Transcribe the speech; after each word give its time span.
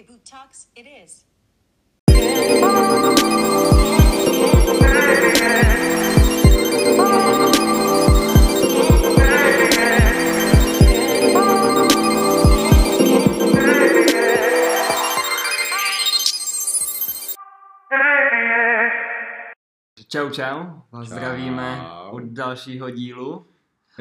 Movie 0.00 0.12
Boot 0.12 0.24
Talks, 0.24 0.68
it 0.76 0.86
is. 0.86 1.24
Čau, 20.08 20.30
čau, 20.30 20.82
vás 20.92 21.08
Čau. 21.08 21.14
zdravíme 21.14 21.78
u 22.10 22.18
dalšího 22.18 22.90
dílu. 22.90 23.49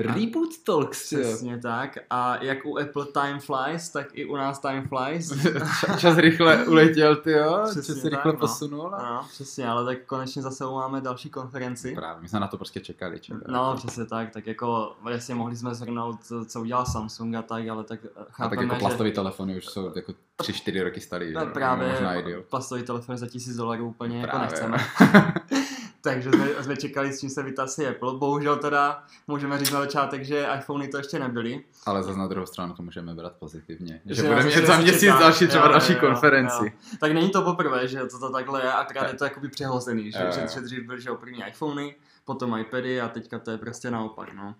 Reboot 0.01 0.49
Talks, 0.63 1.11
jo. 1.11 1.19
Přesně 1.21 1.57
tak. 1.59 1.97
A 2.09 2.43
jak 2.43 2.65
u 2.65 2.77
Apple 2.79 3.05
Time 3.05 3.39
Flies, 3.39 3.89
tak 3.89 4.07
i 4.13 4.25
u 4.25 4.35
nás 4.35 4.59
Time 4.59 4.87
Flies. 4.87 5.31
Ča- 5.31 5.97
Čas 5.99 6.17
rychle 6.17 6.65
uletěl, 6.65 7.15
ty 7.15 7.31
jo, 7.31 7.59
Přesně 7.69 7.93
čas 7.93 8.01
se 8.01 8.09
tak, 8.09 8.11
rychle 8.13 8.33
no. 8.33 8.39
posunul. 8.39 8.95
a- 8.95 9.09
No, 9.13 9.25
přesně, 9.29 9.67
ale 9.69 9.85
tak 9.85 10.05
konečně 10.05 10.41
zase 10.41 10.65
máme 10.65 11.01
další 11.01 11.29
konferenci. 11.29 11.95
Právě, 11.95 12.21
my 12.21 12.27
jsme 12.29 12.39
na 12.39 12.47
to 12.47 12.57
prostě 12.57 12.79
čekali. 12.79 13.19
čekali. 13.19 13.43
No, 13.47 13.73
přesně 13.77 14.05
tak, 14.05 14.29
tak 14.31 14.47
jako 14.47 14.95
jasně 15.09 15.35
mohli 15.35 15.55
jsme 15.55 15.75
zhrnout, 15.75 16.19
co 16.47 16.61
udělal 16.61 16.85
Samsung 16.85 17.35
a 17.35 17.41
tak, 17.41 17.67
ale 17.67 17.83
tak 17.83 17.99
a 18.15 18.19
tak 18.23 18.27
chápeme, 18.31 18.63
jako 18.63 18.75
že... 18.75 18.79
plastový 18.79 19.11
telefony 19.11 19.57
už 19.57 19.65
jsou 19.65 19.91
jako 19.95 20.13
3-4 20.41 20.83
roky 20.83 21.01
starý, 21.01 21.33
No, 21.33 21.45
právě 21.45 21.87
možná 21.91 22.13
i 22.15 22.23
díl. 22.23 22.41
plastový 22.49 22.83
telefon 22.83 23.17
za 23.17 23.27
tisíc 23.27 23.55
dolarů 23.55 23.87
úplně 23.87 24.17
jako 24.21 24.29
Právě. 24.37 24.47
nechceme. 24.49 24.77
Takže 26.01 26.29
jsme, 26.31 26.63
jsme 26.63 26.77
čekali, 26.77 27.13
s 27.13 27.19
čím 27.19 27.29
se 27.29 27.43
vytasí 27.43 27.85
Apple. 27.87 28.17
Bohužel 28.17 28.57
teda 28.57 29.03
můžeme 29.27 29.57
říct 29.57 29.71
na 29.71 29.79
začátek, 29.79 30.25
že 30.25 30.47
iPhony 30.57 30.87
to 30.87 30.97
ještě 30.97 31.19
nebyly. 31.19 31.63
Ale 31.85 32.03
zase 32.03 32.19
na 32.19 32.27
druhou 32.27 32.45
stranu 32.45 32.73
to 32.73 32.83
můžeme 32.83 33.15
brát 33.15 33.33
pozitivně. 33.39 34.01
Že, 34.05 34.15
Že 34.15 34.21
budeme 34.23 34.43
mít 34.43 34.65
za 34.65 34.77
měsíc 34.77 34.99
čeká. 34.99 35.19
další 35.19 35.47
třeba 35.47 35.65
Jo, 35.65 35.71
další 35.71 35.93
jo, 35.93 35.99
konferenci. 35.99 36.65
jo. 36.65 36.71
Tak 36.99 37.11
není 37.11 37.29
to 37.29 37.41
poprvé, 37.41 37.87
že 37.87 37.99
to, 37.99 38.19
to 38.19 38.29
takhle 38.31 38.61
je, 38.65 38.71
akorát 38.73 39.07
je 39.11 39.13
to 39.17 39.23
jakoby 39.23 39.49
přehozený, 39.49 40.11
že, 40.11 40.19
Jo, 40.19 40.47
že, 40.53 40.61
dřív 40.61 40.85
byly 40.85 41.01
že 41.01 41.09
první 41.11 41.43
iPhony, 41.47 41.95
potom 42.25 42.57
iPady 42.59 43.01
a 43.01 43.07
teďka 43.07 43.39
to 43.39 43.51
je 43.51 43.57
prostě 43.57 43.91
naopak, 43.91 44.33
no. 44.33 44.55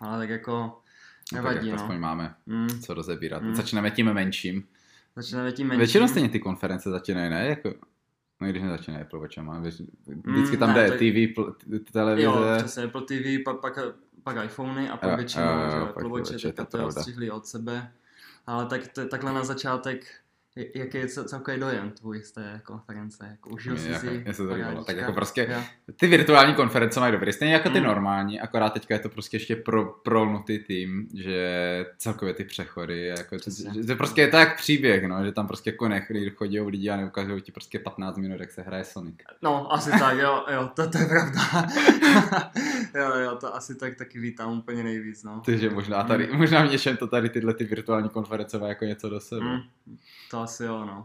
Ale 0.00 0.18
tak 0.18 0.28
jako 0.30 0.52
No, 1.32 1.42
tak 1.42 1.52
nevadí, 1.54 1.72
no. 1.72 1.98
máme 1.98 2.34
Mm, 2.46 2.68
co 2.68 2.94
rozebírat. 2.94 3.42
Mm. 3.42 3.54
Začneme 3.54 3.90
tím 3.90 4.12
menším. 4.12 4.64
začneme 5.16 5.52
tím 5.52 5.66
menším. 5.68 5.78
Většinou 5.78 6.08
stejně 6.08 6.28
ty 6.28 6.40
konference 6.40 6.90
začínají, 6.90 7.30
ne? 7.30 7.46
Jako, 7.46 7.72
no 8.40 8.46
i 8.46 8.50
když 8.50 8.62
nezačínají 8.62 9.02
Apple 9.04 9.18
Watchem, 9.18 9.62
vždycky 10.24 10.56
tam 10.56 10.68
Mm, 10.70 10.76
ne, 10.76 10.90
jde 10.90 10.96
TV, 10.96 11.34
pl- 11.34 11.54
televize. 11.92 12.26
Jo, 12.26 12.44
přesně, 12.58 12.84
Apple 12.84 13.02
TV, 13.02 13.44
pak, 13.44 13.60
pak, 13.60 13.78
pak 14.22 14.44
iPhony 14.44 14.90
a 14.90 14.96
pak 14.96 15.10
Jo, 15.10 15.16
většinou, 15.16 15.44
jo, 15.44 15.76
jo, 15.78 15.86
Apple 15.86 16.08
Watche, 16.08 16.38
teďka 16.38 16.64
to 16.64 16.86
odstřihli 16.86 17.30
od 17.30 17.46
sebe. 17.46 17.92
Ale 18.46 18.66
tak 18.66 18.80
takhle 19.10 19.32
na 19.32 19.44
začátek, 19.44 20.06
jaký 20.74 20.98
je 20.98 21.06
cel- 21.06 21.24
celkový 21.24 21.60
dojem 21.60 21.90
tvůj 21.90 22.22
z 22.22 22.32
té 22.32 22.60
konference? 22.64 23.26
Jako 23.30 23.50
užil 23.50 23.76
jsi 23.78 23.88
jako- 23.90 24.06
si? 24.06 24.18
mě 24.24 24.34
se 24.34 24.46
to? 24.48 24.84
Tak 24.84 24.96
jako 24.96 25.12
prostě 25.12 25.46
Jo. 25.50 25.60
Ty 25.96 26.06
virtuální 26.06 26.54
konference 26.54 27.00
mají 27.00 27.12
dobrý, 27.12 27.32
stejně 27.32 27.54
jako 27.54 27.70
ty 27.70 27.80
Mm. 27.80 27.86
normální, 27.86 28.40
akorát 28.40 28.70
teďka 28.72 28.94
je 28.94 29.00
to 29.00 29.08
prostě 29.08 29.36
ještě 29.36 29.56
pro, 29.56 29.84
prolnutý 29.84 30.58
tým, 30.58 31.08
že 31.14 31.86
celkově 31.98 32.34
ty 32.34 32.44
přechody, 32.44 33.06
jako, 33.06 33.36
Přesně. 33.36 33.74
že, 33.74 33.82
že 33.86 33.94
prostě 33.94 34.20
je 34.20 34.28
to 34.28 34.36
jak 34.36 34.56
příběh, 34.56 35.04
no, 35.08 35.24
že 35.24 35.32
tam 35.32 35.46
prostě 35.46 35.70
jako 35.70 35.88
nechli, 35.88 36.30
chodí 36.30 36.60
lidi 36.60 36.90
a 36.90 36.96
neukazují 36.96 37.42
ti 37.42 37.52
prostě 37.52 37.78
15 37.78 38.16
minut, 38.16 38.40
jak 38.40 38.50
se 38.50 38.62
hraje 38.62 38.84
Sonic. 38.84 39.14
No, 39.42 39.72
asi 39.72 39.90
tak, 39.90 40.18
jo, 40.18 40.44
jo, 40.52 40.70
to, 40.74 40.90
to 40.90 40.98
je 40.98 41.06
pravda. 41.06 41.40
jo, 42.94 43.18
jo, 43.18 43.36
to 43.40 43.56
asi 43.56 43.74
tak 43.74 43.94
taky 43.94 44.20
vítám 44.20 44.58
úplně 44.58 44.82
nejvíc, 44.84 45.24
no. 45.24 45.42
Takže 45.46 45.70
možná 45.70 46.04
tady, 46.04 46.26
Mm. 46.32 46.38
možná 46.38 46.62
v 46.66 46.70
něčem 46.70 46.96
to 46.96 47.06
tady 47.06 47.28
tyhle 47.28 47.54
ty 47.54 47.64
virtuální 47.64 48.08
konference 48.08 48.60
jako 48.66 48.84
něco 48.84 49.08
do 49.08 49.20
sebe. 49.20 49.40
Mm, 49.40 49.96
to 50.30 50.39
asi 50.42 50.64
jo, 50.64 50.84
no. 50.84 51.04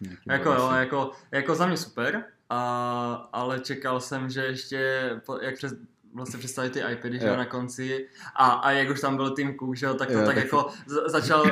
Nějaký 0.00 0.22
Jako 0.30 0.52
jo, 0.52 0.70
jako, 0.72 1.10
jako 1.30 1.54
za 1.54 1.66
mě 1.66 1.76
super, 1.76 2.24
a, 2.50 3.28
ale 3.32 3.60
čekal 3.60 4.00
jsem, 4.00 4.30
že 4.30 4.44
ještě, 4.44 5.10
jak 5.40 5.54
přes, 5.54 5.74
vlastně 6.14 6.38
představit 6.38 6.70
ty 6.70 6.80
iPady, 6.92 7.18
že 7.18 7.26
jo, 7.26 7.36
na 7.36 7.44
konci. 7.44 8.08
A, 8.36 8.46
a 8.48 8.70
jak 8.70 8.90
už 8.90 9.00
tam 9.00 9.16
byl 9.16 9.30
Tim 9.30 9.58
Cook, 9.58 9.76
že 9.76 9.86
jo, 9.86 9.94
tak 9.94 10.08
to 10.08 10.14
Jo, 10.14 10.26
tak, 10.26 10.34
tak- 10.34 10.44
jako 10.44 10.70
začal 11.06 11.44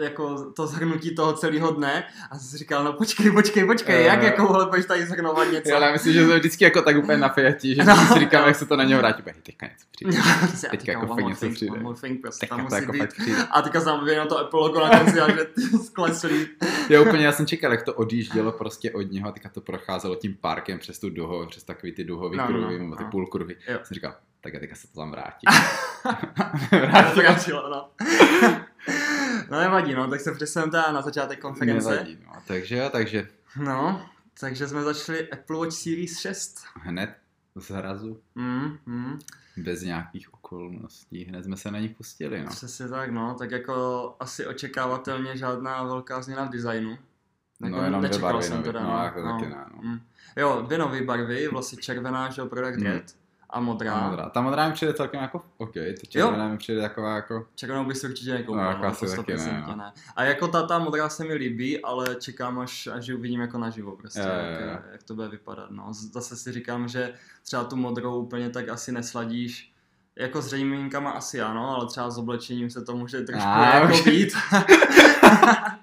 jako 0.00 0.52
to 0.52 0.66
zhrnutí 0.66 1.14
toho 1.14 1.32
celého 1.32 1.70
dne 1.72 2.04
a 2.30 2.38
jsem 2.38 2.48
si 2.48 2.58
říkal, 2.58 2.84
no 2.84 2.92
počkej, 2.92 3.30
počkej, 3.30 3.64
počkej, 3.66 3.96
Jo, 4.00 4.06
jak 4.06 4.18
jo. 4.20 4.24
jako 4.26 4.46
vole 4.46 4.66
budeš 4.66 4.86
tady 4.86 5.06
zhrnovat 5.06 5.48
něco? 5.52 5.76
Ale 5.76 5.92
myslím, 5.92 6.12
že 6.12 6.24
jsme 6.24 6.38
vždycky 6.38 6.64
jako 6.64 6.82
tak 6.82 6.96
úplně 6.96 7.18
napjatí, 7.18 7.74
že 7.74 7.84
No, 7.92 7.96
no, 7.96 8.06
si 8.14 8.18
říkám, 8.20 8.40
jo. 8.42 8.46
jak 8.46 8.56
se 8.56 8.66
to 8.66 8.76
na 8.76 8.84
něho 8.84 9.00
vrátí. 9.00 9.22
Bude, 9.22 9.34
Teďka 9.42 9.66
něco 9.66 9.86
přijde. 9.90 10.18
A 10.68 10.70
Teďka 10.70 10.92
jako 10.92 11.06
fakt 11.06 11.24
něco 11.24 11.50
přijde. 11.50 11.72
one 11.72 11.82
more 11.82 11.98
thing, 12.00 12.20
prostě 12.20 12.40
Teďka 12.40 12.56
tam 12.56 12.66
to 12.66 12.74
musí 12.74 12.82
jako 12.82 12.92
být. 12.92 13.12
přijde. 13.12 13.42
A 13.50 13.62
teďka 13.62 13.80
jsem 13.80 14.04
viděl 14.04 14.26
to 14.26 14.48
logo 14.52 14.80
na 14.80 14.98
konci 14.98 15.20
a 15.20 15.30
že 15.30 15.44
ty 15.44 15.62
skleslý. 15.62 16.46
Já 16.88 17.00
úplně, 17.00 17.24
já 17.26 17.32
jsem 17.32 17.46
čekal, 17.46 17.72
jak 17.72 17.82
to 17.82 17.94
odjíždělo 17.94 18.52
prostě 18.52 18.92
od 18.92 19.10
něho 19.12 19.28
a 19.28 19.32
teďka 19.32 19.48
to 19.48 19.60
procházelo 19.60 20.16
tím 20.16 20.36
parkem 20.40 20.78
přes 20.78 20.98
tu 20.98 21.10
duho, 21.10 21.46
přes 21.46 21.64
takový 21.64 21.92
ty 21.92 22.04
duhový 22.04 22.36
No, 22.36 22.44
no, 22.44 22.50
no, 22.52 22.58
kruhy, 22.58 22.78
no, 22.78 22.84
nebo 22.84 22.96
ty 22.96 23.02
no. 23.04 23.10
půlkruhy. 23.10 23.56
Jo. 23.68 23.78
Jsem 23.84 23.94
říkal, 23.94 24.14
tak 24.40 24.54
a 24.54 24.58
teďka 24.58 24.74
se 24.76 24.86
to 24.88 25.00
tam 25.00 25.10
vrátí. 25.10 25.46
Vrátilo, 27.16 27.68
no. 27.70 27.88
no 29.50 29.60
nevadí, 29.60 29.94
no, 29.94 30.08
tak 30.10 30.20
se 30.20 30.32
přesuneme 30.32 30.70
teda 30.70 30.92
na 30.92 31.02
začátek 31.02 31.38
konference. 31.40 31.90
Nevadí, 31.90 32.18
no. 32.26 32.32
Takže 32.46 32.76
jo, 32.76 32.88
takže 32.92 33.28
No, 33.56 34.06
takže 34.40 34.68
jsme 34.68 34.82
začali 34.82 35.30
Apple 35.30 35.56
Watch 35.58 35.72
Series 35.76 36.18
6. 36.18 36.64
hned 36.74 37.16
z 37.56 37.70
hrazu, 37.70 38.20
Mm, 38.34 38.78
mm, 38.86 39.18
bez 39.56 39.82
nějakých 39.82 40.34
okolností, 40.34 41.24
hned 41.24 41.44
jsme 41.44 41.56
se 41.56 41.70
na 41.70 41.78
nich 41.78 41.90
pustili, 41.96 42.42
no. 42.42 42.50
přesně 42.50 42.88
tak, 42.88 43.10
no, 43.10 43.34
tak 43.38 43.50
jako 43.50 44.16
asi 44.20 44.46
očekávatelně 44.46 45.36
žádná 45.36 45.82
velká 45.82 46.22
změna 46.22 46.44
v 46.44 46.50
designu. 46.50 46.90
Jako 46.90 47.76
No, 47.76 47.84
jenom 47.84 48.00
dvě 48.00 48.08
nečekal 48.10 48.32
barvy 48.32 48.42
jsem 48.46 48.52
nový, 48.56 48.64
teda, 48.64 48.82
no, 48.82 49.04
jako 49.04 49.22
taky 49.22 49.42
ne, 49.46 49.64
no. 49.76 49.82
Mm. 49.82 50.00
Jo, 50.36 50.62
dvě 50.66 50.78
nové 50.78 51.02
barvy, 51.02 51.48
vlastně 51.48 51.78
červená, 51.82 52.30
že 52.30 52.40
jo, 52.40 52.46
Product 52.46 52.78
Mm. 52.80 52.86
Red 52.86 53.16
a 53.52 53.60
modrá. 53.60 53.94
Ta 53.94 54.08
modrá. 54.08 54.28
Ta 54.30 54.40
modrá 54.40 54.68
mi 54.68 54.74
přijde 54.74 54.94
celkem 54.94 55.22
jako 55.22 55.42
OK, 55.56 55.74
ta 55.74 56.06
červená 56.08 56.48
mi 56.48 56.58
přijde 56.58 56.80
taková 56.80 57.14
jako... 57.14 57.46
Červenou 57.54 57.84
bys 57.84 58.04
určitě 58.04 58.32
nekoupil, 58.32 58.56
No, 58.56 58.62
no, 58.62 58.70
jako 58.70 58.86
asi 58.86 59.06
to 59.06 59.16
taky 59.16 59.32
ne, 59.32 59.38
100% 59.38 59.66
no. 59.66 59.76
ne. 59.76 59.92
A 60.16 60.24
jako 60.24 60.48
ta, 60.48 60.62
ta 60.62 60.78
modrá 60.78 61.08
se 61.08 61.24
mi 61.24 61.34
líbí, 61.34 61.82
ale 61.82 62.14
čekám 62.14 62.58
až, 62.58 62.86
až 62.86 63.06
ji 63.06 63.14
uvidím 63.14 63.40
jako 63.40 63.58
naživo 63.58 63.96
prostě, 63.96 64.20
jo, 64.20 64.26
jak, 64.26 64.60
jo. 64.60 64.78
jak, 64.92 65.02
to 65.02 65.14
bude 65.14 65.28
vypadat. 65.28 65.70
No. 65.70 65.86
Zase 65.90 66.36
si 66.36 66.52
říkám, 66.52 66.88
že 66.88 67.14
třeba 67.42 67.64
tu 67.64 67.76
modrou 67.76 68.22
úplně 68.22 68.50
tak 68.50 68.68
asi 68.68 68.92
nesladíš, 68.92 69.72
jako 70.16 70.42
s 70.42 70.46
řejmínkama 70.46 71.10
asi 71.10 71.40
ano, 71.40 71.76
ale 71.76 71.86
třeba 71.86 72.10
s 72.10 72.18
oblečením 72.18 72.70
se 72.70 72.84
to 72.84 72.96
může 72.96 73.20
trošku 73.20 73.48
A, 73.48 73.74
jako 73.74 74.04
být. 74.04 74.32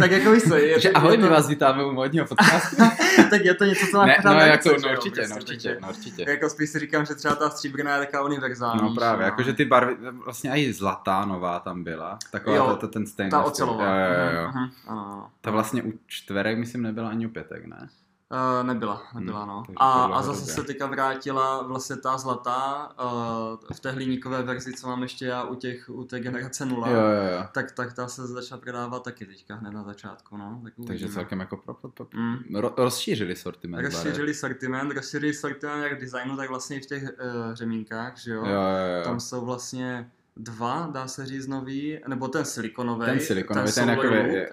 tak 0.00 0.10
jako 0.10 0.32
víš 0.32 0.42
co, 0.42 0.56
je, 0.56 0.86
je 0.86 0.92
ahoj, 0.92 1.16
to, 1.16 1.22
my 1.22 1.28
vás 1.28 1.48
vítáme 1.48 1.84
u 1.84 1.92
modního 1.92 2.26
podcastu. 2.26 2.76
tak 3.30 3.44
je 3.44 3.54
to 3.54 3.64
něco, 3.64 3.86
co 3.90 3.96
máš 3.96 4.06
ne, 4.06 4.16
no 4.24 4.40
jako, 4.40 4.68
ruce, 4.68 4.80
že 4.80 4.88
no 4.88 4.92
určitě, 4.92 5.20
prostě, 5.20 5.34
no 5.34 5.36
určitě, 5.36 5.78
no 5.82 5.88
určitě. 5.88 6.24
Jako 6.28 6.50
spíš 6.50 6.70
si 6.70 6.78
říkám, 6.78 7.06
že 7.06 7.14
třeba 7.14 7.34
ta 7.34 7.50
stříbrná 7.50 7.94
je 7.94 8.00
taková 8.06 8.24
univerzální. 8.24 8.82
No 8.82 8.94
právě, 8.94 9.24
že 9.24 9.24
jakože 9.24 9.52
ty 9.52 9.64
barvy, 9.64 9.96
vlastně 10.24 10.50
i 10.50 10.72
zlatá 10.72 11.24
nová 11.24 11.58
tam 11.58 11.84
byla, 11.84 12.18
taková 12.32 12.56
Jo, 12.56 12.66
ta, 12.66 12.76
ta, 12.76 12.86
ten 12.86 13.06
stainless. 13.06 13.42
Ta 13.42 13.48
ocelová. 13.48 13.84
Jo, 13.84 14.06
jo, 14.06 14.40
jo. 14.40 14.48
Mhm, 14.48 14.62
mhm, 14.62 14.70
ano. 14.86 15.30
Ta 15.40 15.50
vlastně 15.50 15.82
u 15.82 15.92
čtverek, 16.06 16.58
myslím, 16.58 16.82
nebyla 16.82 17.08
ani 17.08 17.26
u 17.26 17.30
pětek, 17.30 17.66
ne? 17.66 17.88
Uh, 18.32 18.66
nebyla, 18.66 19.02
nebyla, 19.14 19.38
Hmm, 19.40 19.48
no. 19.48 19.62
takže 19.66 19.76
A, 19.80 19.92
a 20.04 20.22
zase 20.22 20.46
se 20.46 20.62
teďka 20.64 20.86
vrátila 20.86 21.62
vlastně 21.62 21.96
ta 21.96 22.18
zlatá 22.18 22.92
uh, 23.04 23.74
v 23.76 23.80
té 23.80 23.90
hliníkové 23.90 24.42
verzi, 24.42 24.72
co 24.72 24.86
mám 24.88 25.02
ještě 25.02 25.24
já 25.26 25.42
u, 25.44 25.54
těch, 25.54 25.90
u 25.90 26.04
té 26.04 26.20
generace 26.20 26.66
0. 26.66 26.88
Jo, 26.88 26.94
jo, 26.96 27.02
jo. 27.38 27.44
Tak, 27.52 27.72
tak 27.72 27.92
ta 27.92 28.08
se 28.08 28.26
začala 28.26 28.60
prodávat 28.60 29.02
taky 29.02 29.26
teďka 29.26 29.54
hned 29.54 29.70
na 29.70 29.82
začátku, 29.84 30.36
no. 30.36 30.60
Tak 30.64 30.72
Takže 30.86 31.08
celkem 31.08 31.40
jako 31.40 31.56
pro, 31.56 31.74
pro, 31.74 31.90
pro, 31.90 32.06
Mm. 32.14 32.36
ro, 32.54 32.74
rozšířili 32.76 33.36
sortiment. 33.36 33.84
Rozšířili 33.84 34.34
sortiment, 34.34 34.92
rozšířili 34.92 35.34
sortiment 35.34 35.82
jak 35.82 36.00
designu, 36.00 36.36
tak 36.36 36.48
vlastně 36.48 36.76
i 36.76 36.80
v 36.80 36.86
těch 36.86 37.02
uh, 37.02 37.08
řemínkách, 37.54 38.18
že 38.18 38.32
jo? 38.32 38.44
Jo, 38.46 38.52
jo, 38.52 38.96
jo. 38.98 39.04
Tam 39.04 39.20
jsou 39.20 39.44
vlastně 39.44 40.10
dva, 40.36 40.90
dá 40.92 41.06
se 41.08 41.26
říct, 41.26 41.46
nový, 41.46 41.98
nebo 42.08 42.28
ten 42.28 42.44
silikonový. 42.44 43.06
ten 43.06 43.20
silikonový, 43.20 43.64
ten, 43.64 43.72
solo 43.72 43.86
takový, 43.86 44.16
look. 44.18 44.26
je, 44.26 44.32
je, 44.34 44.48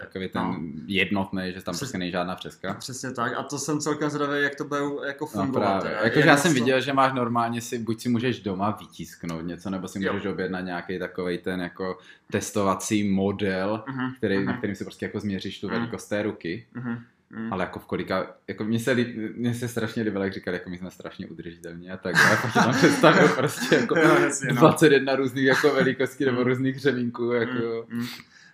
takový 0.00 0.28
ten 0.28 0.42
No. 0.42 0.56
jednotný, 0.86 1.42
že 1.54 1.62
tam 1.62 1.72
Přes- 1.72 1.78
prostě 1.80 1.98
není 1.98 2.10
žádná 2.10 2.36
přeska. 2.36 2.74
Přesně 2.74 3.10
tak. 3.10 3.32
A 3.38 3.42
to 3.42 3.58
jsem 3.58 3.80
celkem 3.80 4.10
zvědavý, 4.10 4.42
jak 4.42 4.54
to 4.54 4.64
bude 4.64 4.80
jako 5.06 5.24
No 5.24 5.42
fungovat. 5.42 5.60
právě. 5.60 5.90
teda. 5.90 6.04
Jakože 6.04 6.28
já 6.28 6.36
jsem 6.36 6.52
toho- 6.54 6.64
viděl, 6.64 6.80
že 6.80 6.92
máš 6.92 7.12
normálně 7.12 7.60
si, 7.60 7.78
buď 7.78 8.00
si 8.00 8.08
můžeš 8.08 8.40
doma 8.40 8.70
vytisknout 8.80 9.46
něco, 9.46 9.70
nebo 9.70 9.88
si 9.88 10.04
Jo. 10.04 10.12
můžeš 10.12 10.26
objednat 10.32 10.60
nějaký 10.60 10.98
takový 10.98 11.38
ten 11.38 11.60
jako 11.60 11.98
testovací 12.32 13.10
model, 13.10 13.84
Mhm, 13.88 14.14
který, 14.16 14.36
mhm. 14.36 14.46
na 14.46 14.56
kterým 14.56 14.76
si 14.76 14.84
prostě 14.84 15.06
jako 15.06 15.20
změříš 15.20 15.60
tu 15.60 15.66
Mhm. 15.68 15.76
velikost 15.76 16.08
té 16.08 16.22
ruky. 16.22 16.66
Mhm, 16.74 16.98
mhm. 17.30 17.52
Ale 17.52 17.64
jako 17.64 17.78
v 17.78 17.86
kolika, 17.86 18.34
jako 18.48 18.64
mně 18.64 18.78
se, 18.78 18.94
mně 19.34 19.54
se 19.54 19.68
strašně 19.68 20.02
líbilo, 20.02 20.24
jak 20.24 20.32
říkali, 20.32 20.56
jako 20.56 20.70
my 20.70 20.78
jsme 20.78 20.90
strašně 20.90 21.26
udržitelní 21.26 21.90
a 21.90 21.96
tak, 21.96 22.16
ale 22.16 22.36
pak 22.42 22.54
tam 22.54 22.72
představil 22.74 23.28
prostě 23.36 23.74
jako 23.74 23.98
Jo, 23.98 24.16
jasně, 24.20 24.52
no. 24.52 24.60
21 24.60 25.16
různých 25.16 25.44
jako 25.44 25.74
velikostí 25.74 26.24
nebo 26.24 26.42
různých 26.42 26.78
řemínků, 26.78 27.32
jako, 27.32 27.86
Mm, 27.88 27.98
mm. 27.98 28.06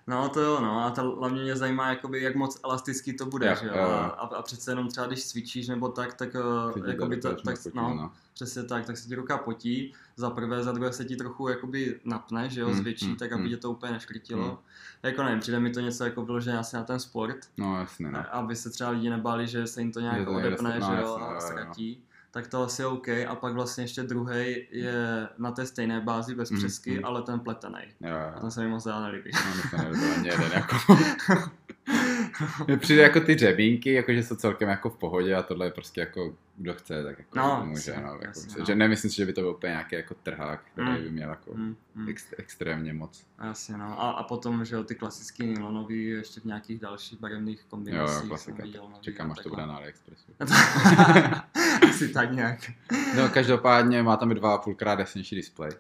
No 0.09 0.29
to 0.29 0.41
jo, 0.41 0.61
no 0.61 0.85
a 0.85 0.91
to 0.91 1.17
hlavně 1.17 1.43
mě 1.43 1.57
zajímá, 1.57 1.89
jakoby, 1.89 2.23
jak 2.23 2.35
moc 2.35 2.61
elastický 2.65 3.17
to 3.17 3.27
bude, 3.27 3.47
Jo, 3.47 3.55
že 3.61 3.67
jo? 3.67 3.73
jo. 3.77 3.83
A, 3.83 4.09
a 4.11 4.43
přece 4.43 4.71
jenom 4.71 4.89
třeba 4.89 5.07
když 5.07 5.27
cvičíš 5.27 5.69
nebo 5.69 5.89
tak, 5.89 6.15
tak 6.15 6.29
uh, 6.35 6.73
ti 6.73 6.91
jakoby 6.91 7.17
to, 7.17 7.29
tak, 7.29 7.45
moc 7.45 7.75
no, 7.75 7.95
no. 7.95 8.13
přesně 8.35 8.63
tak, 8.63 8.87
tak 8.87 8.97
se 8.97 9.09
ti 9.09 9.15
ruka 9.15 9.39
potí, 9.39 9.95
za 10.17 10.31
prvé, 10.31 10.63
za 10.63 10.73
druhé 10.73 10.93
se 10.93 11.05
ti 11.05 11.17
trochu 11.17 11.49
jakoby 11.49 12.01
napne, 12.05 12.51
že 12.51 12.61
jo, 12.61 12.67
Hmm, 12.67 12.77
zvětší, 12.77 13.07
hmm, 13.07 13.17
tak 13.17 13.33
aby 13.33 13.43
hmm. 13.43 13.51
tě 13.51 13.57
to 13.57 13.71
úplně 13.71 13.93
neškrtilo. 13.93 14.45
Hmm. 14.49 14.57
Jako 15.03 15.23
nevím, 15.23 15.41
přijde 15.41 15.61
mi 15.61 15.71
to 15.71 15.81
něco 15.81 16.05
jako 16.05 16.25
vyložené 16.25 16.59
asi 16.59 16.77
na 16.77 16.83
ten 16.83 17.01
sport, 17.01 17.37
no 17.57 17.79
jasně, 17.81 18.11
no. 18.11 18.25
aby 18.31 18.57
se 18.57 18.71
třeba 18.71 18.91
lidi 18.91 19.11
nebáli, 19.11 19.47
že 19.47 19.67
se 19.67 19.81
jim 19.81 19.93
to 19.93 20.01
nějak 20.01 20.25
to 20.25 20.33
odepne, 20.33 20.79
no, 20.81 20.87
že 20.87 20.93
jo, 20.93 20.99
jasně, 20.99 21.03
jo, 21.03 21.29
a 21.29 21.35
jo. 21.35 21.41
ztratí. 21.41 22.03
Tak 22.37 22.47
to 22.47 22.63
asi 22.63 22.83
je 22.83 22.87
OK. 22.87 23.09
A 23.09 23.35
pak 23.41 23.53
vlastně 23.55 23.85
ještě 23.85 24.03
druhý 24.03 24.67
je 24.71 25.29
na 25.39 25.51
té 25.51 25.67
stejné 25.67 26.01
bázi 26.01 26.35
bez 26.35 26.51
Mhm, 26.51 26.61
přesky, 26.61 26.91
mhm. 26.95 27.05
ale 27.05 27.23
ten 27.23 27.41
pletený. 27.41 27.79
Jo, 28.01 28.15
A 28.17 28.33
jo. 28.35 28.41
ten 28.41 28.51
se 28.51 28.61
mi 28.61 28.69
moc 28.69 28.85
dál 28.85 29.03
nelíbí. 29.03 29.31
No, 29.35 29.71
to 29.71 29.85
ani 30.17 30.29
jeden, 30.29 30.53
jako. 30.53 30.77
Mně 32.67 32.77
přijde 32.77 33.03
jako 33.03 33.21
ty 33.21 33.37
řebínky, 33.39 33.93
jako 33.93 34.13
že 34.13 34.23
jsou 34.23 34.37
celkem 34.37 34.69
jako 34.69 34.91
v 34.91 34.97
pohodě 34.99 35.35
a 35.35 35.43
tohle 35.43 35.67
je 35.67 35.71
prostě 35.71 36.01
jako 36.01 36.35
kdo 36.57 36.75
chce, 36.75 37.05
tak 37.05 37.19
jako 37.19 37.39
No, 37.39 37.63
může, 37.67 37.91
jasně, 37.91 38.03
no, 38.07 38.13
jako 38.13 38.25
jasně, 38.25 38.43
myslím, 38.45 38.61
no. 38.61 38.67
že 38.67 38.75
nemyslím 38.75 39.11
si, 39.11 39.17
že 39.17 39.27
by 39.27 39.33
to 39.33 39.41
byl 39.41 39.51
úplně 39.51 39.71
nějaký 39.71 39.95
jako 39.97 40.15
trhák, 40.23 40.61
který 40.73 40.89
Mm. 40.89 40.97
by 41.03 41.11
měl 41.11 41.31
jako 41.31 41.55
Mm, 41.55 41.77
mm. 41.95 42.09
ex, 42.09 42.27
extrémně 42.39 42.93
moc. 42.93 43.27
Jasně, 43.45 43.77
no. 43.77 44.03
A, 44.03 44.11
a 44.11 44.23
potom, 44.23 44.65
že 44.65 44.75
jo, 44.77 44.85
ty 44.85 44.95
klasický 44.95 45.47
nylonový 45.47 46.05
ještě 46.07 46.41
v 46.41 46.45
nějakých 46.45 46.81
dalších 46.81 47.21
barevných 47.21 47.59
Jo, 47.59 47.65
kombinacích 47.69 48.15
jo, 48.15 48.19
jsem 48.21 48.29
klasika. 48.29 48.63
viděl 48.63 48.83
nový 48.83 49.03
Čekám, 49.03 49.31
a 49.31 49.33
až 49.33 49.39
to 49.43 49.49
bude 49.49 49.67
na 49.67 49.77
AliExpressu. 49.77 50.33
Asi 51.97 52.09
tak 52.09 52.33
nějak. 52.33 52.59
No, 53.17 53.29
každopádně 53.29 54.03
má 54.03 54.17
tam 54.17 54.33
i 54.33 54.35
2,5 54.35 54.75
krát 54.77 54.99
jasnější 54.99 55.37
displej. 55.37 55.71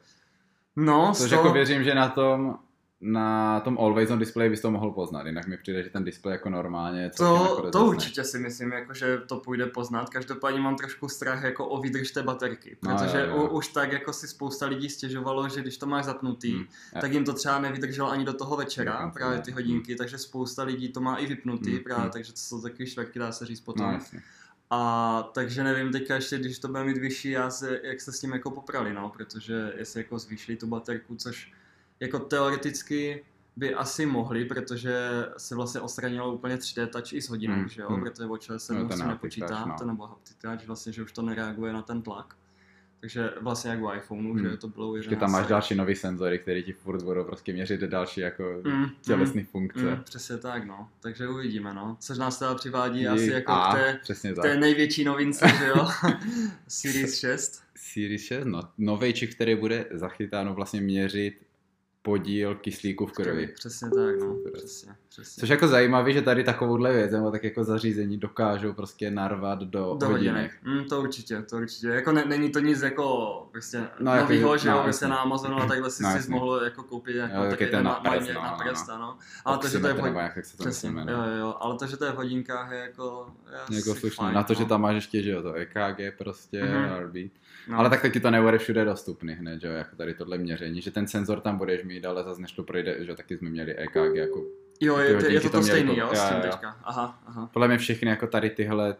No, 0.76 1.12
Což 1.14 1.26
sto- 1.26 1.34
jako 1.36 1.52
věřím, 1.52 1.84
že 1.84 1.94
na 1.94 2.08
tom 2.08 2.58
na 3.00 3.60
tom 3.60 3.78
Always 3.80 4.10
on 4.10 4.18
display 4.18 4.50
bys 4.50 4.60
to 4.60 4.70
mohl 4.70 4.90
poznat, 4.90 5.26
jinak 5.26 5.46
mi 5.46 5.56
přijde, 5.56 5.82
že 5.82 5.90
ten 5.90 6.04
displej 6.04 6.32
jako 6.32 6.50
normálně 6.50 7.00
je 7.00 7.10
celkem 7.10 7.42
jako 7.46 7.62
To, 7.62 7.70
to 7.70 7.84
určitě 7.86 8.24
si 8.24 8.38
myslím, 8.38 8.72
jako, 8.72 8.94
že 8.94 9.18
to 9.18 9.36
půjde 9.36 9.66
poznat. 9.66 10.10
Každopádně 10.10 10.60
mám 10.60 10.76
trošku 10.76 11.08
strach 11.08 11.42
jako 11.42 11.66
o 11.66 11.80
výdrž 11.80 12.10
té 12.10 12.22
baterky, 12.22 12.76
No, 12.82 12.96
protože 12.96 13.20
jo, 13.20 13.26
jo. 13.36 13.42
U, 13.44 13.56
už 13.56 13.68
tak 13.68 13.92
jako 13.92 14.12
si 14.12 14.28
spousta 14.28 14.66
lidí 14.66 14.88
stěžovalo, 14.90 15.48
že 15.48 15.60
když 15.60 15.78
to 15.78 15.86
máš 15.86 16.04
zapnutý, 16.04 16.52
Hmm, 16.52 16.64
tak 17.00 17.12
jim 17.12 17.24
to 17.24 17.32
třeba 17.32 17.58
nevydrželo 17.58 18.10
ani 18.10 18.24
do 18.24 18.32
toho 18.32 18.56
večera, 18.56 18.92
Dokonce 18.92 19.18
právě 19.18 19.38
ty 19.40 19.50
hodinky, 19.50 19.94
takže 19.96 20.18
spousta 20.18 20.62
lidí 20.62 20.88
to 20.88 21.00
má 21.00 21.16
i 21.16 21.26
vypnutý, 21.26 21.70
Hmm, 21.70 21.84
právě, 21.84 22.02
hmm. 22.02 22.10
takže 22.12 22.32
to 22.32 22.38
jsou 22.38 22.60
takový 22.62 22.86
šverky, 22.86 23.18
dá 23.18 23.32
se 23.32 23.46
říct 23.46 23.60
potom. 23.60 23.86
No, 23.86 23.92
jasně. 23.92 24.22
A 24.70 25.22
takže 25.34 25.64
nevím 25.64 25.92
teďka 25.92 26.14
ještě, 26.14 26.38
když 26.38 26.58
to 26.58 26.68
bude 26.68 26.84
mít 26.84 26.98
vyšší, 26.98 27.30
já 27.30 27.50
se, 27.50 27.80
jak 27.84 28.00
se 28.00 28.12
s 28.12 28.20
tím 28.20 28.32
jako 28.32 28.50
poprali, 28.50 28.92
no, 28.92 29.08
protože 29.08 29.72
jestli 29.76 30.00
jako 30.00 30.18
zvýšili 30.18 30.56
tu 30.56 30.66
baterku, 30.66 31.16
což 31.16 31.52
jako 32.00 32.18
teoreticky 32.18 33.24
by 33.56 33.74
asi 33.74 34.06
mohli, 34.06 34.44
protože 34.44 34.94
se 35.36 35.54
vlastně 35.54 35.80
odstranilo 35.80 36.32
úplně 36.32 36.56
3D 36.56 36.86
touch 36.86 37.12
i 37.12 37.22
s 37.22 37.28
hodinek, 37.28 37.58
Hmm, 37.58 37.68
že 37.68 37.82
jo, 37.82 37.88
hmm. 37.88 38.00
protože 38.04 38.24
očel 38.24 38.58
se 38.58 38.74
No, 38.74 38.80
haptic 38.80 39.00
nepočítá, 39.00 39.64
no. 39.66 39.74
to 39.78 39.84
nebo 39.84 40.06
haptic 40.06 40.36
touch, 40.36 40.66
vlastně, 40.66 40.92
že 40.92 41.02
už 41.02 41.12
to 41.12 41.22
nereaguje 41.22 41.72
na 41.72 41.82
ten 41.82 42.02
tlak. 42.02 42.36
Takže 43.00 43.30
vlastně 43.40 43.70
jak 43.70 43.80
u 43.82 43.92
iPhoneu, 43.92 44.32
Hmm. 44.32 44.50
že 44.50 44.56
to 44.56 44.68
bylo 44.68 44.96
Ještě 44.96 45.16
tam 45.16 45.30
máš 45.32 45.46
další 45.46 45.74
nový 45.74 45.94
senzory, 45.94 46.38
který 46.38 46.62
ti 46.62 46.72
furt 46.72 47.02
budou 47.02 47.24
prostě 47.24 47.52
měřit 47.52 47.80
další 47.80 48.20
jako 48.20 48.60
mm, 48.64 48.86
tělesné 49.02 49.44
funkce. 49.44 49.82
mm, 49.82 50.02
přesně 50.04 50.36
tak, 50.38 50.64
no. 50.66 50.88
Takže 51.00 51.28
uvidíme, 51.28 51.74
no. 51.74 51.96
Což 52.00 52.18
nás 52.18 52.38
teda 52.38 52.54
přivádí 52.54 53.00
I- 53.00 53.06
asi 53.08 53.30
jako 53.30 53.52
a, 53.52 53.72
k 53.72 53.76
té, 53.76 54.00
k 54.32 54.42
té 54.42 54.56
největší 54.56 55.04
novince, 55.04 55.48
že 55.58 55.66
jo, 55.66 55.86
Series 56.68 57.18
6. 57.18 57.62
Series 57.74 58.22
6, 58.22 58.44
no, 58.44 58.62
novejčik, 58.78 59.34
který 59.34 59.54
bude 59.54 59.84
zachytáno 59.90 60.54
vlastně 60.54 60.80
měřit 60.80 61.45
podíl 62.06 62.54
kyslíku 62.54 63.06
v 63.06 63.12
krvi. 63.12 63.46
Přesně 63.46 63.90
tak, 63.90 64.18
no. 64.20 64.36
Přesně, 64.52 64.92
přesně. 65.08 65.40
Což 65.40 65.48
jako 65.48 65.68
zajímavý, 65.68 66.12
že 66.12 66.22
tady 66.22 66.44
takovouhle 66.44 66.92
věc, 66.92 67.10
nebo 67.12 67.30
tak 67.30 67.44
jako 67.44 67.64
zařízení 67.64 68.18
dokážou 68.18 68.72
prostě 68.72 69.10
narvat 69.10 69.58
do, 69.58 69.96
do 70.00 70.06
hodinek. 70.08 70.52
Mm, 70.64 70.84
to 70.84 71.00
určitě, 71.00 71.42
to 71.42 71.56
určitě. 71.56 71.86
Jako 71.86 72.12
ne, 72.12 72.24
není 72.24 72.50
to 72.50 72.58
nic 72.58 72.82
jako 72.82 73.06
prostě 73.52 73.78
No, 73.78 73.86
no, 74.00 74.10
jako, 74.12 74.22
novýho, 74.22 74.56
že 74.56 74.68
no, 74.70 74.76
jo, 74.76 74.82
prostě 74.82 75.06
na 75.08 75.16
Amazonu 75.16 75.56
a 75.56 75.66
takhle 75.66 75.90
si 75.90 76.02
No, 76.02 76.20
si 76.22 76.30
mohl 76.30 76.60
jako 76.64 76.82
koupit 76.82 77.16
jako 77.16 77.44
Jo, 77.44 77.50
taky 77.50 77.66
ten 77.66 77.84
na 77.84 77.94
prst, 77.94 78.28
no, 78.34 78.42
na 78.42 78.50
no, 78.50 78.58
prst, 78.64 78.88
no. 78.88 78.94
ano. 78.94 79.18
Ale 79.44 79.58
to, 79.58 79.68
že 79.68 79.78
to 79.78 79.86
je 79.86 79.92
v 79.92 79.96
Oximetr, 79.96 80.04
nebo 80.08 80.18
hod... 80.18 80.22
jak 80.26 80.36
jak 80.36 80.44
se 80.46 80.56
to 80.56 80.62
Přesně, 80.64 80.90
musí 80.90 81.00
jo, 81.00 81.06
jmenovat. 81.06 81.28
jo, 81.28 81.36
jo, 81.40 81.54
ale 81.60 81.78
to, 81.78 81.86
že 81.86 81.96
to 81.96 82.04
je 82.04 82.12
v 82.12 82.16
hodinkách 82.16 82.70
je 82.72 82.78
jako... 82.78 83.26
je 83.70 83.76
Jako 83.76 83.94
slušné. 83.94 84.32
Na 84.32 84.42
to, 84.42 84.52
no. 84.52 84.58
že 84.58 84.64
tam 84.64 84.80
máš 84.82 84.94
ještě, 84.94 85.22
že 85.22 85.30
jo, 85.30 85.42
to 85.42 85.52
EKG 85.54 86.18
prostě, 86.18 86.64
Mhm. 86.64 87.30
No. 87.68 87.78
Ale 87.78 87.90
tak 87.90 88.02
taky 88.02 88.20
to 88.20 88.30
nebude 88.30 88.58
všude 88.58 88.84
dostupný 88.84 89.32
hned, 89.34 89.60
že 89.60 89.66
jo, 89.68 89.72
jako 89.74 89.96
tady 89.96 90.14
tohle 90.14 90.38
měření, 90.38 90.80
že 90.80 90.90
ten 90.90 91.06
senzor 91.06 91.40
tam 91.40 91.58
budeš 91.58 91.84
mít, 91.84 92.04
ale 92.06 92.24
zase 92.24 92.40
než 92.42 92.52
to 92.52 92.62
projde, 92.62 93.04
že 93.04 93.14
taky 93.14 93.36
jsme 93.36 93.50
měli 93.50 93.76
EKG 93.76 93.96
jako 94.14 94.44
Jo, 94.80 94.98
je, 94.98 95.16
to, 95.16 95.26
je 95.26 95.40
to 95.40 95.50
to 95.50 95.56
to 95.58 95.62
stejný, 95.62 95.88
pod- 95.90 95.98
jo, 95.98 96.08
s 96.14 96.28
tím 96.28 96.40
teďka. 96.40 96.76
Aha, 96.84 97.22
aha. 97.26 97.50
podle 97.52 97.68
mě 97.68 97.78
všechny 97.78 98.10
jako 98.10 98.26
tady 98.26 98.50
tyhle 98.50 98.96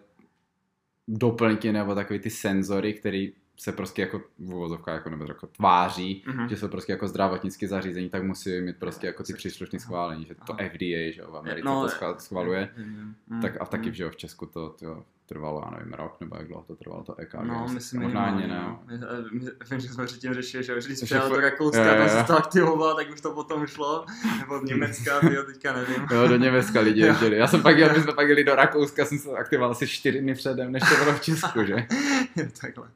doplňky 1.09 1.73
nebo 1.73 1.95
takový 1.95 2.19
ty 2.19 2.31
senzory, 2.31 2.93
který 2.95 3.33
se 3.59 3.73
prostě 3.73 4.03
jako 4.03 4.19
v 4.39 4.55
uvozovkách 4.55 4.95
jako, 4.95 5.11
nebo 5.11 5.25
jako 5.29 5.47
tváří, 5.47 6.25
Mhm. 6.27 6.49
že 6.49 6.57
jsou 6.57 6.69
prostě 6.69 6.93
jako 6.93 7.09
zdravotnické 7.09 7.69
zařízení, 7.69 8.09
tak 8.11 8.23
musí 8.23 8.61
mít 8.61 8.77
prostě 8.77 9.07
jako 9.07 9.23
ty 9.23 9.33
příslušné 9.35 9.79
schválení, 9.81 10.25
že 10.25 10.35
to 10.35 10.53
Aha. 10.53 10.59
FDA, 10.71 11.13
že 11.13 11.21
jo, 11.21 11.31
v 11.31 11.37
Americe 11.37 11.67
No, 11.67 11.83
to 11.83 11.89
schva- 11.89 12.17
schvaluje, 12.17 12.69
Vím, 12.77 12.95
vím. 12.97 13.15
Mm, 13.29 13.41
tak 13.43 13.57
a 13.61 13.67
taky, 13.67 13.95
že 13.95 14.03
jo, 14.03 14.11
v 14.11 14.17
Česku 14.17 14.47
to, 14.47 14.69
to 14.79 15.05
trvalo, 15.27 15.63
já 15.65 15.79
nevím, 15.79 15.93
rok, 15.93 16.17
nebo 16.21 16.37
jak 16.37 16.49
dlouho 16.49 16.65
to 16.65 16.77
trvalo, 16.77 17.03
to 17.03 17.15
EKG. 17.21 17.35
No, 17.43 17.67
myslím 17.73 18.03
možná 18.03 18.25
ani 18.25 18.47
ne. 18.47 18.55
no. 18.63 18.83
My- 18.87 18.99
my- 19.41 19.51
Vím, 19.71 19.81
že 19.81 19.89
jsme 19.89 20.07
předtím 20.07 20.35
řešili, 20.35 20.65
že 20.65 20.77
už 20.77 20.85
když 20.87 21.01
přijel 21.01 21.29
do 21.29 21.41
Rakouska, 21.41 21.85
jo, 21.85 21.89
jo, 21.93 21.95
tam 22.07 22.17
jo. 22.17 22.21
se 22.23 22.27
to 22.27 22.37
aktivoval, 22.37 22.97
tak 22.97 23.11
už 23.13 23.21
to 23.21 23.31
potom 23.31 23.67
šlo. 23.67 24.07
Nebo 24.41 24.59
z 24.59 24.63
Německa, 24.63 25.21
tyjo, 25.29 25.43
teďka 25.43 25.73
nevím. 25.73 26.07
Jo, 26.11 26.29
do 26.29 26.37
Německa 26.37 26.81
lidi 26.81 27.01
Jo. 27.01 27.07
jezdili. 27.07 27.37
Já 27.37 27.47
jsem 27.47 27.63
pak 27.63 27.79
jel, 27.79 27.93
my 27.97 28.03
jsme 28.03 28.13
pak 28.13 28.29
jeli 28.29 28.45
do 28.45 28.55
Rakouska, 28.55 29.05
jsem 29.05 29.19
se 29.19 29.31
aktivoval 29.31 29.71
asi 29.71 29.87
čtyři 29.87 30.21
dny 30.21 30.35
předem, 30.35 30.73
než 30.73 30.83
to 30.89 31.05
bylo 31.05 31.17
v 31.17 31.21
Česku, 31.21 31.65
že? 31.65 31.87
Jo, 32.37 32.47
Takhle. 32.61 32.89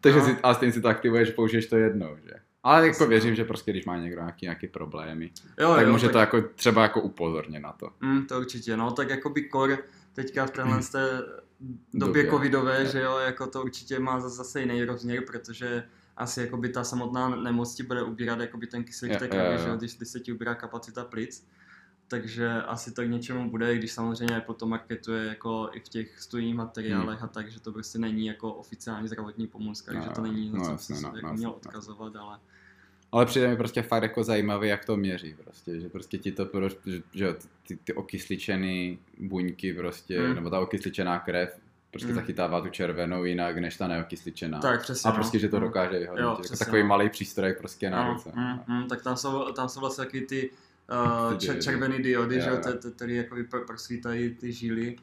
Takže 0.00 0.18
No. 0.18 0.24
si, 0.24 0.36
a 0.42 0.54
stejně 0.54 0.72
si 0.72 0.80
to 0.80 0.88
aktivuješ, 0.88 1.30
použiješ 1.30 1.66
to 1.66 1.76
jednou, 1.76 2.16
že? 2.24 2.30
Ale 2.62 2.86
jako 2.86 3.06
věřím, 3.06 3.30
no. 3.30 3.36
že 3.36 3.44
prostě 3.44 3.70
když 3.72 3.84
má 3.84 3.96
někdo 3.96 4.20
nějaký, 4.20 4.46
nějaký 4.46 4.68
problémy, 4.68 5.30
Jo, 5.60 5.74
tak 5.74 5.86
jo, 5.86 5.92
může 5.92 6.06
tak, 6.08 6.12
to 6.12 6.18
jako 6.18 6.48
třeba 6.54 6.82
jako 6.82 7.00
upozornit 7.00 7.60
na 7.60 7.72
to. 7.72 7.88
mm, 8.00 8.26
to 8.26 8.38
určitě, 8.38 8.76
no, 8.76 8.90
tak 8.92 9.10
jako 9.10 9.30
by 9.30 9.42
kor 9.42 9.78
teďka 10.14 10.46
v 10.46 10.50
téhle 10.50 10.80
době 11.94 12.22
Době. 12.22 12.30
covidové, 12.30 12.86
že 12.86 13.00
jo, 13.00 13.18
jako 13.18 13.46
to 13.46 13.62
určitě 13.62 13.98
má 13.98 14.20
zase- 14.20 14.60
jiný 14.60 14.84
rozměr, 14.84 15.24
protože 15.26 15.88
asi 16.16 16.40
jako 16.40 16.56
by 16.56 16.68
ta 16.68 16.84
samotná 16.84 17.28
nemoc 17.28 17.74
ti 17.74 17.82
bude 17.82 18.02
ubírat 18.02 18.40
jako 18.40 18.58
by 18.58 18.66
ten 18.66 18.84
kyslík 18.84 19.18
té 19.18 19.28
krvi, 19.28 19.58
že 19.62 19.68
jo, 19.68 19.76
když, 19.76 19.96
když 19.96 20.08
se 20.08 20.20
ti 20.20 20.32
ubírá 20.32 20.54
kapacita 20.54 21.04
plic. 21.04 21.46
Takže 22.08 22.48
asi 22.62 22.92
to 22.92 23.02
k 23.02 23.08
něčemu 23.08 23.50
bude, 23.50 23.74
i 23.74 23.78
když 23.78 23.92
samozřejmě 23.92 24.40
potom 24.40 24.70
marketuje 24.70 25.24
jako 25.24 25.70
i 25.72 25.80
v 25.80 25.88
těch 25.88 26.20
studijních 26.20 26.54
materiálech 26.56 27.22
a 27.22 27.26
tak, 27.26 27.50
že 27.50 27.60
to 27.60 27.72
prostě 27.72 27.98
není 27.98 28.26
jako 28.26 28.54
oficiální 28.54 29.08
zdravotní 29.08 29.46
pomůcka, 29.46 29.92
No, 29.92 30.00
takže 30.00 30.14
to 30.14 30.22
není 30.22 30.50
No, 30.50 30.58
něco, 30.58 30.70
jasně, 30.70 30.94
co 30.94 31.00
se 31.00 31.06
no, 31.06 31.12
jako 31.16 31.26
no, 31.26 31.34
měl 31.34 31.50
no. 31.50 31.56
odkazovat, 31.56 32.16
ale 32.16 32.38
Ale 33.12 33.26
přijde 33.26 33.48
mi 33.48 33.56
prostě 33.56 33.82
fakt 33.82 34.02
jako 34.02 34.24
zajímavé, 34.24 34.66
jak 34.66 34.84
to 34.84 34.96
měří 34.96 35.34
prostě, 35.44 35.80
že 35.80 35.88
prostě 35.88 36.18
ti 36.18 36.32
to, 36.32 36.46
pro- 36.46 36.68
že, 37.14 37.34
ty, 37.68 37.76
ty 37.76 37.92
okysličené 37.94 38.96
buňky 39.18 39.74
prostě, 39.74 40.20
Mm. 40.20 40.34
nebo 40.34 40.50
ta 40.50 40.60
okysličená 40.60 41.18
krev, 41.18 41.58
prostě 41.90 42.08
Mm. 42.08 42.14
zachytává 42.14 42.60
tu 42.60 42.68
červenou 42.68 43.24
jinak, 43.24 43.58
než 43.58 43.76
ta 43.76 43.88
neokysličená. 43.88 44.58
tak 44.60 44.82
přesně. 44.82 45.10
A 45.10 45.12
prostě, 45.12 45.36
no. 45.38 45.40
že 45.40 45.48
to 45.48 45.60
no. 45.60 45.66
dokáže 45.66 45.94
Jo, 45.94 46.00
vyhodnotit. 46.00 46.28
Jako 46.30 46.42
přesně, 46.42 46.64
takový 46.66 46.82
no. 46.82 46.88
malý 46.88 47.08
přístroj 47.08 47.52
prostě 47.52 47.90
na 47.90 48.12
ruce. 48.12 48.32
mm, 48.34 48.60
mm, 48.76 48.88
tak 48.88 49.02
tam 49.02 49.16
jsou, 49.16 49.52
tam 49.52 49.68
jsou 49.68 49.80
vlastně 49.80 50.04
taky 50.04 50.20
ty 50.20 50.50
uh, 51.30 51.34
Ty 51.38 51.46
čer, 51.62 51.78
diody. 52.02 52.34
Jo, 52.36 52.42
že 52.42 52.48
jo, 52.48 52.54
jo. 52.54 52.60
te- 52.64 52.72
te- 52.72 52.90
které 52.90 53.12
jako 53.12 53.34
pr- 53.34 53.66
prosvítají 53.66 54.34
ty 54.34 54.52
žíly 54.52 54.96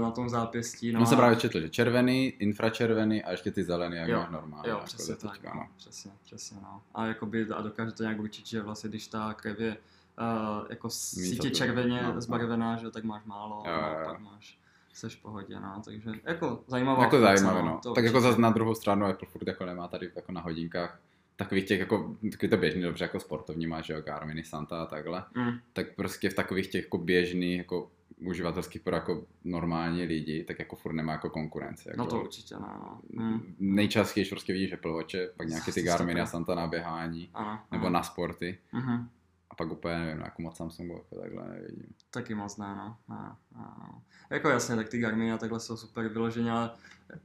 na 0.00 0.10
tom 0.10 0.28
zápěstí. 0.28 0.92
No, 0.92 1.00
No, 1.00 1.06
jsem 1.06 1.14
a- 1.18 1.20
právě 1.20 1.36
četl, 1.36 1.60
že 1.60 1.68
červený, 1.68 2.26
infračervený 2.28 3.22
a 3.24 3.30
ještě 3.30 3.50
ty 3.50 3.64
zelený, 3.64 3.96
jak 3.96 4.08
Jo, 4.08 4.18
máš 4.18 4.30
normálně. 4.30 4.70
Jo, 4.70 4.74
jako 4.76 4.86
přesně 4.86 5.16
tak, 5.16 5.32
teďka, 5.32 5.54
no. 5.54 5.66
přesně, 5.76 6.10
přesně, 6.24 6.56
no. 6.62 6.82
A, 6.94 7.06
jakoby, 7.06 7.46
a 7.54 7.62
dokáže 7.62 7.92
to 7.92 8.02
nějak 8.02 8.20
určit, 8.20 8.46
že 8.46 8.62
vlastně 8.62 8.90
když 8.90 9.06
ta 9.06 9.34
krev 9.34 9.60
je 9.60 9.76
uh, 10.20 10.66
jako 10.70 10.90
sítě 10.90 11.50
červeně 11.50 12.02
no, 12.02 12.12
no. 12.14 12.20
zbarvená, 12.20 12.76
že 12.76 12.84
jo, 12.84 12.90
tak 12.90 13.04
máš 13.04 13.24
málo, 13.24 13.62
Jo, 13.66 13.72
a 13.72 13.88
jo, 13.88 13.98
jo. 14.00 14.06
pak 14.06 14.20
máš 14.20 14.58
seš 14.94 15.16
v 15.16 15.22
pohodě, 15.22 15.60
no, 15.60 15.82
takže 15.84 16.10
jako 16.24 16.64
zajímavá 16.66 17.02
Jako 17.04 17.20
zajímavé, 17.20 17.62
no. 17.62 17.80
to 17.82 17.92
Tak 17.92 18.04
jako 18.04 18.20
zase 18.20 18.40
na 18.40 18.50
druhou 18.50 18.74
stranu 18.74 19.06
Apple 19.06 19.28
furt 19.28 19.46
jako 19.48 19.66
nemá 19.66 19.88
tady 19.88 20.10
jako 20.16 20.32
na 20.32 20.40
hodinkách 20.40 21.00
takových 21.36 21.64
těch 21.64 21.80
jako, 21.80 22.16
takový 22.32 22.50
to 22.50 22.56
běžný, 22.56 22.82
dobře 22.82 23.04
jako 23.04 23.20
sportovní 23.20 23.66
máš, 23.66 23.86
že 23.86 23.92
jo, 23.92 24.00
Garmin, 24.00 24.42
Santa 24.44 24.82
a 24.82 24.86
takhle, 24.86 25.24
Mm, 25.34 25.52
tak 25.72 25.94
prostě 25.96 26.30
v 26.30 26.34
takových 26.34 26.66
těch 26.68 26.84
jako 26.84 26.98
běžných, 26.98 27.58
jako 27.58 27.90
uživatelských 28.20 28.82
pro 28.82 28.94
jako 28.94 29.24
normální 29.44 30.02
lidi, 30.04 30.44
tak 30.44 30.58
jako 30.58 30.76
furt 30.76 30.92
nemá 30.92 31.12
jako 31.12 31.30
konkurence. 31.30 31.90
Jako 31.90 31.98
no 31.98 32.06
to 32.06 32.20
určitě, 32.20 32.54
no, 32.54 33.00
no. 33.12 33.24
Mm, 33.24 33.54
Nejčastěji 33.58 34.26
prostě 34.26 34.52
vidíš 34.52 34.72
Apple 34.72 34.92
Watche, 34.92 35.28
pak 35.36 35.48
nějaké 35.48 35.72
ty 35.72 35.82
Garminy 35.82 36.20
a. 36.20 36.26
Santa 36.26 36.54
na 36.54 36.66
běhání, 36.66 37.30
ano, 37.34 37.58
nebo 37.72 37.86
ano. 37.86 37.92
na 37.92 38.02
sporty. 38.02 38.58
Mhm. 38.72 39.08
A 39.50 39.54
pak 39.54 39.70
úplně 39.72 39.94
nevím, 39.98 40.20
jako 40.22 40.42
moc 40.42 40.56
Samsungu 40.56 40.94
jako 40.94 41.22
takhle 41.22 41.48
nevidím. 41.48 41.94
Taky 42.10 42.34
moc 42.34 42.56
ne, 42.56 42.74
no. 42.76 42.96
no, 43.08 43.36
no, 43.56 43.74
no. 43.78 44.02
Jako 44.30 44.48
jasně, 44.48 44.76
tak 44.76 44.88
ty 44.88 44.98
Garminy 44.98 45.32
a 45.32 45.38
takhle 45.38 45.60
jsou 45.60 45.76
super 45.76 46.08
vyloženě, 46.08 46.52
ale 46.52 46.70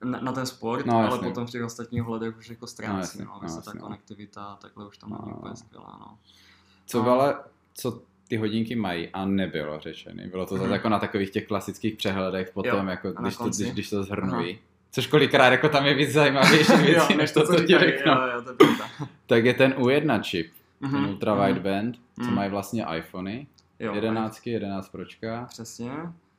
na, 0.03 0.19
na 0.19 0.31
ten 0.31 0.45
sport, 0.45 0.85
No, 0.85 0.93
ale 0.97 1.05
jasně. 1.05 1.27
potom 1.27 1.47
v 1.47 1.49
těch 1.49 1.63
ostatních 1.63 2.03
ohledech 2.03 2.37
už 2.37 2.49
jako 2.49 2.67
ztrácí, 2.67 2.97
jasně, 2.97 3.25
no, 3.25 3.31
no, 3.31 3.33
no, 3.33 3.39
ta 3.39 3.55
jasně, 3.55 3.71
no. 3.75 3.81
konektivita, 3.81 4.55
takhle 4.61 4.87
už 4.87 4.97
tam 4.97 5.09
No, 5.09 5.17
není 5.21 5.31
no. 5.31 5.37
úplně 5.37 5.55
skvělá, 5.55 5.97
no. 5.99 6.17
Co 6.85 7.03
No. 7.03 7.09
ale, 7.11 7.35
co 7.73 8.01
ty 8.27 8.37
hodinky 8.37 8.75
mají 8.75 9.09
a 9.13 9.25
nebylo 9.25 9.79
řečený. 9.79 10.27
Bylo 10.27 10.45
to 10.45 10.55
Mhm. 10.55 10.63
zase 10.63 10.73
jako 10.73 10.89
na 10.89 10.99
takových 10.99 11.29
těch 11.29 11.47
klasických 11.47 11.95
přehledech 11.95 12.51
potom, 12.51 12.79
Jo, 12.79 12.85
jako 12.89 13.11
když 13.11 13.37
to, 13.37 13.43
když, 13.49 13.71
když 13.71 13.89
to 13.89 14.03
zhrnují. 14.03 14.59
Což 14.91 15.07
kolikrát 15.07 15.49
jako 15.49 15.69
tam 15.69 15.85
je 15.85 15.93
víc 15.93 16.09
zajímavější 16.11 16.71
věci, 16.85 17.15
než 17.15 17.31
to, 17.31 17.43
co 17.47 17.63
ti. 17.63 17.73
Jo, 17.73 17.79
jo, 18.05 18.41
to 18.57 18.65
je. 18.65 18.69
Tak 19.25 19.45
je 19.45 19.53
ten 19.53 19.71
U1 19.73 20.21
čip, 20.21 20.51
ten 20.79 20.89
Mhm, 20.89 21.09
ultra 21.09 21.35
mhm, 21.35 21.45
wideband, 21.47 21.95
co 22.15 22.23
Mhm. 22.23 22.35
mají 22.35 22.49
vlastně 22.51 22.85
iPhony, 22.97 23.47
jo, 23.79 23.95
11, 23.95 24.47
11 24.47 24.89
Pročka. 24.89 25.45
Přesně. 25.49 25.91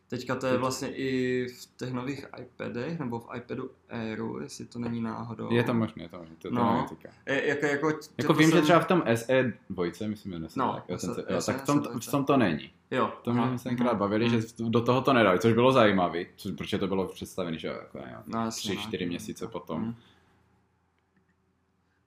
Teďka 0.08 0.34
to 0.34 0.46
je 0.46 0.56
vlastně 0.58 0.88
i 0.96 1.46
v 1.48 1.76
těch 1.76 1.92
nových 1.92 2.26
iPadech, 2.40 2.98
nebo 2.98 3.18
v 3.20 3.28
iPadu 3.36 3.70
Airu, 3.88 4.40
jestli 4.40 4.64
to 4.66 4.78
není 4.78 5.00
náhodou. 5.00 5.52
Je 5.52 5.64
to 5.64 5.74
možné, 5.74 6.02
je 6.02 6.08
to 6.08 6.18
možné, 6.18 6.34
to, 6.38 6.48
to 6.48 6.54
No. 6.54 6.86
Je, 7.26 7.46
jako, 7.48 7.66
jako, 7.66 7.88
Jako 7.88 8.00
četl 8.16 8.34
vím, 8.34 8.50
že 8.50 8.56
jsem- 8.56 8.62
třeba 8.64 8.80
v 8.80 8.86
tom 8.86 9.02
SE 9.14 9.52
dvojce, 9.70 10.08
myslím, 10.08 10.32
že 10.32 10.38
No, 10.56 10.72
tak, 10.74 10.84
jo, 10.88 10.98
SE 10.98 11.14
se- 11.14 11.24
jo, 11.30 11.40
tak 11.46 11.62
v 11.62 11.66
tom, 11.66 11.80
dvojce. 11.80 12.08
v 12.08 12.10
tom 12.10 12.24
to 12.24 12.36
není. 12.36 12.70
Jo. 12.90 13.12
To 13.22 13.32
jsme 13.32 13.58
se 13.58 13.64
tenkrát 13.68 13.94
bavili, 13.94 14.30
že 14.30 14.40
do 14.58 14.80
toho 14.80 15.00
to 15.02 15.12
nedali, 15.12 15.38
což 15.38 15.52
bylo 15.52 15.72
zajímavé, 15.72 16.24
což, 16.36 16.52
protože 16.52 16.78
to 16.78 16.86
bylo 16.86 17.06
představené, 17.08 17.58
že 17.58 17.68
jo, 17.68 17.74
jako, 17.74 17.98
jo, 17.98 18.18
No, 18.26 18.50
tři, 18.50 18.74
no. 18.74 18.80
čtyři 18.82 19.06
měsíce 19.06 19.46
potom. 19.48 19.80
Mhm. 19.82 19.94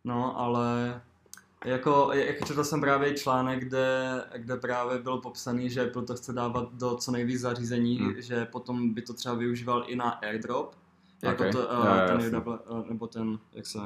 No, 0.03 0.39
ale 0.39 1.01
jako, 1.65 2.09
jak 2.13 2.45
četl 2.47 2.63
jsem 2.63 2.81
právě 2.81 3.13
článek, 3.13 3.59
kde, 3.59 4.23
kde 4.37 4.57
právě 4.57 4.99
bylo 4.99 5.21
popsaný, 5.21 5.69
že 5.69 5.87
Apple 5.87 6.03
to 6.03 6.15
chce 6.15 6.33
dávat 6.33 6.73
do 6.73 6.95
co 6.95 7.11
nejvíc 7.11 7.41
zařízení, 7.41 7.97
Hmm. 7.97 8.21
že 8.21 8.45
potom 8.45 8.93
by 8.93 9.01
to 9.01 9.13
třeba 9.13 9.35
využíval 9.35 9.83
i 9.87 9.95
na 9.95 10.09
AirDrop, 10.09 10.75
jako 11.21 11.43
Ok. 11.43 11.51
to, 11.51 11.57
uh, 11.59 11.63
jo, 11.85 11.91
ten 12.07 12.15
jasně. 12.15 12.29
double, 12.29 12.57
uh, 12.59 12.87
nebo 12.89 13.07
ten, 13.07 13.39
jak 13.53 13.65
se 13.67 13.79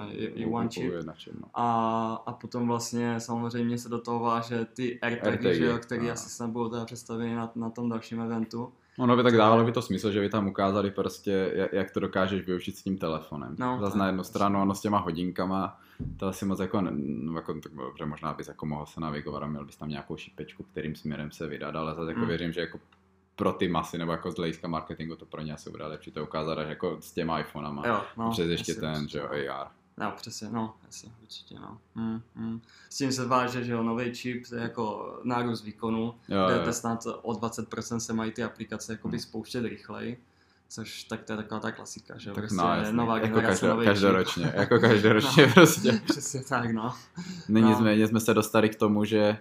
u- 0.47 0.67
Chip. 0.69 1.33
no. 1.41 1.47
A, 1.53 2.23
a 2.25 2.33
potom 2.33 2.67
vlastně 2.67 3.19
samozřejmě 3.19 3.77
se 3.77 3.89
do 3.89 4.01
toho 4.01 4.19
váže 4.19 4.65
ty 4.65 4.99
AirTagy, 4.99 5.29
AirTagy, 5.29 5.55
že 5.55 5.65
jo, 5.65 5.77
který 5.77 6.05
no. 6.07 6.13
asi 6.13 6.29
snad 6.29 6.49
budou 6.49 6.69
teda 6.69 6.85
představeny 6.85 7.35
na, 7.35 7.51
na 7.55 7.69
tom 7.69 7.89
dalším 7.89 8.21
eventu. 8.21 8.73
Ono 8.99 9.15
by 9.17 9.23
tak 9.23 9.37
dávalo 9.37 9.63
by 9.63 9.71
to 9.71 9.81
smysl, 9.81 10.11
že 10.11 10.19
by 10.21 10.29
tam 10.29 10.47
ukázali 10.47 10.91
prostě, 10.91 11.51
jak, 11.71 11.91
to 11.91 11.99
dokážeš 11.99 12.45
využít 12.45 12.77
s 12.77 12.83
tím 12.83 12.97
telefonem. 12.97 13.55
No, 13.59 13.77
Zase 13.79 13.91
tak. 13.91 13.99
na 13.99 14.05
jednu 14.07 14.23
stranu, 14.23 14.61
ono 14.61 14.75
s 14.75 14.81
těma 14.81 14.97
hodinkama, 14.97 15.79
to 16.17 16.27
asi 16.27 16.45
moc 16.45 16.59
jako, 16.59 16.81
no, 16.81 17.35
jako 17.35 17.53
tak 17.53 17.71
dobře, 17.75 18.05
možná 18.05 18.33
bys 18.33 18.47
jako 18.47 18.65
mohl 18.65 18.85
se 18.85 18.99
navigovat 19.01 19.43
a 19.43 19.47
měl 19.47 19.65
bys 19.65 19.75
tam 19.77 19.89
nějakou 19.89 20.17
šipečku, 20.17 20.63
kterým 20.63 20.95
směrem 20.95 21.31
se 21.31 21.47
vydat, 21.47 21.75
ale 21.75 21.95
zase 21.95 22.11
jako 22.11 22.19
Mm. 22.21 22.27
věřím, 22.27 22.51
že 22.51 22.61
jako 22.61 22.79
pro 23.35 23.51
ty 23.53 23.67
masy, 23.67 23.97
nebo 23.97 24.11
jako 24.11 24.31
z 24.31 24.35
hlediska 24.35 24.67
marketingu 24.67 25.15
to 25.15 25.25
pro 25.25 25.41
ně 25.41 25.53
asi 25.53 25.69
bude 25.69 25.85
lepší 25.85 26.11
to 26.11 26.23
ukázat 26.23 26.57
až 26.57 26.67
jako 26.69 26.97
s 26.99 27.11
těma 27.11 27.39
iPhonama. 27.39 27.87
Jo, 27.87 28.01
no, 28.17 28.31
Přes 28.31 28.49
ještě 28.49 28.73
ten, 28.75 29.07
že 29.07 29.19
jo, 29.19 29.27
no. 29.31 29.53
AR. 29.53 29.67
No, 29.97 30.11
přesně, 30.17 30.49
no, 30.49 30.73
asi, 30.89 31.11
určitě, 31.21 31.55
no. 31.59 31.77
Mm, 31.95 32.21
mm. 32.35 32.61
S 32.89 32.97
tím 32.97 33.11
se 33.11 33.25
váže, 33.25 33.63
že 33.63 33.71
jo, 33.71 33.83
nový 33.83 34.11
čip, 34.13 34.47
to 34.49 34.55
je 34.55 34.61
jako 34.61 35.13
nárůst 35.23 35.63
výkonu, 35.63 36.13
Jo, 36.27 36.37
jo. 36.49 36.65
to 36.65 36.73
snad 36.73 37.03
o 37.21 37.31
20% 37.33 37.97
se 37.97 38.13
mají 38.13 38.31
ty 38.31 38.43
aplikace 38.43 38.93
jakoby 38.93 39.17
Hmm. 39.17 39.21
spouštět 39.23 39.65
rychleji, 39.65 40.23
což 40.69 41.03
tak 41.03 41.23
to 41.23 41.33
je 41.33 41.37
taková 41.37 41.59
ta 41.59 41.71
klasika, 41.71 42.17
že 42.17 42.29
jo, 42.29 42.35
Tak 42.35 42.41
prostě 42.43 42.57
no, 42.63 42.75
jasně. 42.75 42.93
nová 42.93 43.15
jako 43.15 43.27
generace, 43.27 43.51
každé, 43.51 43.67
nový 43.67 43.85
každoročně, 43.85 44.43
čip. 44.45 44.53
jako 44.55 44.79
každoročně 44.79 45.47
prostě. 45.53 46.01
Přesně 46.05 46.43
tak, 46.43 46.71
no. 46.71 46.95
Nyní 47.49 47.69
No. 47.71 47.77
jsme, 47.77 47.95
jsme 47.95 48.19
se 48.19 48.33
dostali 48.33 48.69
k 48.69 48.75
tomu, 48.75 49.05
že 49.05 49.37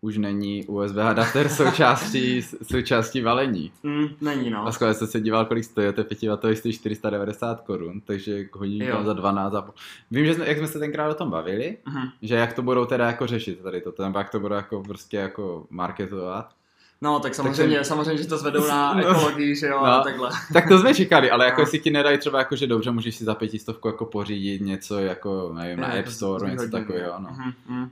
už 0.00 0.16
není 0.18 0.64
USB 0.66 0.96
adapter 0.98 1.48
součástí, 1.58 2.42
součástí 2.62 3.20
valení. 3.20 3.72
Mm, 3.82 4.06
není, 4.20 4.50
no. 4.50 4.66
A 4.66 4.72
skvěle 4.72 4.94
jsem 4.94 5.06
se 5.08 5.20
díval, 5.20 5.44
kolik 5.44 5.64
stojí, 5.64 5.92
to 5.92 6.00
je 6.00 6.04
5 6.04 6.56
stojí 6.56 6.74
490 6.74 7.60
korun, 7.60 8.00
takže 8.00 8.44
hodinka 8.52 8.86
Jo. 8.98 9.04
za 9.04 9.12
12 9.12 9.54
a 9.54 9.62
půl. 9.62 9.74
Vím, 10.10 10.26
že 10.26 10.34
jsme, 10.34 10.48
jak 10.48 10.58
jsme 10.58 10.66
se 10.66 10.78
tenkrát 10.78 11.10
o 11.10 11.14
tom 11.14 11.30
bavili, 11.30 11.76
Mhm. 11.86 12.08
že 12.22 12.34
jak 12.34 12.52
to 12.52 12.62
budou 12.62 12.84
teda 12.84 13.06
jako 13.06 13.26
řešit 13.26 13.60
tady 13.62 13.80
to, 13.80 13.92
nebo 14.02 14.18
jak 14.18 14.30
to 14.30 14.40
budou 14.40 14.54
jako 14.54 14.82
prostě 14.82 15.16
jako 15.16 15.66
marketovat. 15.70 16.50
No, 17.02 17.20
tak 17.20 17.34
samozřejmě, 17.34 17.76
Takže- 17.76 17.88
samozřejmě, 17.88 18.22
že 18.22 18.28
to 18.28 18.38
zvedou 18.38 18.68
na 18.68 18.94
No. 18.94 19.00
ekologii, 19.10 19.56
že 19.56 19.66
jo, 19.66 19.78
No. 19.80 19.84
a 19.86 20.00
takhle. 20.02 20.30
Tak 20.52 20.68
to 20.68 20.78
jsme 20.78 20.94
čekali, 20.94 21.30
ale 21.30 21.44
jako 21.44 21.60
No. 21.60 21.62
jestli 21.62 21.78
ti 21.78 21.90
nedají 21.90 22.18
třeba 22.18 22.38
jako, 22.38 22.56
že 22.56 22.66
dobře, 22.66 22.90
můžeš 22.90 23.16
si 23.16 23.24
za 23.24 23.34
pětistovku 23.34 23.88
jako 23.88 24.04
pořídit 24.04 24.62
něco 24.62 24.98
jako, 24.98 25.52
nevím, 25.58 25.80
na 25.80 25.92
Je, 25.94 25.98
App 25.98 26.04
to 26.08 26.10
Store, 26.14 26.50
něco 26.50 26.68
takového, 26.70 27.12
no. 27.18 27.28
Mhm, 27.30 27.52
mhm. 27.68 27.90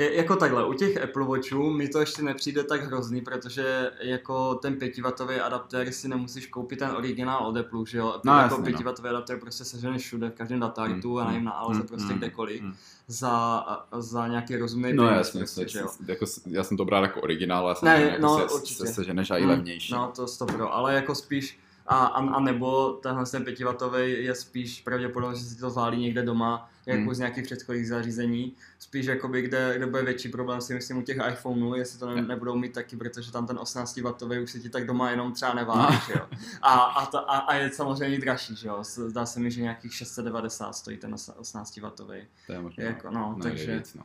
Je, 0.00 0.16
jako 0.16 0.36
takhle, 0.36 0.64
u 0.66 0.72
těch 0.72 1.02
Apple 1.02 1.24
Watchů 1.24 1.70
mi 1.70 1.88
to 1.88 2.00
ještě 2.00 2.22
nepřijde 2.22 2.64
tak 2.64 2.82
hrozný, 2.82 3.20
protože 3.20 3.90
jako 4.00 4.54
ten 4.54 4.74
5W 4.74 5.44
adaptér 5.44 5.92
si 5.92 6.08
nemusíš 6.08 6.46
koupit 6.46 6.78
ten 6.78 6.90
originál 6.90 7.46
od 7.46 7.56
Apple, 7.56 7.80
že 7.86 7.98
jo? 7.98 8.20
No, 8.24 8.38
jako 8.38 8.54
jasně, 8.54 8.72
no. 8.72 8.78
5W 8.78 9.08
adaptér 9.08 9.40
prostě 9.40 9.64
seženeš 9.64 10.02
všude, 10.02 10.30
v 10.30 10.34
každém 10.34 10.60
datártu 10.60 11.20
a 11.20 11.24
Mm, 11.24 11.30
nevím, 11.30 11.44
na 11.44 11.52
Alze 11.52 11.80
mm, 11.80 11.86
prostě 11.86 12.12
mm, 12.12 12.18
kdekoliv, 12.18 12.62
mm. 12.62 12.74
za, 13.06 13.64
za 13.98 14.28
nějaký 14.28 14.56
rozumný 14.56 14.92
No 14.92 15.04
peníz 15.04 15.18
jasně, 15.18 15.40
prostě, 15.40 15.68
se, 15.68 15.78
se, 15.78 16.04
jako, 16.08 16.26
já 16.46 16.64
jsem 16.64 16.76
to 16.76 16.84
bral 16.84 17.02
jako 17.02 17.20
originál, 17.20 17.64
ale 17.66 17.74
Ne, 17.74 17.76
samozřejmě 17.78 18.06
jako 18.10 18.22
no, 18.22 18.38
se, 18.48 18.54
určitě. 18.54 18.86
se, 18.86 18.92
seženeš 18.94 19.30
a 19.30 19.36
i 19.36 19.42
Mm, 19.42 19.48
levnější. 19.48 19.92
No, 19.92 20.12
to 20.16 20.26
stopro, 20.26 20.74
ale 20.74 20.94
jako 20.94 21.14
spíš, 21.14 21.58
a, 21.86 21.96
a, 22.06 22.28
a 22.34 22.40
nebo 22.40 22.92
tenhle 22.92 23.26
ten 23.26 23.42
5W 23.44 23.94
je 23.98 24.34
spíš 24.34 24.80
pravděpodobně, 24.82 25.38
že 25.38 25.44
si 25.44 25.56
to 25.56 25.70
zválí 25.70 26.00
někde 26.00 26.22
doma, 26.22 26.70
jako 26.86 27.00
Hmm. 27.02 27.14
z 27.14 27.18
nějakých 27.18 27.44
předchozích 27.44 27.88
zařízení. 27.88 28.52
Spíš 28.78 29.06
jakoby, 29.06 29.42
kde, 29.42 29.72
kde 29.76 29.86
bude 29.86 30.02
větší 30.02 30.28
problém 30.28 30.60
si 30.60 30.74
myslím 30.74 30.96
u 30.98 31.02
těch 31.02 31.16
iPhoneů, 31.32 31.74
jestli 31.74 31.98
to 31.98 32.14
ne, 32.14 32.22
nebudou 32.22 32.56
mít 32.56 32.72
taky, 32.72 32.96
protože 32.96 33.32
tam 33.32 33.46
ten 33.46 33.56
18W 33.56 34.42
už 34.42 34.50
se 34.50 34.60
ti 34.60 34.68
tak 34.70 34.86
doma 34.86 35.10
jenom 35.10 35.32
třeba 35.32 35.54
neválí, 35.54 35.94
No. 36.08 36.14
jo. 36.14 36.26
A, 36.62 36.72
a, 36.74 37.04
a, 37.18 37.36
a, 37.38 37.54
je 37.54 37.70
samozřejmě 37.70 38.18
dražší, 38.18 38.56
že 38.56 38.68
jo. 38.68 38.78
Zdá 38.84 39.26
se 39.26 39.40
mi, 39.40 39.50
že 39.50 39.62
nějakých 39.62 39.94
690 39.94 40.72
stojí 40.76 40.96
ten 40.96 41.14
18W. 41.14 42.24
To 42.46 42.52
je 42.52 42.60
možná, 42.60 42.84
Jako, 42.84 43.10
no, 43.10 43.36
takže- 43.42 43.76
víc, 43.78 43.94
no. 43.94 44.02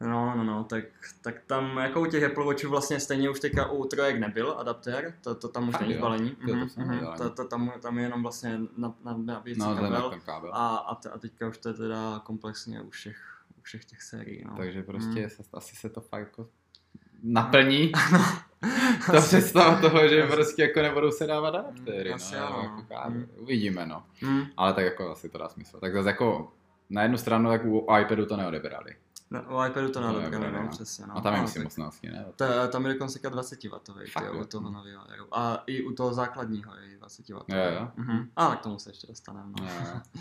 No, 0.00 0.36
no, 0.36 0.44
no, 0.44 0.64
tak, 0.64 0.84
tak 1.22 1.34
tam 1.46 1.76
jako 1.78 2.00
u 2.00 2.06
těch 2.06 2.24
Apple 2.24 2.44
Watchů 2.44 2.68
vlastně 2.70 3.00
stejně 3.00 3.30
už 3.30 3.40
teďka 3.40 3.70
u 3.70 3.84
trojek 3.84 4.18
nebyl 4.20 4.54
adaptér, 4.58 5.14
to, 5.22 5.34
to 5.34 5.48
tam 5.48 5.68
už 5.68 5.72
Fakt 5.72 5.80
není 5.88 5.94
balení, 6.00 6.30
to 6.30 6.52
Mhm, 6.54 6.68
mhm. 6.76 7.06
to, 7.18 7.30
to, 7.30 7.44
tam, 7.44 7.72
tam 7.82 7.98
je 7.98 8.04
jenom 8.04 8.22
vlastně 8.22 8.60
na, 8.76 8.94
na, 9.04 9.16
na 9.16 9.38
věcí 9.38 9.60
No, 9.60 9.76
kabel 9.76 10.10
ten 10.10 10.20
kábel. 10.20 10.50
a, 10.54 10.76
a, 10.76 10.94
te, 10.94 11.10
a 11.10 11.18
teďka 11.18 11.48
už 11.48 11.58
to 11.58 11.68
je 11.68 11.74
teda 11.74 12.20
komplexně 12.24 12.80
u 12.80 12.90
všech, 12.90 13.16
u 13.58 13.62
všech 13.62 13.84
těch 13.84 14.02
sérií, 14.02 14.44
no. 14.50 14.56
Takže 14.56 14.82
prostě 14.82 15.22
Mm. 15.22 15.28
se, 15.30 15.42
asi 15.52 15.76
se 15.76 15.88
to 15.88 16.00
fakt 16.00 16.20
jako 16.20 16.48
naplní. 17.22 17.92
Ta 19.12 19.20
představa 19.20 19.80
toho, 19.80 20.08
že 20.08 20.22
prostě 20.26 20.62
jako 20.62 20.82
nebudou 20.82 21.10
se 21.10 21.26
dávat 21.26 21.48
adaptéry, 21.54 22.12
asi 22.12 22.34
no, 22.34 22.40
jako 22.40 22.62
no. 22.76 22.84
kábel. 22.88 23.10
Mm. 23.20 23.26
Uvidíme, 23.36 23.86
no. 23.86 24.02
Mm. 24.22 24.42
Ale 24.56 24.72
tak 24.72 24.84
jako 24.84 25.10
asi 25.10 25.28
to 25.28 25.38
dá 25.38 25.48
smysl. 25.48 25.80
Tak 25.80 25.92
zase 25.94 26.08
jako 26.08 26.52
na 26.90 27.02
jednu 27.02 27.18
stranu 27.18 27.50
tak 27.50 27.64
u 27.64 27.86
iPadu 28.00 28.26
to 28.26 28.36
neodebrali. 28.36 28.96
No, 29.30 29.42
u 29.42 29.64
iPadu 29.66 29.88
to 29.90 30.00
neodebrali, 30.00 30.52
no, 30.52 30.62
no. 30.62 30.68
přesně, 30.68 31.06
no. 31.06 31.16
A 31.16 31.20
tam 31.20 31.32
je 31.32 31.38
No, 31.38 31.42
myslím 31.44 31.62
tak- 31.62 31.72
18, 31.72 32.02
ne? 32.02 32.24
Ta- 32.36 32.66
Tam 32.66 32.86
je 32.86 32.92
dokonce 32.92 33.18
20 33.30 33.68
W, 33.68 33.80
u 34.40 34.44
toho 34.44 34.70
nového. 34.70 35.02
A 35.32 35.62
i 35.66 35.82
u 35.82 35.92
toho 35.92 36.14
základního 36.14 36.72
je 36.90 36.96
20 36.98 37.28
W. 37.28 37.32
Jo, 37.48 37.56
jo. 37.80 37.88
Mhm. 37.96 38.30
Ale 38.36 38.56
k 38.56 38.60
tomu 38.60 38.78
se 38.78 38.90
ještě 38.90 39.06
dostaneme. 39.06 39.52
No. 39.60 39.66
Jo. 39.66 40.00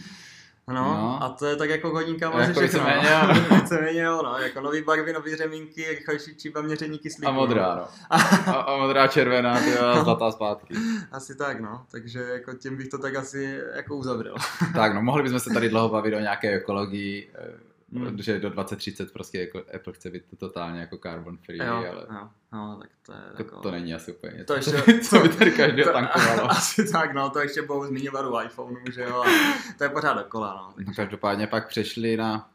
No, 0.70 0.74
No. 0.74 1.24
a 1.24 1.30
to 1.30 1.46
je 1.46 1.56
tak 1.56 1.70
jako 1.70 1.90
hodinka 1.90 2.26
Jako 2.26 2.38
mezi 2.38 2.52
všechno. 2.54 2.66
víceméně, 2.80 3.10
ano. 3.16 3.34
Víceméně, 3.56 4.02
jo, 4.02 4.22
no. 4.24 4.38
Jako 4.38 4.62
nový 4.62 4.84
barvy, 4.84 5.14
nový 5.14 5.36
řemínky, 5.36 5.86
rychlejší 5.90 6.36
čip 6.36 6.56
a 6.56 6.62
měření 6.62 6.98
kyslíku. 7.00 7.28
A 7.28 7.32
modrá, 7.32 7.76
no. 7.76 7.88
A, 8.10 8.22
a 8.54 8.78
modrá, 8.78 9.08
červená, 9.08 9.60
ty 9.60 9.70
jo, 9.70 10.04
zlatá 10.04 10.32
zpátky. 10.32 10.74
Asi 11.12 11.36
tak, 11.36 11.60
no. 11.60 11.86
Takže 11.92 12.20
jako 12.20 12.54
tím 12.54 12.78
bych 12.78 12.88
to 12.88 12.98
tak 12.98 13.16
asi 13.16 13.60
jako 13.76 13.96
uzavřel. 13.96 14.36
Tak 14.74 14.94
no, 14.94 15.02
mohli 15.02 15.24
bychom 15.24 15.40
se 15.40 15.50
tady 15.50 15.70
dlouho 15.70 15.90
bavit 15.90 16.16
o 16.16 16.20
nějaké 16.20 16.50
ekologii, 16.56 17.32
eh, 17.36 17.52
Hmm. 17.94 18.17
že 18.17 18.39
do 18.39 18.50
2030 18.50 19.13
prostě 19.13 19.39
jako 19.39 19.62
Apple 19.75 19.94
chce 19.94 20.10
být 20.10 20.24
totálně 20.38 20.79
jako 20.79 20.98
carbon 20.98 21.38
free, 21.38 21.60
Jo, 21.60 21.74
ale 21.75 21.86
jo, 21.88 22.29
no, 22.53 22.77
tak 22.82 22.89
to 23.06 23.12
je 23.13 23.20
to, 23.38 23.44
jako... 23.44 23.60
to 23.62 23.72
není 23.72 23.94
asi 23.94 24.13
úplně 24.13 24.44
To 24.44 24.56
něco, 24.58 24.72
ještě- 24.75 25.00
co 25.10 25.20
by 25.20 25.29
tady 25.29 25.51
každý 25.51 25.84
to- 25.84 25.91
tankovalo. 25.94 26.44
Asi 26.51 26.91
tak, 26.91 27.13
no, 27.13 27.29
to 27.29 27.39
ještě 27.39 27.62
budou 27.62 27.86
zmiňovat 27.86 28.25
u 28.25 28.39
iPhoneu, 28.46 28.77
že 28.94 29.01
jo, 29.03 29.22
a 29.22 29.29
to 29.77 29.84
je 29.84 29.89
pořád 29.89 30.13
dokola, 30.13 30.53
no. 30.53 30.67
No, 30.67 30.74
Takže... 30.75 30.91
každopádně 30.96 31.48
pak 31.48 31.67
přešli 31.67 32.17
na 32.17 32.50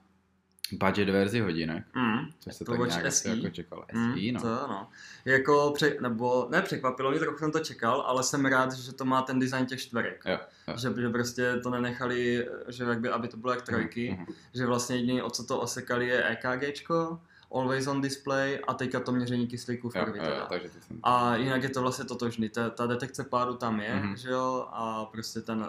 budget 0.72 1.08
verzi 1.08 1.40
hodinek, 1.40 1.84
Mm, 1.94 2.18
což 2.40 2.54
se 2.54 2.64
tak 2.64 2.78
Watch 2.78 2.90
nějak 2.90 3.06
asi 3.06 3.16
SE. 3.22 3.28
jako 3.36 3.48
čekalo. 3.50 3.84
Mm, 3.92 4.14
SE, 4.14 4.32
no. 4.32 4.40
To, 4.40 4.46
no. 4.48 4.88
Jako, 5.24 5.70
pře- 5.74 5.96
nebo 6.00 6.46
ne 6.50 6.62
překvapilo 6.62 7.10
mě, 7.10 7.20
trochu 7.20 7.38
jsem 7.38 7.52
to 7.52 7.58
čekal, 7.58 8.00
ale 8.06 8.22
jsem 8.22 8.44
rád, 8.46 8.72
že 8.72 8.92
to 8.92 9.04
má 9.04 9.22
ten 9.22 9.38
design 9.38 9.66
těch 9.66 9.80
čtverek. 9.80 10.22
Jo, 10.26 10.38
jo. 10.68 10.74
Že, 10.78 11.00
že 11.02 11.08
prostě 11.08 11.56
to 11.62 11.70
nenechali, 11.70 12.48
že 12.68 12.84
jak 12.84 13.00
by, 13.00 13.08
aby 13.08 13.28
to 13.28 13.36
bylo 13.36 13.52
jak 13.52 13.62
trojky, 13.62 14.16
Mhm. 14.18 14.26
že 14.54 14.66
vlastně 14.66 14.96
jediný, 14.96 15.22
o 15.22 15.30
co 15.30 15.44
to 15.44 15.60
osekali, 15.60 16.08
je 16.08 16.24
EKGčko, 16.28 17.18
Always 17.54 17.86
on 17.86 18.00
display 18.00 18.60
a 18.68 18.74
teďka 18.74 19.00
to 19.00 19.12
měření 19.12 19.46
kyslíku 19.46 19.88
v 19.88 19.92
krvi 19.92 20.18
jo, 20.18 20.24
teda. 20.24 20.48
jsem... 20.80 20.98
A 21.02 21.36
jinak 21.36 21.62
je 21.62 21.68
to 21.68 21.80
vlastně 21.82 22.04
totožný, 22.04 22.48
ta, 22.48 22.70
ta 22.70 22.86
detekce 22.86 23.24
pádu 23.24 23.54
tam 23.54 23.80
je, 23.80 23.94
Mhm. 23.96 24.16
že 24.16 24.30
jo, 24.30 24.68
a 24.72 25.04
prostě 25.04 25.40
ten, 25.40 25.68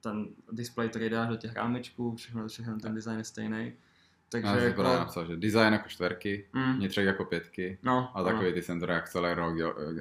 ten 0.00 0.26
display, 0.52 0.88
který 0.88 1.08
dáš 1.10 1.28
do 1.28 1.36
těch 1.36 1.54
rámečků, 1.54 2.16
všechno, 2.16 2.48
všechno 2.48 2.78
ten 2.80 2.94
design 2.94 3.18
je 3.18 3.24
stejný. 3.24 3.72
Takže 4.30 4.46
Já 4.48 4.54
jsem 4.54 4.64
jako, 4.64 4.80
právě 4.82 4.98
napsal, 4.98 5.26
že 5.26 5.36
design 5.36 5.72
jako 5.72 5.88
čtverky, 5.88 6.46
mm, 6.52 6.76
vnitřek 6.76 7.06
jako 7.06 7.24
pětky, 7.24 7.78
no, 7.82 8.10
a 8.18 8.22
takový 8.22 8.52
ty 8.52 8.62
senzory 8.62 8.92
akcelero, 8.94 9.54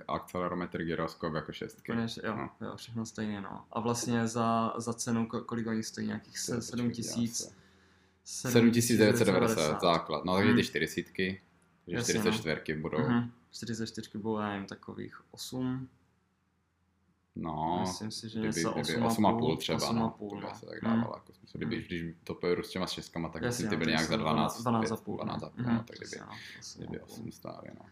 akcelerometr, 0.08 0.84
gyroskop 0.84 1.34
jako 1.34 1.52
šestky. 1.52 1.92
Úplně, 1.92 2.08
jo, 2.24 2.36
No. 2.36 2.50
jo, 2.68 2.76
všechno 2.76 3.06
stejně, 3.06 3.42
no. 3.42 3.66
A 3.72 3.80
vlastně 3.80 4.28
za, 4.28 4.74
za 4.78 4.94
cenu, 4.94 5.26
ko- 5.26 5.44
kolik 5.46 5.68
oni 5.68 5.84
stojí, 5.84 6.08
nějakých 6.08 6.46
To 6.46 6.54
je, 6.54 6.62
7 6.62 6.86
počkej, 6.88 7.04
tisíc. 7.04 7.56
7990 8.24 9.82
základ, 9.82 10.26
no 10.26 10.36
takže 10.36 10.50
Hmm. 10.50 10.58
ty 10.60 10.64
čtyřicítky. 10.66 11.42
že 11.88 11.96
Jasně, 11.96 12.14
44 12.14 12.74
budou, 12.82 12.98
Mhm. 13.00 13.32
44 13.52 14.18
bylo, 14.18 14.40
já 14.42 14.50
nevím, 14.50 14.66
takových 14.66 15.22
8, 15.32 15.88
no, 17.42 17.78
myslím 17.82 18.12
si, 18.12 18.30
že 18.30 18.40
kdyby, 18.40 18.56
něco 18.56 18.72
kdyby 18.72 19.00
8,5 19.02 19.38
8,5 19.40 19.58
třeba, 19.58 19.78
8,5, 19.80 19.94
no, 19.96 20.16
by 20.20 20.42
no. 20.42 20.56
se 20.56 20.66
tak 20.66 20.82
dávalo, 20.84 21.14
jako 21.16 21.34
smysl, 21.34 21.58
kdyby, 21.58 21.82
když 21.84 22.16
to 22.24 22.34
pojedu 22.34 22.64
s 22.64 22.70
těma 22.70 22.88
šestkama, 22.88 23.30
tak 23.30 23.44
asi 23.44 23.64
ty 23.64 23.70
no, 23.70 23.78
byly 23.78 23.84
to 23.86 23.90
nějak 23.90 24.04
za 24.06 24.16
jsou 24.16 24.22
12, 24.22 24.64
12,5, 24.66 25.18
12,5, 25.18 25.18
no. 25.18 25.26
no, 25.26 25.40
tak 25.40 25.58
Mhm, 25.58 25.84
kdyby, 25.88 26.18
no, 26.20 26.28
kdyby 26.78 26.98
8,5. 26.98 27.04
8 27.04 27.32
stály, 27.32 27.68
no. 27.80 27.86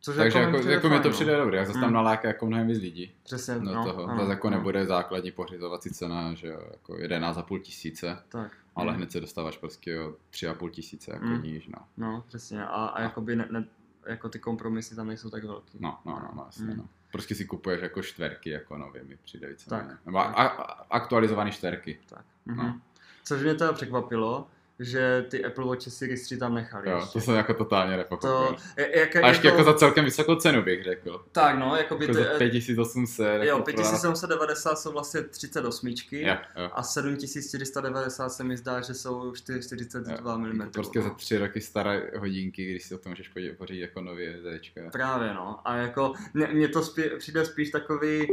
Což 0.00 0.16
Takže 0.16 0.38
jako, 0.38 0.58
přijde 0.58 0.74
jako 0.74 0.88
mi 0.88 1.00
to 1.00 1.10
přijde 1.10 1.36
dobré, 1.36 1.58
jak 1.58 1.66
zase 1.66 1.80
tam 1.80 1.88
Mm. 1.88 1.94
naláká 1.94 2.28
jako 2.28 2.46
mnohem 2.46 2.66
víc 2.66 2.78
lidí 2.78 3.12
Přesně, 3.22 3.54
do 3.54 3.60
no, 3.60 3.84
toho. 3.84 4.04
ano, 4.04 4.18
Zase 4.18 4.30
jako 4.30 4.50
no. 4.50 4.56
nebude 4.56 4.86
základní 4.86 5.30
pořizovací 5.30 5.90
cena, 5.90 6.34
že 6.34 6.46
jo, 6.48 6.60
jako 6.70 6.94
11,5 6.96 7.58
tisíce, 7.60 8.18
Tak. 8.28 8.52
ale 8.76 8.92
Mm. 8.92 8.96
hned 8.96 9.12
se 9.12 9.20
dostáváš 9.20 9.56
prostě 9.56 10.00
o 10.00 10.14
3,5 10.30 10.70
tisíce 10.70 11.10
jako 11.12 11.24
Mm. 11.24 11.42
níž, 11.42 11.66
no. 11.68 11.78
No, 11.96 12.24
přesně. 12.28 12.64
A, 12.66 12.68
a 12.86 13.00
jakoby 13.02 13.36
ne, 13.36 13.48
ne, 13.50 13.64
jako 14.06 14.28
ty 14.28 14.38
kompromisy 14.38 14.96
tam 14.96 15.06
nejsou 15.06 15.30
tak 15.30 15.44
velký. 15.44 15.78
No, 15.80 15.98
no, 16.04 16.12
no, 16.12 16.30
no, 16.36 16.42
jasně, 16.46 16.64
Mm. 16.64 16.76
no. 16.76 16.84
Prostě 17.14 17.34
si 17.34 17.44
kupuješ 17.44 17.82
jako 17.82 18.02
čtverky, 18.02 18.50
jako 18.50 18.78
nově 18.78 19.04
mi 19.04 19.16
přijde 19.16 19.48
více. 19.48 19.70
Tak. 19.70 20.06
Nebo 20.06 20.18
a, 20.18 20.22
a, 20.22 20.46
aktualizované 20.90 21.50
čtverky. 21.50 21.98
Tak. 22.08 22.24
No. 22.46 22.54
Mhm. 22.54 22.80
Což 23.24 23.42
mě 23.42 23.54
teda 23.54 23.72
překvapilo, 23.72 24.46
že 24.78 25.24
ty 25.28 25.44
Apple 25.44 25.64
Watch 25.64 25.82
Series 25.88 26.22
3 26.22 26.36
tam 26.36 26.54
nechali. 26.54 26.90
Jo, 26.90 26.96
ještě. 26.96 27.12
to 27.12 27.20
jsem 27.20 27.34
jako 27.34 27.54
totálně 27.54 27.92
to, 27.92 27.96
nepochopil. 27.98 28.56
je- 28.76 28.98
jak, 28.98 29.16
A 29.16 29.28
ještě 29.28 29.48
jako 29.48 29.64
za 29.64 29.74
celkem 29.74 30.04
vysokou 30.04 30.34
cenu 30.34 30.62
bych 30.62 30.84
řekl. 30.84 31.24
Tak 31.32 31.58
no, 31.58 31.76
Jako 31.76 31.96
ty, 31.96 32.14
za 32.14 32.24
5800. 32.38 33.26
jo, 33.42 33.42
jako 33.42 33.62
5790 33.62 34.78
jsou 34.78 34.92
vlastně 34.92 35.22
38 35.22 35.88
Jo, 36.12 36.36
jo. 36.56 36.70
a 36.72 36.82
7490 36.82 38.28
se 38.28 38.44
mi 38.44 38.56
zdá, 38.56 38.80
že 38.80 38.94
jsou 38.94 39.32
42 39.34 40.36
mm. 40.36 40.60
Jako 40.60 40.70
prostě 40.72 41.02
za 41.02 41.10
tři 41.10 41.38
roky 41.38 41.60
staré 41.60 42.10
hodinky, 42.18 42.70
když 42.70 42.84
si 42.84 42.94
o 42.94 42.98
tom 42.98 43.12
můžeš 43.12 43.30
pořídit 43.58 43.80
jako 43.80 44.00
nově 44.00 44.36
Zčka. 44.58 44.80
Právě 44.92 45.34
no. 45.34 45.60
A 45.64 45.76
jako 45.76 46.12
mě 46.52 46.68
to 46.68 46.82
spí, 46.82 47.02
přijde 47.18 47.44
spíš 47.44 47.70
takový 47.70 48.26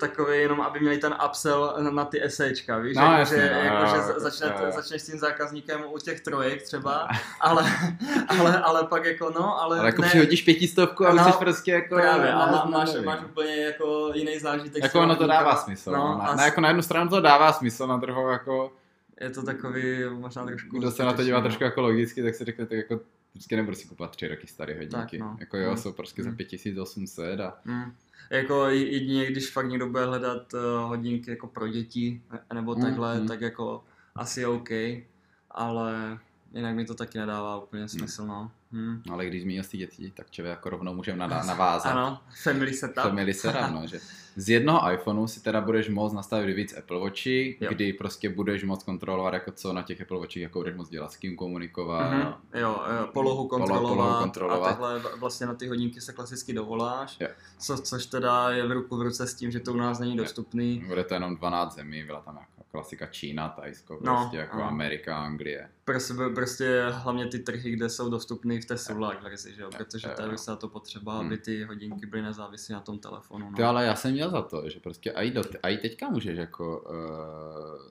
takový 0.00 0.38
jenom, 0.38 0.60
aby 0.60 0.80
měli 0.80 0.98
ten 0.98 1.14
upsell 1.26 1.74
na, 1.80 1.90
na 1.90 2.04
ty 2.04 2.20
SEčka, 2.28 2.78
víš? 2.78 2.96
No, 2.96 3.02
jako, 3.02 3.18
jasně, 3.18 3.36
že, 3.36 3.50
no, 3.54 3.58
jako, 3.60 3.76
jo, 3.76 3.86
že 3.90 3.96
jo, 3.96 4.02
za- 4.02 4.18
začne, 4.20 4.46
jo, 4.60 4.66
jo. 4.66 4.72
začneš 4.74 5.02
s 5.02 5.06
tím 5.06 5.18
zákazníkem 5.18 5.81
u 5.86 5.98
těch 5.98 6.20
trojek 6.20 6.62
třeba, 6.62 7.08
ale, 7.40 7.64
ale, 8.28 8.58
ale 8.62 8.84
pak 8.86 9.04
jako 9.04 9.30
no, 9.30 9.60
ale, 9.62 9.78
Ale 9.78 9.88
jako 9.88 10.02
ne, 10.02 10.08
přihodíš 10.08 10.42
pětistovku 10.42 11.06
a 11.06 11.12
No, 11.12 11.24
jsi 11.32 11.38
prostě 11.38 11.72
jako... 11.72 11.94
Právě, 11.94 12.32
a 12.32 12.38
má, 12.52 12.64
máš, 12.64 12.90
máš 13.04 13.20
no. 13.20 13.26
úplně 13.28 13.56
jako 13.56 14.10
jiný 14.14 14.38
zážitek. 14.38 14.82
Jako 14.82 15.00
ono 15.00 15.16
to 15.16 15.26
dává 15.26 15.56
smysl. 15.56 15.90
No, 15.92 15.98
No, 15.98 16.18
na, 16.18 16.34
na, 16.34 16.44
jako 16.44 16.60
na 16.60 16.68
jednu 16.68 16.82
stranu 16.82 17.10
to 17.10 17.20
dává 17.20 17.52
smysl, 17.52 17.86
na 17.86 17.96
druhou 17.96 18.28
jako... 18.28 18.72
je 19.20 19.30
to 19.30 19.42
takový 19.42 20.04
možná 20.10 20.44
trošku... 20.46 20.78
Kdo 20.78 20.90
se 20.90 21.04
na 21.04 21.12
to 21.12 21.22
dívá 21.24 21.38
zbytečný, 21.38 21.58
trošku 21.58 21.64
jako 21.64 21.80
logicky, 21.82 22.22
tak 22.22 22.34
si 22.34 22.44
řekne, 22.44 22.66
tak 22.66 22.78
jako 22.78 23.00
vždycky 23.34 23.56
nebudu 23.56 23.76
si 23.76 23.88
kupovat 23.88 24.10
tři 24.10 24.28
roky 24.28 24.46
staré 24.46 24.74
hodinky. 24.74 25.18
Tak, 25.18 25.20
no. 25.20 25.36
Jako 25.40 25.56
jo, 25.56 25.70
Mm. 25.70 25.76
jsou 25.76 25.92
prostě 25.92 26.22
za 26.22 26.30
Mm. 26.30 26.36
5800 26.36 27.40
a 27.40 27.54
Mm. 27.64 27.92
Jako 28.30 28.66
jedině, 28.66 29.26
když 29.26 29.50
fakt 29.50 29.66
někdo 29.68 29.86
bude 29.86 30.04
hledat 30.06 30.54
uh, 30.54 30.60
hodinky 30.88 31.30
jako 31.30 31.46
pro 31.46 31.68
děti 31.68 32.22
ne- 32.32 32.40
nebo 32.54 32.74
Mm, 32.74 32.82
takhle, 32.82 33.20
mm. 33.20 33.28
tak 33.28 33.40
jako 33.40 33.84
asi 34.16 34.46
OK, 34.46 34.68
ale 35.54 36.18
jinak 36.54 36.74
mi 36.74 36.84
to 36.84 36.94
taky 36.94 37.18
nedává 37.18 37.56
úplně 37.62 37.88
smysl, 37.88 38.26
no. 38.26 38.50
Hmm. 38.72 39.02
ale 39.10 39.26
když 39.26 39.42
zmínil 39.42 39.64
ty 39.70 39.76
děti, 39.76 40.12
tak 40.16 40.30
člověk 40.30 40.50
jako 40.56 40.70
rovnou 40.70 40.94
můžeme 40.94 41.18
navázat. 41.28 41.92
Ano, 41.92 42.20
family 42.42 42.72
setup. 42.74 43.02
Family 43.02 43.34
setup, 43.34 43.60
no, 43.72 43.86
že 43.86 44.00
z 44.36 44.48
jednoho 44.48 44.92
iPhoneu 44.92 45.26
si 45.26 45.42
teda 45.42 45.60
budeš 45.60 45.88
moct 45.88 46.12
nastavit 46.12 46.54
víc 46.54 46.76
Apple 46.78 46.98
Watchi, 47.00 47.58
Jo. 47.60 47.70
kdy 47.70 47.92
prostě 47.92 48.28
budeš 48.28 48.64
moct 48.64 48.82
kontrolovat 48.82 49.34
jako 49.34 49.52
co 49.52 49.72
na 49.72 49.82
těch 49.82 50.00
Apple 50.00 50.18
Watchích, 50.18 50.42
jako 50.42 50.58
budeš 50.58 50.76
moct 50.76 50.88
dělat, 50.88 51.12
s 51.12 51.16
kým 51.16 51.36
komunikovat. 51.36 52.10
Mhm. 52.10 52.22
Jo, 52.54 52.80
jo, 53.00 53.06
polohu 53.12 53.48
kontrolovat, 53.48 53.96
polohu 53.96 54.18
kontrolovat. 54.22 54.62
a 54.62 54.68
takhle 54.68 55.02
vlastně 55.18 55.46
na 55.46 55.54
ty 55.54 55.68
hodinky 55.68 56.00
se 56.00 56.12
klasicky 56.12 56.52
dovoláš, 56.52 57.16
Jo. 57.20 57.28
co, 57.58 57.78
což 57.78 58.06
teda 58.06 58.50
je 58.50 58.66
v 58.66 58.72
ruku 58.72 58.96
v 58.96 59.02
ruce 59.02 59.26
s 59.26 59.34
tím, 59.34 59.50
že 59.50 59.60
to 59.60 59.72
u 59.72 59.76
nás 59.76 59.98
není 59.98 60.16
dostupný. 60.16 60.84
Bude 60.88 61.04
to 61.04 61.14
jenom 61.14 61.36
12 61.36 61.74
zemí, 61.74 62.04
byla 62.04 62.20
tam 62.20 62.36
jako 62.36 62.61
klasika 62.72 63.06
Čína, 63.06 63.48
Tajsko, 63.48 63.98
No, 64.02 64.16
prostě 64.16 64.36
jako 64.36 64.56
ano. 64.56 64.64
Amerika, 64.64 65.16
Anglie. 65.16 65.68
Prostě, 65.84 66.14
prostě 66.34 66.84
hlavně 66.90 67.26
ty 67.26 67.38
trhy, 67.38 67.70
kde 67.70 67.88
jsou 67.88 68.08
dostupné 68.10 68.60
v 68.60 68.64
té 68.64 68.78
solar 68.78 69.18
verzi, 69.22 69.54
že 69.54 69.62
jo? 69.62 69.70
Protože 69.76 70.08
jo, 70.08 70.14
to 70.16 70.22
je 70.22 70.26
jo. 70.26 70.32
vysá 70.32 70.56
to 70.56 70.68
potřeba, 70.68 71.12
Hmm. 71.18 71.26
aby 71.26 71.38
ty 71.38 71.64
hodinky 71.64 72.06
byly 72.06 72.22
nezávislé 72.22 72.72
na 72.74 72.80
tom 72.80 72.98
telefonu. 72.98 73.50
No. 73.50 73.56
Ty, 73.56 73.62
ale 73.62 73.84
já 73.84 73.94
jsem 73.94 74.12
měl 74.12 74.30
za 74.30 74.42
to, 74.42 74.68
že 74.68 74.80
prostě 74.80 75.10
i, 75.10 75.30
do, 75.30 75.42
i 75.68 75.76
teďka 75.76 76.08
můžeš 76.08 76.38
jako 76.38 76.78
uh, 76.80 76.96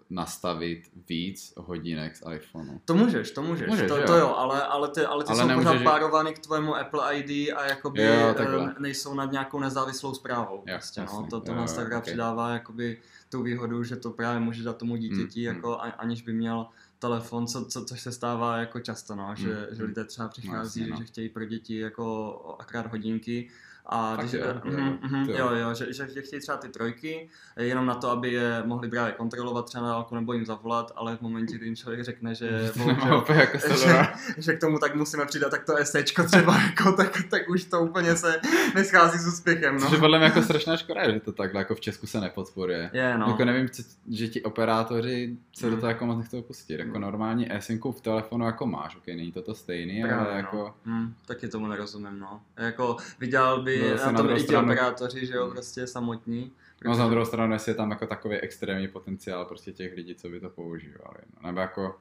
nastavit 0.10 0.82
víc 1.10 1.54
hodinek 1.58 2.15
z 2.15 2.24
iPhoneu. 2.36 2.80
To 2.86 2.94
můžeš, 2.96 3.32
to 3.32 3.41
můžeš, 3.41 3.67
Můžeš, 3.70 3.88
to, 3.88 3.98
jo. 3.98 4.04
to 4.08 4.15
jo, 4.17 4.36
ale, 4.38 4.63
ale 4.63 4.88
ty, 4.89 5.02
ale 5.06 5.24
ty 5.24 5.30
Ale 5.30 5.41
jsou 5.41 5.48
nemůžeš, 5.48 5.72
pořád 5.72 5.84
párovány 5.84 6.34
k 6.34 6.39
tvému 6.39 6.76
Apple 6.76 7.15
ID 7.17 7.54
a 7.56 7.65
jakoby 7.65 8.02
Jo, 8.04 8.13
eh, 8.30 8.34
takhle. 8.34 8.76
nejsou 8.80 9.13
nad 9.13 9.32
nějakou 9.32 9.60
nezávislou 9.60 10.13
zprávou. 10.13 10.56
Jo, 10.56 10.63
prostě, 10.78 11.02
no. 11.02 11.06
jasně, 11.06 11.28
To, 11.30 11.41
to 11.41 11.52
jo, 11.52 11.58
nás 11.58 11.74
tak 11.74 11.91
ok. 11.94 12.04
přidává 12.04 12.54
jakoby 12.54 12.98
tu 13.32 13.44
výhodu, 13.44 13.84
že 13.84 13.96
to 13.96 14.10
právě 14.12 14.39
může 14.39 14.63
dát 14.63 14.78
tomu 14.78 14.96
dítěti, 14.96 15.39
Mm, 15.39 15.56
jako, 15.56 15.74
a, 15.80 15.84
aniž 15.84 16.22
by 16.22 16.34
měl 16.34 16.65
telefon, 17.00 17.48
co, 17.48 17.65
co, 17.65 17.86
což 17.86 18.02
se 18.02 18.12
stává 18.12 18.58
jako 18.58 18.80
často, 18.80 19.15
no, 19.15 19.34
že, 19.38 19.67
Mm, 19.70 19.76
že 19.76 19.84
mm. 19.84 19.89
lidé 19.89 20.06
třeba 20.06 20.28
přichází, 20.28 20.80
jasně, 20.80 20.91
no. 20.91 20.98
že 20.98 21.04
chtějí 21.06 21.30
pro 21.30 21.46
děti 21.46 21.78
jako 21.78 22.56
akrát 22.60 22.88
hodinky 22.91 23.50
a 23.91 24.15
Fakt 24.15 24.19
když, 24.30 24.34
jo, 24.41 24.47
jo, 24.47 24.71
mhm, 24.71 24.97
mhm, 25.01 25.30
jo. 25.30 25.36
jo, 25.38 25.49
jo, 25.56 25.73
že, 25.73 25.93
že, 25.93 26.08
že 26.13 26.21
chtějí 26.21 26.41
třeba 26.41 26.58
ty 26.58 26.69
trojky, 26.69 27.30
eh, 27.58 27.63
jenom 27.63 27.86
na 27.86 27.95
to, 27.95 28.10
aby 28.10 28.32
je 28.32 28.63
mohli 28.65 28.89
právě 28.89 29.13
kontrolovat 29.13 29.65
třeba 29.65 29.84
na 29.84 29.89
dálku 29.89 30.15
nebo 30.15 30.34
jim 30.34 30.45
zavolat, 30.45 30.91
ale 30.95 31.17
v 31.17 31.21
momentě, 31.21 31.56
kdy 31.56 31.65
jim 31.65 31.75
člověk 31.75 32.04
řekne, 32.04 32.36
že, 32.36 32.71
nemá 32.86 33.17
úplně 33.21 33.39
jako 33.39 33.58
že, 33.67 33.73
celé. 33.75 34.08
že 34.38 34.54
k 34.54 34.60
tomu 34.60 34.80
tak 34.80 34.95
musíme 34.95 35.25
přidat 35.25 35.49
tak 35.51 35.65
to 35.65 35.73
SEčko 35.84 36.23
třeba, 36.23 36.62
jako, 36.69 36.91
tak, 36.91 37.17
tak 37.30 37.49
už 37.49 37.63
to 37.65 37.80
úplně 37.82 38.15
se 38.15 38.39
neschází 38.75 39.17
s 39.19 39.27
úspěchem, 39.27 39.75
no. 39.75 39.82
Což 39.82 39.91
je 39.91 39.97
podle 39.97 40.17
mě 40.17 40.25
jako 40.25 40.41
strašná 40.41 40.77
škoda, 40.77 41.12
že 41.12 41.19
to 41.19 41.32
takhle 41.32 41.62
jako 41.62 41.75
v 41.75 41.80
Česku 41.82 42.08
se 42.08 42.21
nepodporuje. 42.21 42.89
Je, 42.93 43.17
no. 43.17 43.27
Jako 43.27 43.45
nevím, 43.45 43.69
co, 43.69 43.84
že 44.10 44.27
ti 44.27 44.41
operátoři 44.43 45.38
se 45.54 45.65
do 45.69 45.71
Mm. 45.75 45.80
toho 45.80 45.89
jako 45.89 46.06
moc 46.06 46.17
nechtějí 46.17 46.43
pustit. 46.43 46.80
Jako 46.80 46.95
Mm. 46.95 47.01
normálně 47.01 47.47
eSIMku 47.58 47.91
v 47.91 48.01
telefonu 48.01 48.45
jako 48.45 48.65
máš, 48.67 48.95
ok, 48.95 49.08
není 49.08 49.32
to 49.32 49.41
to 49.41 49.56
stejný, 49.56 50.04
ale 50.04 50.13
Právě, 50.13 50.34
jako... 50.38 50.58
no. 50.58 50.93
hmm, 50.93 51.13
taky 51.25 51.47
tomu 51.47 51.67
nerozumím, 51.67 52.19
no. 52.19 52.41
Jako 52.58 52.97
vydělal 53.19 53.62
by 53.62 53.81
No, 53.89 53.89
zase 53.98 54.06
na 54.06 54.12
na 54.12 54.17
tom 54.17 54.26
druhou 54.28 54.39
i 54.39 54.41
ti 54.44 54.48
stranu- 54.48 54.67
operátoři, 54.67 55.26
že 55.26 55.34
jo, 55.34 55.44
Hmm. 55.44 55.52
prostě 55.54 55.88
samotní. 55.88 56.52
No 56.86 56.98
na 56.98 57.10
druhou 57.10 57.26
stranu, 57.26 57.54
jestli 57.54 57.72
je 57.72 57.76
tam 57.76 57.91
jako 57.91 58.08
takový 58.08 58.36
extrémní 58.38 58.88
potenciál 58.88 59.46
prostě 59.46 59.72
těch 59.72 59.94
lidí, 59.96 60.15
co 60.15 60.30
by 60.30 60.39
to 60.39 60.50
používali. 60.50 61.17
No. 61.41 61.48
Nebo 61.48 61.60
jako, 61.62 61.96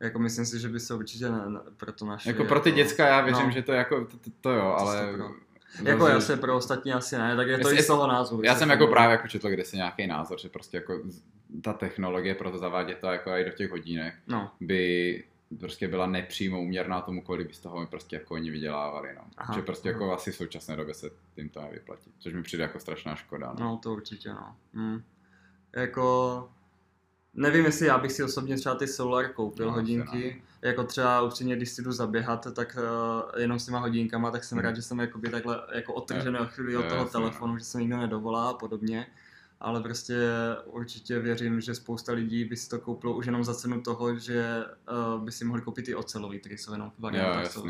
Jako 0.00 0.18
myslím 0.18 0.46
si, 0.46 0.58
že 0.58 0.68
by 0.68 0.80
se 0.80 0.94
určitě 0.94 1.28
ne, 1.30 1.42
ne, 1.48 1.60
pro 1.76 1.92
to 1.92 2.04
našli. 2.06 2.30
jako 2.30 2.44
pro 2.44 2.60
ty 2.60 2.72
děcka 2.72 3.06
já 3.06 3.20
věřím, 3.20 3.44
no. 3.46 3.50
že 3.50 3.62
to 3.62 3.72
jako, 3.72 4.04
to, 4.04 4.16
to, 4.16 4.30
to 4.40 4.50
jo, 4.50 4.62
ale... 4.78 5.06
stopro. 5.08 5.30
Jako 5.84 6.00
zase- 6.02 6.12
jasně, 6.14 6.36
pro 6.36 6.56
ostatní 6.56 6.92
asi 6.92 7.18
ne, 7.18 7.36
tak 7.36 7.48
je 7.48 7.58
to 7.58 7.72
i 7.72 7.82
z 7.82 7.86
toho 7.86 8.06
názvu. 8.06 8.40
Já 8.44 8.54
jsem 8.54 8.70
jako 8.70 8.86
právě 8.86 9.12
jako 9.12 9.28
četl 9.28 9.48
kde 9.48 9.64
si 9.64 9.76
nějaký 9.76 10.06
názor, 10.06 10.40
že 10.40 10.48
prostě 10.48 10.76
jako 10.76 11.00
ta 11.62 11.72
technologie 11.72 12.34
pro 12.34 12.50
to 12.50 12.58
zavádět 12.58 12.98
to 12.98 13.06
jako 13.06 13.30
i 13.30 13.44
do 13.44 13.50
těch 13.50 13.70
hodinek 13.70 14.14
No, 14.26 14.50
by 14.60 15.24
prostě 15.58 15.88
byla 15.88 16.06
nepřímo 16.06 16.60
uměrná 16.62 17.00
tomu, 17.00 17.22
kolik 17.22 17.48
by 17.48 17.54
z 17.54 17.58
toho 17.58 17.86
prostě 17.86 18.16
jako 18.16 18.34
oni 18.34 18.50
vydělávali, 18.50 19.08
no. 19.16 19.22
Aha, 19.36 19.54
že 19.54 19.62
prostě 19.62 19.90
aha. 19.90 20.00
jako 20.00 20.12
asi 20.12 20.32
v 20.32 20.36
současné 20.36 20.76
době 20.76 20.94
se 20.94 21.10
tím 21.34 21.48
to 21.48 21.60
nevyplatí, 21.60 22.12
což 22.18 22.34
mi 22.34 22.42
přijde 22.42 22.62
jako 22.62 22.80
strašná 22.80 23.14
škoda, 23.14 23.54
no. 23.58 23.64
no 23.64 23.76
to 23.82 23.92
určitě, 23.92 24.28
no. 24.28 24.56
Hmm. 24.74 25.02
Jako, 25.76 26.48
nevím, 27.34 27.64
jestli 27.64 27.86
já 27.86 27.98
bych 27.98 28.12
si 28.12 28.22
osobně 28.22 28.56
třeba 28.56 28.74
ty 28.74 28.86
Solar 28.86 29.28
koupil 29.32 29.66
No, 29.66 29.72
hodinky, 29.72 30.42
jako 30.62 30.84
třeba 30.84 31.22
upřímně, 31.22 31.56
když 31.56 31.70
si 31.70 31.82
jdu 31.82 31.92
zaběhat, 31.92 32.46
tak 32.54 32.76
uh, 32.80 33.40
jenom 33.40 33.58
s 33.58 33.66
těma 33.66 33.78
hodinkama, 33.78 34.30
tak 34.30 34.44
jsem 34.44 34.58
Hmm. 34.58 34.64
rád, 34.64 34.76
že 34.76 34.82
jsem 34.82 34.98
jakoby 34.98 35.30
takhle 35.30 35.62
jako 35.74 35.94
odtržený 35.94 36.38
o 36.38 36.46
chvíli 36.46 36.76
od 36.76 36.82
toho 36.88 37.02
jasně, 37.02 37.20
no. 37.20 37.26
telefonu, 37.26 37.58
že 37.58 37.64
se 37.64 37.80
nikdo 37.80 37.96
nedovolá 37.96 38.50
a 38.50 38.54
podobně. 38.54 39.06
Ale 39.60 39.82
prostě 39.82 40.14
určitě 40.64 41.18
věřím, 41.18 41.60
že 41.60 41.74
spousta 41.74 42.12
lidí 42.12 42.44
by 42.44 42.56
si 42.56 42.68
to 42.68 42.78
koupilo 42.78 43.16
už 43.16 43.26
jenom 43.26 43.44
za 43.44 43.54
cenu 43.54 43.80
toho, 43.80 44.18
že 44.18 44.64
uh, 45.16 45.24
by 45.24 45.32
si 45.32 45.44
mohli 45.44 45.62
koupit 45.62 45.88
i 45.88 45.94
ocelový, 45.94 46.38
který 46.40 46.58
jsou 46.58 46.72
jenom 46.72 46.90
v 46.90 47.00
variantách 47.02 47.54
toho. 47.54 47.66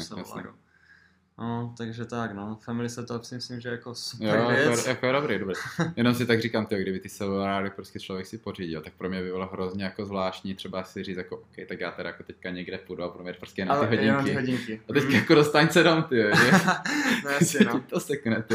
No, 1.39 1.75
takže 1.77 2.05
tak, 2.05 2.33
no. 2.35 2.59
Family 2.65 2.89
setup 2.89 3.25
si 3.25 3.35
myslím, 3.35 3.61
že 3.61 3.69
jako 3.69 3.95
super 3.95 4.39
Jo, 4.39 4.49
věc. 4.49 4.79
jako, 4.79 4.89
jako 4.89 5.07
je 5.07 5.13
dobrý, 5.13 5.39
dobrý. 5.39 5.55
Jenom 5.97 6.15
si 6.15 6.27
tak 6.27 6.41
říkám, 6.41 6.67
tyjo, 6.67 6.81
kdyby 6.81 7.01
ty 7.01 7.09
celuláry 7.09 7.71
prostě 7.71 7.99
člověk 8.01 8.27
si 8.27 8.39
pořídil, 8.39 8.81
tak 8.81 8.93
pro 8.93 9.09
mě 9.09 9.23
by 9.23 9.31
bylo 9.31 9.47
hrozně 9.47 9.85
jako 9.85 10.07
zvláštní 10.07 10.55
třeba 10.55 10.85
si 10.85 11.03
říct 11.05 11.17
jako, 11.17 11.37
OK, 11.37 11.57
tak 11.69 11.81
já 11.81 11.91
teda 11.91 12.09
jako 12.09 12.23
teďka 12.23 12.51
někde 12.51 12.79
půjdu 12.79 13.03
a 13.05 13.09
budu 13.09 13.25
mít 13.25 13.37
prostě 13.37 13.65
na 13.65 13.75
ty 13.81 13.87
Ale 13.87 13.97
jenom 13.97 14.25
ty 14.25 14.35
hodinky. 14.35 14.53
hodinky. 14.53 14.83
A 14.89 14.93
teď 14.93 15.05
Mm. 15.05 15.11
jako 15.11 15.35
dostaň 15.35 15.69
se 15.69 15.83
dom, 15.83 16.03
ty, 16.03 16.23
no 17.25 17.31
jasně, 17.31 17.61
no. 17.67 17.81
To 17.91 18.01
sekne, 18.01 18.43
ty. 18.43 18.55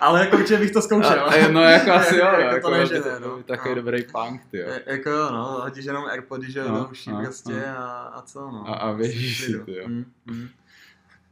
Ale 0.00 0.20
jako 0.20 0.36
určitě 0.36 0.58
bych 0.58 0.70
to 0.70 0.82
zkoušel. 0.82 1.24
A, 1.30 1.48
no 1.48 1.62
jako 1.62 1.92
asi 1.92 2.16
jo, 2.16 2.24
Jako 2.26 2.40
jako, 2.40 2.68
to 2.68 2.74
ne, 2.74 2.80
by 2.80 2.86
že 2.86 3.00
to 3.00 3.08
ne, 3.08 3.20
byl 3.20 3.36
no. 3.36 3.42
Takový 3.42 3.74
No. 3.74 3.82
dobrý 3.82 4.02
punk, 4.12 4.42
ty 4.50 4.58
jo. 4.58 4.66
E- 4.68 4.92
Jako 4.92 5.10
jo, 5.10 5.30
no, 5.30 5.44
hodíš 5.44 5.84
jenom 5.84 6.04
Airpody, 6.04 6.50
že 6.52 6.58
jo, 6.58 6.68
No, 6.68 6.78
do 6.78 6.84
uší 6.90 7.10
no, 7.10 7.20
prostě 7.22 7.52
no. 7.52 7.78
a, 7.78 8.02
a 8.02 8.22
co, 8.22 8.40
no. 8.40 8.64
A- 8.68 8.74
a 8.74 8.92
běžíš 8.92 9.44
si, 9.44 9.58
ty 9.60 9.76
jo. 9.76 9.88
Mm, 9.88 10.04
mm. 10.26 10.48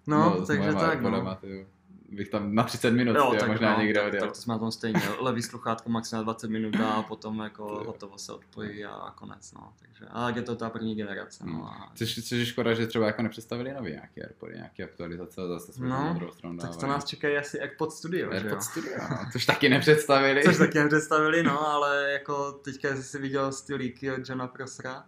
No, 0.07 0.37
s 0.45 0.47
takže 0.47 0.73
tak, 0.75 1.01
no. 1.01 1.39
Jo. 1.43 1.65
Bych 2.09 2.29
tam 2.29 2.55
na 2.55 2.63
30 2.63 2.91
minut, 2.91 3.17
Jo, 3.17 3.35
tak, 3.41 3.49
možná 3.49 3.77
no, 3.77 3.83
někde 3.83 4.01
tak, 4.01 4.21
tak 4.21 4.29
to 4.33 4.35
jsme 4.41 4.55
na 4.55 4.59
tom 4.59 4.73
stejně. 4.73 5.01
Levý 5.21 5.43
sluchátko 5.43 5.91
max 5.91 6.13
na 6.13 6.23
20 6.23 6.51
minut 6.51 6.77
a 6.81 7.03
potom 7.03 7.39
jako 7.41 7.65
hotovo 7.87 8.19
se 8.19 8.33
odpojí 8.33 8.85
a 8.85 9.13
konec, 9.15 9.53
no. 9.53 9.73
Takže, 9.79 10.05
a 10.11 10.31
je 10.31 10.43
to 10.43 10.57
ta 10.57 10.71
první 10.71 10.95
generace, 10.95 11.45
no. 11.47 11.65
A, 11.69 11.93
Což, 11.95 12.15
což 12.15 12.31
je 12.39 12.47
škoda, 12.47 12.75
že 12.75 12.87
třeba 12.87 13.07
jako 13.07 13.23
nepředstavili 13.23 13.73
nový 13.75 13.91
nějaký 13.91 14.23
AirPody, 14.23 14.55
nějaký 14.55 14.83
aktualizace 14.83 15.41
a 15.41 15.47
zase 15.47 15.73
jsme 15.73 15.89
No, 15.89 16.05
na 16.05 16.13
druhou 16.13 16.33
stranu 16.33 16.57
tak 16.59 16.71
to 16.71 16.77
dávali. 16.77 16.93
nás 16.93 17.05
čekají 17.05 17.37
asi 17.37 17.61
AirPod 17.61 17.93
Studio, 17.93 18.31
že 18.31 18.37
jo? 18.37 18.43
AirPod 18.43 18.63
Studio, 18.63 18.93
no, 19.11 19.19
což 19.33 19.47
taky 19.47 19.69
nepředstavili. 19.69 20.43
Což 20.45 20.59
taky 20.59 20.79
nepředstavili, 20.79 21.43
no, 21.43 21.69
ale 21.69 22.13
jako 22.13 22.53
teďka 22.53 22.97
jsi 22.97 23.03
si 23.03 23.19
viděl 23.19 23.51
ty 23.67 23.75
líky 23.75 24.13
od 24.13 24.29
Johna 24.29 24.47
Prosra. 24.47 25.05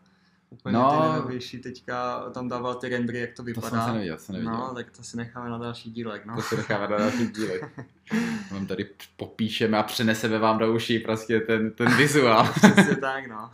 Úplně 0.50 0.72
No. 0.78 0.90
ty 1.02 1.08
nejnovější 1.12 1.58
teďka 1.58 2.20
tam 2.30 2.48
dával 2.48 2.74
ty 2.74 2.88
rendery, 2.88 3.18
jak 3.20 3.30
to 3.30 3.36
to 3.36 3.42
vypadá. 3.42 3.68
jsem 3.70 3.80
se 3.80 3.92
neviděl, 3.92 4.18
jsem 4.18 4.32
neviděl. 4.32 4.54
No, 4.54 4.74
tak 4.74 4.90
to 4.96 5.02
si 5.02 5.16
necháme 5.16 5.50
na 5.50 5.58
další 5.58 5.90
dílek, 5.90 6.26
no. 6.26 6.34
To 6.36 6.42
si 6.42 6.56
necháme 6.56 6.88
na 6.88 6.96
další 6.98 7.26
dílek. 7.28 7.64
Vám 8.50 8.66
tady 8.66 8.90
popíšeme 9.16 9.78
a 9.78 9.82
přeneseme 9.82 10.38
vám 10.38 10.58
do 10.58 10.72
uší 10.74 10.98
prostě 10.98 11.40
ten, 11.40 11.70
ten 11.70 11.96
vizuál. 11.96 12.48
Přesně 12.72 12.96
tak, 12.96 13.26
no. 13.26 13.50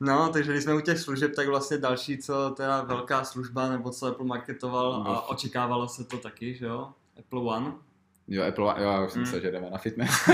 No, 0.00 0.28
takže 0.32 0.52
když 0.52 0.64
jsme 0.64 0.74
u 0.74 0.80
těch 0.80 0.98
služeb, 0.98 1.32
tak 1.36 1.48
vlastně 1.48 1.78
další, 1.78 2.18
co 2.18 2.50
teda 2.56 2.82
velká 2.82 3.24
služba, 3.24 3.68
nebo 3.68 3.90
co 3.90 4.06
Apple 4.06 4.26
marketoval 4.26 4.94
a 4.94 4.98
No. 5.12 5.22
očekávalo 5.22 5.88
se 5.88 6.04
to 6.04 6.18
taky, 6.18 6.54
že 6.54 6.66
jo? 6.66 6.88
Apple 7.18 7.40
One. 7.40 7.72
Jo, 8.28 8.44
Apple 8.48 8.64
One, 8.64 8.82
jo, 8.82 8.90
já 8.90 9.04
už 9.04 9.12
jsem 9.12 9.22
Mm. 9.22 9.26
že 9.40 9.50
jdeme 9.50 9.70
na 9.70 9.78
fitness. 9.78 10.10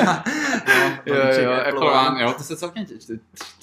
no, 1.06 1.14
jo, 1.14 1.14
jo, 1.42 1.52
Apple 1.52 1.90
One, 2.08 2.22
jo, 2.22 2.32
to 2.32 2.42
se 2.42 2.56
celkem 2.56 2.84
tě- 2.86 2.94
tě- 2.94 3.18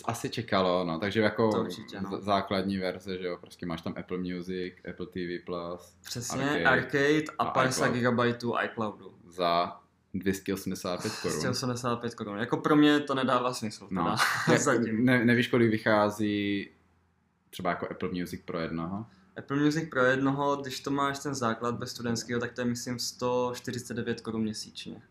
asi 0.06 0.30
čekalo, 0.30 0.84
no, 0.84 1.00
takže 1.00 1.22
jako 1.22 1.52
To 1.52 1.60
určitě, 1.62 2.02
no. 2.02 2.22
základní 2.22 2.78
verze, 2.78 3.18
že 3.18 3.26
jo, 3.28 3.38
prostě 3.42 3.66
máš 3.66 3.82
tam 3.82 3.94
Apple 4.00 4.18
Music, 4.18 4.74
Apple 4.90 5.06
TV+, 5.06 5.40
Plus 5.46 5.96
Přesně, 6.06 6.42
Arcade. 6.42 6.64
arcade, 6.64 7.24
a 7.40 7.44
A 7.44 7.52
50 7.52 7.96
iCloud. 7.96 8.16
GB 8.16 8.36
iCloudu. 8.66 9.14
za 9.28 9.80
285 10.14 11.14
korun. 11.22 11.40
185 11.40 12.16
korun. 12.16 12.38
Jako 12.40 12.58
pro 12.58 12.76
mě 12.76 13.00
to 13.00 13.16
nedává 13.16 13.54
smysl. 13.54 13.88
Teda. 13.88 14.04
No. 14.48 14.74
Ne, 14.92 15.26
nevíš, 15.26 15.48
kolik 15.48 15.72
vychází 15.72 16.70
třeba 17.50 17.70
jako 17.70 17.88
Apple 17.92 18.10
Music 18.20 18.42
pro 18.46 18.60
jednoho? 18.60 19.06
Apple 19.38 19.58
Music 19.58 19.90
pro 19.90 20.04
jednoho, 20.04 20.56
když 20.56 20.80
to 20.80 20.92
máš 20.92 21.20
ten 21.20 21.36
základ 21.36 21.76
bez 21.76 21.92
studentského, 21.92 22.40
tak 22.40 22.54
to 22.54 22.62
je 22.62 22.66
myslím 22.66 23.00
149 23.00 24.22
korun 24.22 24.42
měsíčně. 24.42 25.02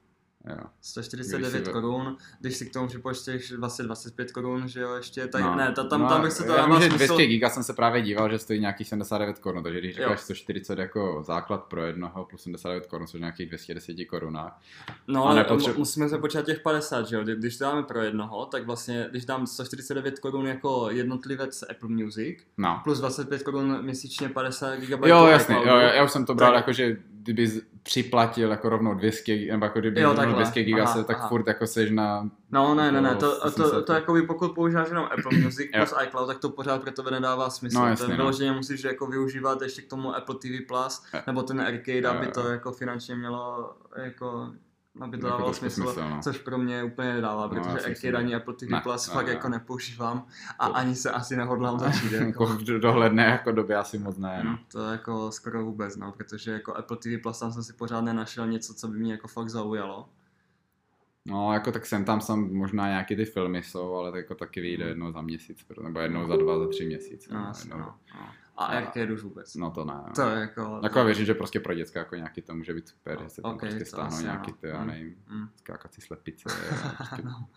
Jo. 0.50 0.56
149 0.80 1.50
Když 1.52 1.66
si- 1.66 1.72
korun, 1.72 2.16
když 2.40 2.56
si 2.56 2.66
k 2.66 2.72
tomu 2.72 2.88
připočteš 2.88 3.52
vlastně 3.52 3.84
25 3.84 4.32
korun, 4.32 4.68
že 4.68 4.80
jo, 4.80 4.94
ještě, 4.94 5.26
tak 5.26 5.42
no. 5.42 5.54
ne, 5.56 5.72
ta, 5.72 5.84
tam, 5.84 6.00
no, 6.02 6.08
tam 6.08 6.22
bych 6.22 6.32
se 6.32 6.44
to 6.44 6.52
já 6.52 6.66
vím, 6.66 6.74
že 6.82 6.88
smysl. 6.88 6.96
200 7.06 7.26
giga 7.26 7.50
jsem 7.50 7.62
se 7.62 7.72
právě 7.72 8.02
díval, 8.02 8.30
že 8.30 8.38
stojí 8.38 8.60
nějakých 8.60 8.88
79 8.88 9.38
korun, 9.38 9.62
takže 9.62 9.78
když 9.80 9.94
říkáš 9.96 10.20
140 10.20 10.78
jako 10.78 11.22
základ 11.26 11.64
pro 11.64 11.84
jednoho 11.84 12.24
plus 12.24 12.42
79 12.42 12.86
korun, 12.86 13.06
což 13.06 13.14
je 13.14 13.20
nějakých 13.20 13.46
210 13.48 14.04
korunách. 14.04 14.60
No 15.08 15.24
ale 15.26 15.42
nepotře- 15.42 15.72
mu- 15.72 15.78
musíme 15.78 16.08
se 16.08 16.18
počítat 16.18 16.46
těch 16.46 16.60
50, 16.60 17.06
že 17.08 17.16
jo, 17.16 17.22
Kdy- 17.22 17.36
když 17.36 17.56
to 17.58 17.64
dáme 17.64 17.82
pro 17.82 18.02
jednoho, 18.02 18.46
tak 18.46 18.66
vlastně, 18.66 19.06
když 19.10 19.24
dám 19.24 19.46
149 19.46 20.18
korun 20.18 20.46
jako 20.46 20.90
jednotlivec 20.90 21.62
Apple 21.70 21.88
Music, 21.88 22.38
No. 22.58 22.80
plus 22.84 22.98
25 22.98 23.42
korun 23.42 23.82
měsíčně 23.82 24.28
50 24.28 24.76
GB 24.80 25.06
Jo, 25.08 25.26
jasně, 25.26 25.54
jo, 25.54 25.62
já, 25.76 25.92
já 25.94 26.04
už 26.04 26.10
jsem 26.10 26.26
to 26.26 26.34
bral 26.34 26.50
Tak- 26.52 26.56
jako, 26.56 26.72
že 26.72 26.96
kdyby 27.22 27.50
připlatil 27.84 28.50
jako 28.50 28.68
rovnou 28.68 28.94
200, 28.94 29.46
nebo 29.50 29.64
jako 29.64 29.80
kdyby 29.80 30.00
Jo, 30.00 30.08
rovnou 30.08 30.22
takhle. 30.22 30.36
200 30.36 30.62
giga, 30.64 30.84
Aha, 30.84 30.94
se, 30.94 31.04
tak 31.04 31.16
aha. 31.18 31.28
furt 31.28 31.46
jako 31.46 31.66
seš 31.66 31.90
na... 31.90 32.30
No 32.50 32.74
ne, 32.74 32.92
ne, 32.92 33.00
ne, 33.00 33.08
Jako 33.08 33.20
to, 33.20 33.40
to, 33.40 33.46
80. 33.46 33.70
to, 33.70 33.82
to 33.82 33.92
jako 33.92 34.12
by 34.12 34.22
pokud 34.22 34.54
používáš 34.54 34.88
jenom 34.88 35.04
Apple 35.04 35.38
Music 35.38 35.70
plus 35.76 35.94
iCloud, 36.06 36.26
tak 36.26 36.38
to 36.38 36.48
pořád 36.48 36.82
pro 36.82 36.92
tebe 36.92 37.10
nedává 37.10 37.50
smysl. 37.50 37.78
No, 37.78 37.82
to 37.82 37.88
jasně, 37.88 38.44
je 38.44 38.50
no. 38.50 38.56
musíš 38.56 38.84
jako 38.84 39.06
využívat 39.06 39.62
ještě 39.62 39.82
k 39.82 39.88
tomu 39.90 40.14
Apple 40.16 40.34
TV 40.34 40.66
Plus, 40.68 41.02
nebo 41.26 41.42
ten 41.42 41.60
Arcade, 41.60 41.98
Jo, 41.98 42.10
aby 42.10 42.26
to 42.26 42.48
jako 42.48 42.72
finančně 42.72 43.14
mělo 43.14 43.72
jako 43.96 44.52
aby 45.00 45.18
to 45.18 45.26
Jako 45.26 45.36
dávalo 45.38 45.54
smysl, 45.54 45.82
smysl, 45.82 46.08
no. 46.10 46.20
což 46.22 46.38
pro 46.38 46.58
mě 46.58 46.84
úplně 46.84 47.12
nedává, 47.14 47.42
No, 47.42 47.48
protože 47.48 47.88
myslím, 47.88 48.16
ani 48.16 48.34
Apple 48.34 48.54
TV 48.54 48.62
Ne, 48.70 48.80
Plus 48.80 49.08
ne, 49.08 49.14
fakt 49.14 49.26
ne. 49.26 49.32
jako 49.32 49.48
nepoužívám 49.48 50.26
a 50.58 50.68
To- 50.68 50.76
ani 50.76 50.94
se 50.94 51.10
asi 51.10 51.36
nehodlám 51.36 51.78
začít. 51.78 52.12
jako 52.12 52.24
Jako. 52.26 52.46
v 52.46 52.62
dohledné 52.64 53.24
jako 53.24 53.52
době 53.52 53.76
asi 53.76 53.98
moc 53.98 54.18
ne, 54.18 54.42
no. 54.44 54.58
To 54.72 54.80
jako 54.92 55.32
skoro 55.32 55.64
vůbec, 55.64 55.96
no, 55.96 56.12
protože 56.12 56.50
jako 56.52 56.76
Apple 56.76 56.96
TV 56.96 57.22
Plus 57.22 57.38
tam 57.38 57.52
jsem 57.52 57.62
si 57.62 57.72
pořád 57.72 58.00
nenašel 58.00 58.46
něco, 58.46 58.74
co 58.74 58.88
by 58.88 58.98
mě 58.98 59.12
jako 59.12 59.28
fakt 59.28 59.48
zaujalo. 59.50 60.08
No, 61.26 61.52
jako 61.54 61.72
tak 61.72 61.86
sem 61.86 62.04
tam 62.04 62.20
jsem 62.20 62.54
možná 62.56 62.86
nějaký 62.88 63.16
ty 63.16 63.24
filmy 63.24 63.62
jsou, 63.62 63.94
ale 63.94 64.10
to 64.10 64.16
jako 64.16 64.34
taky 64.34 64.60
vyjde 64.60 64.84
jednou 64.84 65.12
za 65.12 65.22
měsíc, 65.22 65.66
nebo 65.82 66.00
jednou 66.00 66.28
za 66.28 66.36
dva, 66.36 66.58
za 66.58 66.68
tři 66.68 66.86
měsíce. 66.86 67.34
No, 67.34 67.52
no, 67.70 67.76
no, 67.78 67.94
no. 68.14 68.26
A 68.56 68.64
Arcade 68.64 69.12
už 69.12 69.22
vůbec. 69.22 69.54
No 69.54 69.70
to 69.70 69.84
ne. 69.84 69.94
no. 69.94 70.12
To 70.16 70.22
je 70.28 70.40
jako... 70.40 70.80
Jako 70.82 70.98
já 70.98 71.04
věřím, 71.04 71.26
že 71.26 71.34
prostě 71.34 71.60
pro 71.60 71.74
děcka 71.74 71.98
jako 71.98 72.14
nějaký 72.14 72.42
to 72.42 72.54
může 72.54 72.74
být 72.74 72.88
super, 72.88 73.18
že 73.22 73.28
se 73.28 73.42
tam 73.42 73.50
Ok, 73.54 73.60
prostě 73.60 73.78
to 73.78 73.84
stáhnou 73.84 74.20
nějaký 74.20 74.50
ano. 74.50 74.56
ty, 74.60 74.68
já 74.68 74.80
Mm, 74.80 74.86
nevím, 74.86 75.14
mm. 75.28 75.48
skákací 75.56 76.00
slepice, 76.00 76.48
a 76.84 76.88
prostě 76.96 77.22
No. 77.24 77.48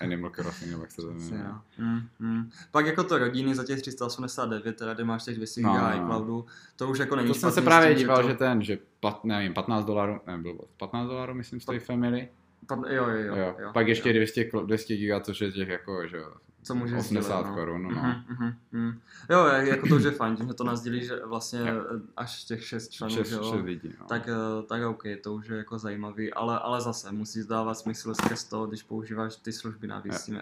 Animal 0.00 0.30
Crossing, 0.30 0.70
nebo 0.70 0.82
jak 0.82 0.90
se 0.90 1.02
to 1.02 1.10
jmenuje. 1.12 1.44
no. 1.44 1.62
Mm, 1.78 2.00
mm. 2.18 2.50
Pak 2.70 2.86
jako 2.86 3.04
to 3.04 3.18
rodiny 3.18 3.54
za 3.54 3.64
těch 3.64 3.80
389, 3.80 4.76
teda 4.76 4.94
kde 4.94 5.04
máš 5.04 5.24
těch 5.24 5.36
200 5.36 5.60
No, 5.60 5.74
no, 5.74 5.80
no. 5.90 5.96
iCloudu, 5.96 6.46
to 6.76 6.88
už 6.88 6.98
jako 6.98 7.16
není 7.16 7.28
To 7.28 7.34
jsem 7.34 7.50
se 7.52 7.62
právě 7.62 7.88
tím, 7.88 7.98
díval, 7.98 8.22
to, 8.22 8.28
že 8.28 8.34
ten, 8.34 8.62
že 8.62 8.78
plat, 9.00 9.24
nevím, 9.24 9.54
15 9.54 9.84
dolarů, 9.84 10.20
ne, 10.26 10.38
bylo 10.38 10.58
15 10.76 11.06
dolarů, 11.08 11.34
myslím, 11.34 11.60
stojí 11.60 11.78
Family. 11.78 12.28
Pat- 12.66 12.90
jo, 12.90 13.08
jo, 13.08 13.18
jo, 13.18 13.36
Jo. 13.36 13.56
jo, 13.58 13.70
Pak 13.74 13.88
ještě 13.88 14.08
jo. 14.08 14.12
200, 14.14 14.42
kl- 14.44 14.66
200 14.66 14.96
giga, 14.96 15.20
což 15.20 15.40
je 15.40 15.52
těch 15.52 15.68
jako, 15.68 16.06
že 16.06 16.16
jo, 16.16 16.32
Co 16.64 16.74
můžeš 16.74 16.98
80 16.98 17.22
sdílet, 17.22 17.46
no. 17.46 17.54
korun, 17.54 17.82
no. 17.82 17.88
Mhm, 17.90 18.24
mhm, 18.28 18.54
mhm. 18.72 19.00
Jo, 19.30 19.46
jako 19.46 19.88
to 19.88 19.96
už 19.96 20.02
je 20.02 20.10
fajn, 20.10 20.36
tím, 20.36 20.48
že 20.48 20.54
to 20.54 20.64
nazdílí, 20.64 21.04
že 21.04 21.20
vlastně 21.26 21.60
až 22.16 22.44
těch 22.44 22.66
6 22.66 22.88
členů, 22.88 23.14
6, 23.14 23.28
že 23.28 23.34
jo, 23.34 23.52
6 23.52 23.64
lidí, 23.64 23.94
no. 24.00 24.06
tak, 24.06 24.28
eh, 24.28 24.62
tak 24.66 24.82
OK, 24.82 25.02
to 25.22 25.34
už 25.34 25.48
je 25.48 25.56
jako 25.56 25.78
zajímavý, 25.78 26.34
ale, 26.34 26.58
ale 26.58 26.80
zase 26.80 27.12
musí 27.12 27.46
dávat 27.48 27.74
smysl 27.74 28.14
skrz 28.14 28.44
to, 28.44 28.66
když 28.66 28.82
používáš 28.82 29.36
ty 29.36 29.52
služby 29.52 29.88
jo. 29.88 29.94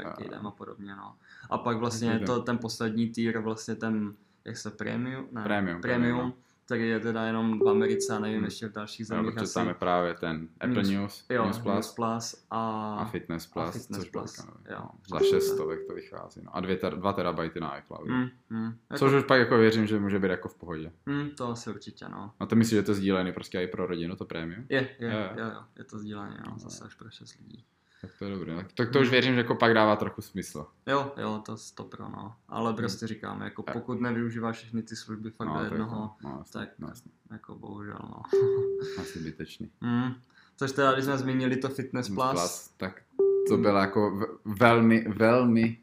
arcadem 0.05 0.47
a 0.47 0.51
podobně, 0.51 0.95
no. 0.97 1.15
A 1.51 1.59
pak 1.59 1.77
vlastně 1.77 2.19
to, 2.19 2.43
ten 2.43 2.59
poslední 2.59 3.09
tier, 3.09 3.39
vlastně 3.39 3.75
ten, 3.75 4.15
jak 4.45 4.57
se 4.57 4.71
premium, 4.71 5.29
ne, 5.33 5.43
Premium, 5.43 5.81
premium, 5.81 5.81
premium, 5.81 6.35
který 6.77 6.89
je 6.91 7.01
teda 7.01 7.25
jenom 7.27 7.59
v 7.59 7.69
Americe 7.69 8.17
a 8.17 8.19
nevím, 8.19 8.37
Hmm. 8.37 8.45
ještě 8.45 8.69
v 8.69 8.73
dalších 8.73 9.01
Jo, 9.01 9.07
zemích 9.07 9.35
protože 9.35 9.43
asi. 9.45 9.55
tam 9.55 9.69
je 9.69 9.75
právě 9.75 10.15
ten 10.15 10.49
Apple 10.61 10.83
News- 10.83 10.91
News, 11.01 11.27
jo, 11.31 11.45
News 11.45 11.59
Plus 11.59 11.75
News 11.75 11.95
Plus 11.95 12.47
a, 12.51 12.95
a 12.97 13.05
Fitness 13.05 13.47
Plus, 13.47 13.73
Fitness 13.73 14.01
což 14.03 14.11
Plus, 14.11 14.37
Plus, 14.37 14.47
jo. 14.71 14.77
no, 14.79 14.91
za 15.09 15.19
6 15.25 15.47
stovek 15.55 15.79
to 15.87 15.95
vychází, 15.95 16.41
no. 16.45 16.57
A 16.57 16.61
2 16.61 16.77
ter, 16.77 16.97
dva 16.97 17.13
terabajty 17.13 17.61
na 17.61 17.79
iCloud. 17.79 18.07
Mm, 18.09 18.27
mm, 18.51 18.65
jako, 18.91 18.99
Což 18.99 19.13
už 19.13 19.25
pak 19.25 19.39
jako 19.39 19.57
věřím, 19.59 19.87
že 19.87 19.99
může 19.99 20.19
být 20.19 20.31
jako 20.31 20.49
v 20.49 20.55
pohodě. 20.55 20.93
mm, 21.07 21.31
to 21.31 21.49
asi 21.49 21.71
určitě, 21.71 22.05
no. 22.09 22.33
No 22.41 22.47
to 22.47 22.57
myslím, 22.57 22.77
že 22.79 22.83
to 22.83 22.91
je 22.91 22.95
sdílený 22.95 23.33
prostě 23.33 23.61
i 23.61 23.67
pro 23.67 23.87
rodinu, 23.87 24.17
to 24.17 24.25
prémium. 24.25 24.67
Je, 24.69 24.89
je, 24.99 25.11
Jo, 25.13 25.19
jo, 25.19 25.45
jo. 25.45 25.51
jo, 25.55 25.61
je 25.79 25.85
to 25.85 25.99
sdíleně, 25.99 26.37
no, 26.47 26.59
zase 26.59 26.85
až 26.85 26.95
pro 26.95 27.11
6 27.11 27.37
lidí. 27.39 27.65
Tak 28.03 28.11
to 28.19 28.25
je 28.25 28.31
dobré. 28.31 28.67
Tak 28.75 28.91
to, 28.91 29.01
už 29.01 29.11
věřím, 29.11 29.35
že 29.35 29.41
jako 29.41 29.55
pak 29.55 29.75
dává 29.75 29.97
trochu 29.97 30.23
smysl. 30.23 30.67
Jo, 30.87 31.13
jo, 31.17 31.43
to 31.47 31.57
stopro, 31.57 32.09
no. 32.09 32.35
Ale 32.49 32.75
prostě 32.75 33.07
říkám, 33.07 33.43
jako 33.43 33.63
pokud 33.63 34.01
nevyužíváš 34.01 34.57
všechny 34.57 34.83
ty 34.83 34.97
služby 34.97 35.31
fakt 35.31 35.49
do 35.49 35.55
to 35.55 35.61
je 35.61 35.67
jednoho, 35.67 36.11
to, 36.23 36.29
no, 36.29 36.35
jasně, 36.39 36.61
tak 36.61 36.69
no, 36.79 36.89
jasně. 36.89 37.11
jako 37.31 37.55
bohužel, 37.55 37.99
no. 38.03 38.23
asi 39.03 39.19
zbytečný. 39.19 39.71
Mm. 39.81 40.15
Což 40.57 40.73
teda, 40.73 40.93
když 40.93 41.05
jsme 41.05 41.19
zmínili 41.19 41.57
to 41.57 41.69
Fitness 41.69 42.09
Plus, 42.09 42.31
Plus, 42.31 42.69
tak 42.77 43.03
to 43.49 43.57
byla 43.57 43.81
jako 43.81 44.27
velmi, 44.45 45.05
velmi 45.09 45.79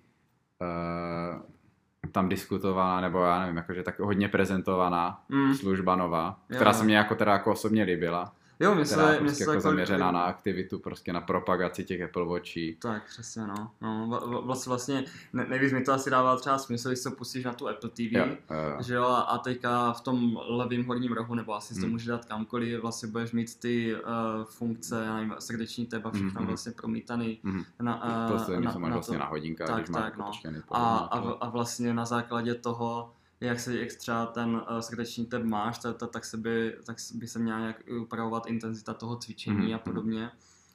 uh, 0.62 1.42
tam 2.12 2.30
diskutovaná, 2.30 3.02
nebo 3.02 3.20
já 3.24 3.40
nevím, 3.40 3.58
jakože 3.58 3.84
tak 3.84 4.00
hodně 4.00 4.30
prezentovaná 4.30 5.24
Mm. 5.30 5.56
služba 5.56 5.96
nová, 5.96 6.40
Jo, 6.50 6.56
která 6.56 6.72
jo. 6.72 6.78
se 6.78 6.84
mě 6.84 6.98
jako 6.98 7.16
teda 7.16 7.32
jako 7.34 7.52
osobně 7.52 7.84
líbila, 7.84 8.36
jo, 8.60 8.72
která 8.72 8.86
se, 8.86 9.02
je 9.14 9.20
mně 9.20 9.20
prostě 9.20 9.44
se 9.46 9.52
jako 9.52 9.62
zaměřená 9.62 10.12
na 10.12 10.22
aktivitu, 10.24 10.80
prostě 10.80 11.14
na 11.14 11.22
propagaci 11.22 11.84
těch 11.84 12.02
Apple 12.02 12.26
Watchí. 12.26 12.76
Tak, 12.82 13.06
přesně, 13.08 13.48
no. 13.48 13.72
no 13.82 14.08
vla- 14.08 14.30
vla- 14.30 14.46
vlastně, 14.46 14.70
vlastně 14.70 15.04
ne, 15.34 15.46
nevíš, 15.50 15.74
mi 15.74 15.82
to 15.84 15.94
asi 15.94 16.10
dává 16.10 16.36
třeba 16.38 16.58
smysl, 16.58 16.90
když 16.90 17.00
se 17.00 17.12
pustíš 17.12 17.44
na 17.46 17.54
tu 17.54 17.68
Apple 17.70 17.90
TV, 17.90 18.00
Jo, 18.12 18.26
jo. 18.28 18.36
že 18.84 18.94
jo, 18.94 19.04
a- 19.06 19.38
teďka 19.38 19.94
v 19.94 20.02
tom 20.02 20.40
levém 20.48 20.86
horním 20.86 21.12
rohu, 21.14 21.36
nebo 21.36 21.54
asi 21.56 21.74
si 21.74 21.80
to 21.80 21.86
Hmm. 21.86 21.92
může 21.94 22.12
dát 22.12 22.26
kamkoliv, 22.26 22.82
vlastně 22.82 23.10
budeš 23.10 23.32
mít 23.32 23.60
ty 23.60 23.96
uh, 23.96 24.00
funkce, 24.46 25.04
já 25.06 25.16
nevím, 25.16 25.36
srdeční 25.40 25.86
tep 25.86 26.06
a 26.06 26.12
všechno 26.12 26.40
Mhm. 26.42 26.48
vlastně 26.48 26.72
promítaný 26.72 27.40
Mhm. 27.44 27.64
na, 27.82 28.26
uh, 28.28 28.38
Poslední, 28.38 28.68
co 28.68 28.80
máš 28.80 28.94
vlastně 28.94 29.18
to. 29.18 29.24
na 29.24 29.30
hodinkách, 29.30 29.68
Tak, 29.68 29.78
když 29.78 29.90
máš 29.90 30.02
tak, 30.04 30.54
jako 30.54 30.74
no. 30.74 30.80
A, 30.80 30.98
a, 30.98 31.16
na 31.16 31.22
to. 31.22 31.44
a 31.44 31.50
vlastně 31.50 31.94
na 31.94 32.06
základě 32.06 32.56
toho, 32.56 33.14
jak 33.42 33.60
se 33.60 33.80
jak 33.80 33.94
třeba 33.94 34.26
ten 34.26 34.50
uh, 34.50 34.80
srdeční 34.80 35.26
tep 35.26 35.44
máš, 35.44 35.78
tak, 35.78 35.98
tak, 35.98 36.12
tak, 36.12 36.26
se 36.26 36.38
by, 36.38 36.78
tak 36.86 36.98
by 37.14 37.28
se 37.28 37.40
měla 37.40 37.60
nějak 37.60 37.84
upravovat 38.02 38.46
intenzita 38.46 38.94
toho 38.94 39.16
cvičení 39.16 39.58
Mhm, 39.58 39.76
a 39.76 39.78
podobně. 39.78 40.32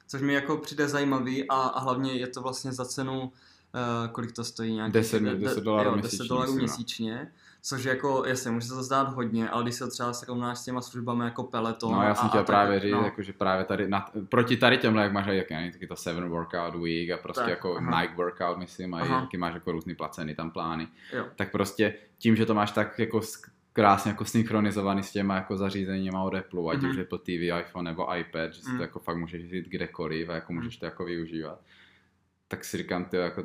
Což 0.07 0.21
mi 0.21 0.33
jako 0.33 0.57
přijde 0.57 0.87
zajímavý 0.87 1.49
a, 1.49 1.55
a 1.55 1.79
hlavně 1.79 2.13
je 2.13 2.27
to 2.27 2.41
vlastně 2.41 2.73
za 2.73 2.85
cenu, 2.85 3.31
uh, 3.75 4.11
kolik 4.11 4.31
to 4.31 4.43
stojí 4.43 4.73
nějakých 4.73 4.93
10 4.93 5.19
de- 5.23 5.29
de- 5.29 5.35
10 5.37 5.63
dolarů 5.63 5.89
jo, 5.89 5.95
měsíčně, 5.95 6.17
10 6.23 6.29
dolarů 6.29 6.51
myslím, 6.51 6.59
no. 6.59 6.63
měsíčně. 6.63 7.31
Což 7.61 7.83
jako, 7.83 8.23
jasně, 8.27 8.51
může 8.51 8.67
se 8.67 8.73
to 8.73 8.83
zdát 8.83 9.13
hodně, 9.13 9.49
ale 9.49 9.63
když 9.63 9.75
se 9.75 9.83
to 9.85 9.91
třeba 9.91 10.13
srovnáš 10.13 10.57
s 10.57 10.63
těma 10.65 10.81
službami 10.81 11.25
jako 11.25 11.43
Peloton 11.43 11.91
No, 11.93 12.01
já 12.03 12.15
jsem 12.15 12.29
chtěl 12.29 12.43
právě 12.43 12.79
říct, 12.79 12.91
no, 12.91 13.01
jako, 13.03 13.21
že 13.21 13.33
právě 13.33 13.65
tady, 13.65 13.87
na, 13.87 14.05
proti 14.29 14.57
tady 14.57 14.77
těmhle, 14.77 15.03
jak 15.03 15.11
máš, 15.13 15.25
jak 15.27 15.49
nevím, 15.51 15.71
taky 15.71 15.87
to 15.87 15.95
7 15.95 16.29
workout 16.29 16.75
week 16.75 17.09
a 17.11 17.17
prostě 17.17 17.41
Tak, 17.41 17.49
jako 17.49 17.77
aha. 17.77 18.01
Nike 18.01 18.15
workout, 18.15 18.57
myslím, 18.57 18.93
a 18.93 19.07
taky 19.21 19.37
máš 19.37 19.53
jako 19.53 19.71
různý 19.71 19.95
placeny 19.95 20.35
tam 20.35 20.51
plány, 20.51 20.87
jo. 21.13 21.25
tak 21.35 21.51
prostě 21.51 21.93
tím, 22.17 22.35
že 22.35 22.45
to 22.45 22.53
máš 22.53 22.71
tak 22.71 22.99
jako 22.99 23.21
krásně 23.73 24.11
jako 24.11 24.25
synchronizovaný 24.25 25.03
s 25.03 25.11
těma 25.11 25.35
jako 25.35 25.57
zařízeníma 25.57 26.23
od 26.23 26.33
Apple, 26.35 26.71
ať 26.71 26.77
Mhm. 26.81 26.91
už 26.91 26.97
Apple 26.97 27.19
TV, 27.19 27.59
iPhone 27.61 27.91
nebo 27.91 28.15
iPad, 28.15 28.53
že 28.53 28.61
si 28.61 28.67
Mhm. 28.69 28.77
to 28.77 28.83
jako 28.83 28.99
fakt 28.99 29.17
můžeš 29.17 29.51
jít 29.51 29.65
kdekoliv 29.69 30.29
a 30.29 30.33
jako 30.33 30.53
můžeš 30.53 30.77
to 30.77 30.85
jako 30.85 31.05
využívat. 31.05 31.59
Tak 32.47 32.65
si 32.65 32.77
říkám, 32.77 33.05
ty 33.05 33.17
jako, 33.17 33.43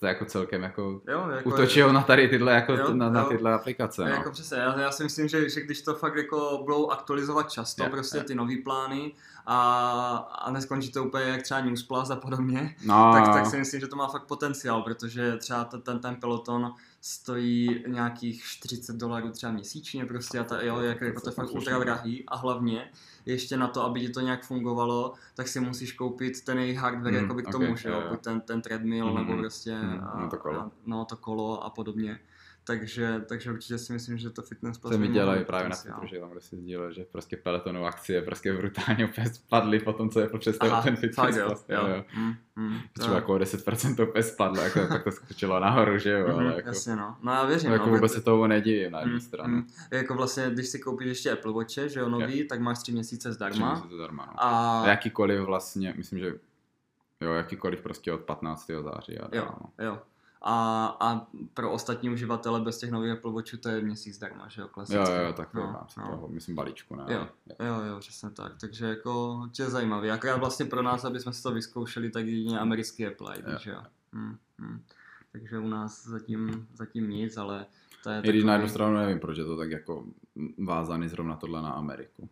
to, 0.00 0.06
je 0.06 0.08
jako 0.08 0.24
celkem 0.24 0.62
jako 0.62 1.00
Jo, 1.08 1.28
jako 1.30 1.48
utočil 1.48 1.92
na 1.92 2.02
tady 2.02 2.28
tyhle, 2.28 2.52
jako, 2.52 2.72
Jo, 2.72 2.94
na, 2.94 3.10
na 3.10 3.20
jo. 3.20 3.28
tyhle 3.28 3.54
aplikace, 3.54 4.04
no. 4.04 4.08
Jako 4.08 4.30
přesně, 4.30 4.56
já, 4.56 4.80
já 4.80 4.90
si 4.90 5.04
myslím, 5.04 5.28
že, 5.28 5.50
že 5.50 5.60
když 5.60 5.82
to 5.82 5.94
fakt 5.94 6.16
jako 6.16 6.60
budou 6.64 6.90
aktualizovat 6.90 7.52
často, 7.52 7.84
Jo, 7.84 7.90
prostě 7.90 8.18
jo. 8.18 8.24
ty 8.24 8.34
nový 8.34 8.62
plány 8.62 9.12
a, 9.46 10.16
a 10.16 10.50
neskončí 10.50 10.92
to 10.92 11.04
úplně 11.04 11.24
jak 11.24 11.42
třeba 11.42 11.60
News 11.60 11.82
Plus 11.82 12.10
a 12.10 12.16
podobně, 12.16 12.76
no, 12.84 13.10
tak, 13.12 13.34
tak 13.34 13.46
si 13.46 13.56
myslím, 13.56 13.80
že 13.80 13.86
to 13.86 13.96
má 13.96 14.08
fakt 14.08 14.24
potenciál, 14.24 14.82
protože 14.82 15.36
třeba 15.36 15.64
ten, 15.64 15.80
ten, 15.80 15.98
ten 15.98 16.16
peloton 16.16 16.74
stojí 17.00 17.84
nějakých 17.86 18.44
40 18.44 18.96
dolarů 18.96 19.30
třeba 19.30 19.52
měsíčně 19.52 20.06
prostě 20.06 20.38
a 20.38 20.44
ta, 20.44 20.62
jo, 20.62 20.80
jako, 20.80 21.04
jako 21.04 21.20
to 21.20 21.28
je 21.28 21.34
fakt 21.34 21.50
ultra 21.50 21.78
drahý 21.78 22.24
a 22.28 22.36
hlavně 22.36 22.90
ještě 23.32 23.56
na 23.56 23.68
to, 23.68 23.82
aby 23.82 24.00
ti 24.00 24.08
to 24.08 24.20
nějak 24.20 24.44
fungovalo, 24.44 25.14
tak 25.34 25.48
si 25.48 25.60
musíš 25.60 25.92
koupit 25.92 26.44
ten 26.44 26.58
jejich 26.58 26.78
hardware 26.78 27.14
Mm, 27.14 27.20
jakoby 27.22 27.42
k 27.42 27.46
ok, 27.46 27.52
tomu, 27.52 27.76
že 27.76 27.88
jo, 27.88 28.16
ten, 28.20 28.40
ten 28.40 28.62
treadmill 28.62 29.06
Mhm, 29.06 29.14
nebo 29.14 29.36
prostě 29.36 29.74
mhm, 29.74 30.00
a, 30.04 30.20
no 30.22 30.28
to 30.30 30.36
kolo. 30.38 30.60
A, 30.60 30.70
no 30.86 31.04
to 31.04 31.16
kolo 31.16 31.64
a 31.64 31.70
podobně. 31.70 32.20
Takže, 32.68 33.24
takže 33.28 33.52
určitě 33.52 33.78
si 33.78 33.92
myslím, 33.92 34.18
že 34.18 34.30
to 34.30 34.42
fitness 34.42 34.78
To 34.78 34.98
mi 34.98 35.08
dělají 35.08 35.44
právě 35.44 35.68
na. 35.68 35.76
Twitteru, 35.76 36.06
že 36.06 36.18
tam 36.18 36.30
kde 36.30 36.40
si 36.40 36.56
sdílel, 36.56 36.92
že 36.92 37.04
prostě 37.04 37.36
peletonovou 37.36 37.86
akcie 37.86 38.22
prostě 38.22 38.52
brutálně 38.52 39.04
úplně 39.06 39.26
spadly 39.28 39.78
po 39.80 39.92
tom, 39.92 40.10
co 40.10 40.24
Apple 40.24 40.38
představil 40.38 40.76
ten 40.82 40.96
fitness 40.96 41.36
jo, 41.36 41.46
plus. 41.46 41.64
jo. 41.68 42.04
Mm, 42.16 42.34
mm, 42.56 42.78
Třeba 42.98 43.14
jako 43.14 43.34
o 43.34 43.38
10% 43.38 44.02
opět 44.02 44.22
spadlo, 44.22 44.62
jako 44.62 44.80
pak 44.88 45.04
to 45.04 45.12
skočilo 45.12 45.60
nahoru, 45.60 45.98
že 45.98 46.10
jo, 46.10 46.28
Mhm, 46.28 46.38
ale 46.38 46.54
jako, 46.56 46.68
Jasně 46.68 46.96
no, 46.96 47.16
no 47.22 47.32
já 47.32 47.44
věřím, 47.44 47.72
jako 47.72 47.86
no, 47.86 47.92
vůbec 47.94 48.12
se 48.12 48.20
tomu 48.20 48.46
nedivím 48.46 48.92
na 48.92 49.00
jednu 49.00 49.14
Mm, 49.14 49.20
stranu. 49.20 49.56
mm. 49.56 49.66
Jako 49.90 50.14
vlastně, 50.14 50.50
když 50.50 50.68
si 50.68 50.78
koupíš 50.78 51.08
ještě 51.08 51.30
Apple 51.32 51.52
Watche, 51.52 51.88
že 51.88 52.00
jo, 52.00 52.08
nový, 52.08 52.48
tak 52.48 52.60
máš 52.60 52.78
tři 52.78 52.92
měsíce 52.92 53.32
zdarma. 53.32 53.54
Tři 53.74 53.80
měsíce 53.82 53.94
zdarma, 53.94 54.26
no. 54.26 54.32
A 54.44 54.82
jakýkoliv 54.88 55.40
vlastně, 55.40 55.94
myslím, 55.96 56.18
že 56.18 56.34
jo, 57.20 57.32
jakýkoliv 57.32 57.80
prostě 57.80 58.12
od 58.12 58.20
15. 58.20 58.66
září 58.82 59.18
a 59.18 59.36
jo, 59.36 59.48
no. 59.60 59.84
jo. 59.84 59.98
A, 60.42 60.86
a 61.00 61.26
pro 61.54 61.72
ostatní 61.72 62.10
uživatele 62.10 62.60
bez 62.60 62.78
těch 62.78 62.90
nových 62.90 63.12
Apple 63.12 63.32
Watchů 63.32 63.56
to 63.56 63.68
je 63.68 63.80
měsíc 63.80 64.14
zdarma, 64.16 64.48
že 64.48 64.60
jo, 64.60 64.68
klasicky. 64.68 65.12
Jo, 65.12 65.18
jo, 65.26 65.32
tak 65.32 65.54
no, 65.54 65.62
no, 65.62 65.86
no. 65.98 66.10
toho, 66.10 66.28
myslím 66.28 66.54
balíčku, 66.54 66.96
ne? 66.96 67.04
Jo. 67.08 67.28
Jo, 67.66 67.80
jo, 67.88 67.98
přesně 68.00 68.30
tak. 68.30 68.52
Takže 68.60 68.86
jako 68.86 69.42
tě 69.52 69.62
je 69.62 69.70
zajímavý. 69.70 70.10
Akorát 70.10 70.36
vlastně 70.36 70.66
pro 70.66 70.82
nás, 70.82 71.04
aby 71.04 71.20
jsme 71.20 71.32
si 71.32 71.42
to 71.42 71.50
vyzkoušeli, 71.50 72.10
tak 72.10 72.26
jedině 72.26 72.58
americký 72.58 73.06
Apple 73.06 73.36
ID, 73.38 73.44
Jo. 73.48 73.58
že 73.60 73.70
jo. 73.70 73.82
Hmm, 74.12 74.36
hmm. 74.58 74.82
Takže 75.32 75.58
u 75.58 75.68
nás 75.68 76.06
zatím, 76.06 76.68
zatím 76.74 77.10
nic, 77.10 77.36
ale 77.36 77.66
to 78.02 78.10
je 78.10 78.20
I 78.24 78.28
když 78.28 78.44
na 78.44 78.52
jednu 78.52 78.66
takový- 78.66 78.74
stranu 78.74 78.96
nevím, 78.96 79.20
proč 79.20 79.38
je 79.38 79.44
to 79.44 79.56
tak 79.56 79.70
jako 79.70 80.04
vázaný 80.64 81.08
zrovna 81.08 81.36
tohle 81.36 81.62
na 81.62 81.70
Ameriku. 81.70 82.28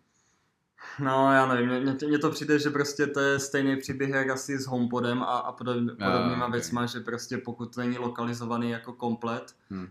No, 1.00 1.32
já 1.32 1.46
nevím, 1.54 1.96
mně- 2.06 2.18
to 2.18 2.30
přijde, 2.30 2.58
že 2.58 2.70
prostě 2.70 3.06
to 3.06 3.20
je 3.20 3.38
stejný 3.38 3.76
příběh 3.76 4.10
jak 4.10 4.28
asi 4.30 4.58
s 4.58 4.66
HomePodem 4.66 5.22
a, 5.22 5.24
a 5.24 5.52
podob, 5.52 5.76
podobnýma 5.76 6.46
ok. 6.46 6.52
věcma, 6.52 6.86
že 6.86 7.00
prostě 7.00 7.38
pokud 7.38 7.74
to 7.74 7.80
není 7.80 7.98
lokalizovaný 7.98 8.70
jako 8.70 8.92
komplet, 8.92 9.54
Hm. 9.70 9.88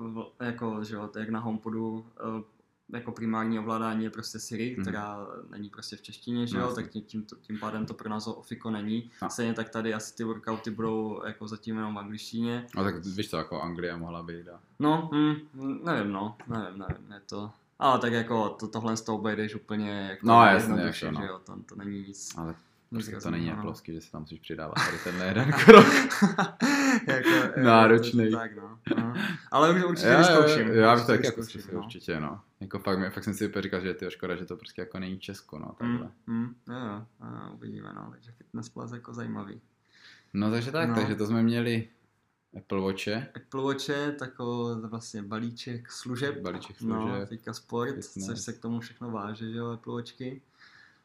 uh, 0.00 0.14
v, 0.14 0.32
jako, 0.40 0.84
že 0.84 0.94
jo, 0.94 1.08
to 1.12 1.18
jak 1.18 1.28
na 1.28 1.40
HomePodu 1.40 1.90
uh, 1.90 2.04
jako 2.92 3.12
primární 3.12 3.58
ovládání 3.58 4.04
je 4.04 4.10
prostě 4.10 4.38
Siri, 4.38 4.74
Mhm. 4.74 4.84
která 4.84 5.26
není 5.50 5.68
prostě 5.70 5.96
v 5.96 6.02
češtině, 6.02 6.46
že 6.46 6.54
No, 6.56 6.60
jo, 6.62 6.68
jasně. 6.68 6.82
tak 6.82 6.92
tím, 6.92 7.02
tím, 7.02 7.26
tím 7.40 7.58
pádem 7.58 7.86
to 7.86 7.94
pro 7.94 8.08
nás 8.08 8.26
Ofiko 8.26 8.70
není. 8.70 9.10
No. 9.22 9.30
Stejně 9.30 9.54
tak 9.54 9.68
tady 9.68 9.94
asi 9.94 10.14
ty 10.16 10.24
workouty 10.24 10.70
budou 10.70 11.22
jako 11.26 11.48
zatím 11.48 11.76
jenom 11.76 11.94
v 11.94 11.98
angličtině. 11.98 12.66
No 12.76 12.84
tak 12.84 13.04
víš 13.04 13.28
to, 13.28 13.36
jako 13.36 13.60
Anglie 13.62 13.96
mohla 13.96 14.22
být, 14.22 14.48
a... 14.48 14.60
No, 14.78 15.10
hm, 15.14 15.34
nevím, 15.84 16.12
no, 16.12 16.36
nevím, 16.48 16.78
nevím, 16.78 17.12
je 17.12 17.20
to... 17.26 17.50
Ale 17.80 17.98
tak 17.98 18.12
jako 18.12 18.48
to, 18.48 18.68
tohle 18.68 18.96
z 18.96 19.02
toho 19.02 19.18
obejdeš 19.18 19.54
úplně 19.54 19.90
jako 20.10 20.26
No, 20.26 20.44
jasně, 20.44 20.80
jako 20.82 21.10
no. 21.10 21.20
že 21.20 21.26
jo, 21.26 21.38
to, 21.44 21.56
to 21.68 21.74
není 21.76 21.98
nic. 22.08 22.34
ale 22.36 22.54
prostě 22.90 23.16
to 23.16 23.30
není 23.30 23.46
no. 23.46 23.52
Appleovský, 23.58 23.92
že 23.94 24.00
si 24.00 24.12
tam 24.12 24.20
musíš 24.20 24.40
přidávat 24.40 24.74
tady 24.74 24.98
tenhle 25.04 25.26
jeden 25.26 25.52
krok. 25.64 25.86
jako, 27.06 27.28
jako, 27.28 27.60
Náročnej. 27.60 28.30
to- 28.30 28.36
Tak, 28.36 28.56
no. 28.56 28.78
no. 28.96 29.14
Ale 29.50 29.70
už- 29.74 29.84
určitě 29.84 30.08
Já, 30.08 30.18
vyzkouším. 30.18 30.68
já 30.68 30.94
bych 30.94 31.04
to 31.04 31.12
taky 31.12 31.26
jako 31.26 31.42
zkusil, 31.42 31.78
určitě, 31.78 32.20
no. 32.20 32.40
Jako 32.60 32.78
fakt, 32.78 32.98
mi- 32.98 33.10
fakt 33.10 33.24
jsem 33.24 33.34
si 33.34 33.48
úplně 33.48 33.62
říkal, 33.62 33.80
že 33.80 33.94
ty 33.94 34.06
škoda, 34.10 34.36
že 34.36 34.44
to 34.46 34.56
prostě 34.56 34.82
jako 34.82 34.98
není 34.98 35.18
Česko, 35.18 35.58
no, 35.58 35.74
takhle. 35.78 36.08
Mm, 36.26 36.36
mm, 36.36 36.54
jo, 36.68 36.74
jo, 36.78 37.02
jo, 37.20 37.52
uvidíme, 37.54 37.92
no, 37.96 38.08
takže 38.10 38.32
fitness 38.32 38.68
plus 38.68 38.92
jako 38.92 39.14
zajímavý. 39.14 39.60
No 40.34 40.50
takže 40.50 40.72
tak, 40.72 40.88
No. 40.88 40.94
takže 40.94 41.14
to 41.14 41.26
jsme 41.26 41.42
měli 41.42 41.88
Apple 42.56 42.80
Watche, 42.80 43.28
Apple 43.36 43.62
Watche, 43.62 44.12
tako 44.12 44.76
vlastně 44.82 45.22
balíček 45.22 45.90
služeb, 45.90 46.38
balíček 46.38 46.80
no, 46.80 47.08
služeb, 47.08 47.28
teďka 47.28 47.52
sport, 47.52 47.94
fitness. 47.94 48.26
což 48.26 48.40
se 48.40 48.52
k 48.52 48.58
tomu 48.58 48.80
všechno 48.80 49.10
váže, 49.10 49.52
že 49.52 49.58
jo, 49.58 49.66
Apple 49.66 49.94
Watchky. 49.94 50.42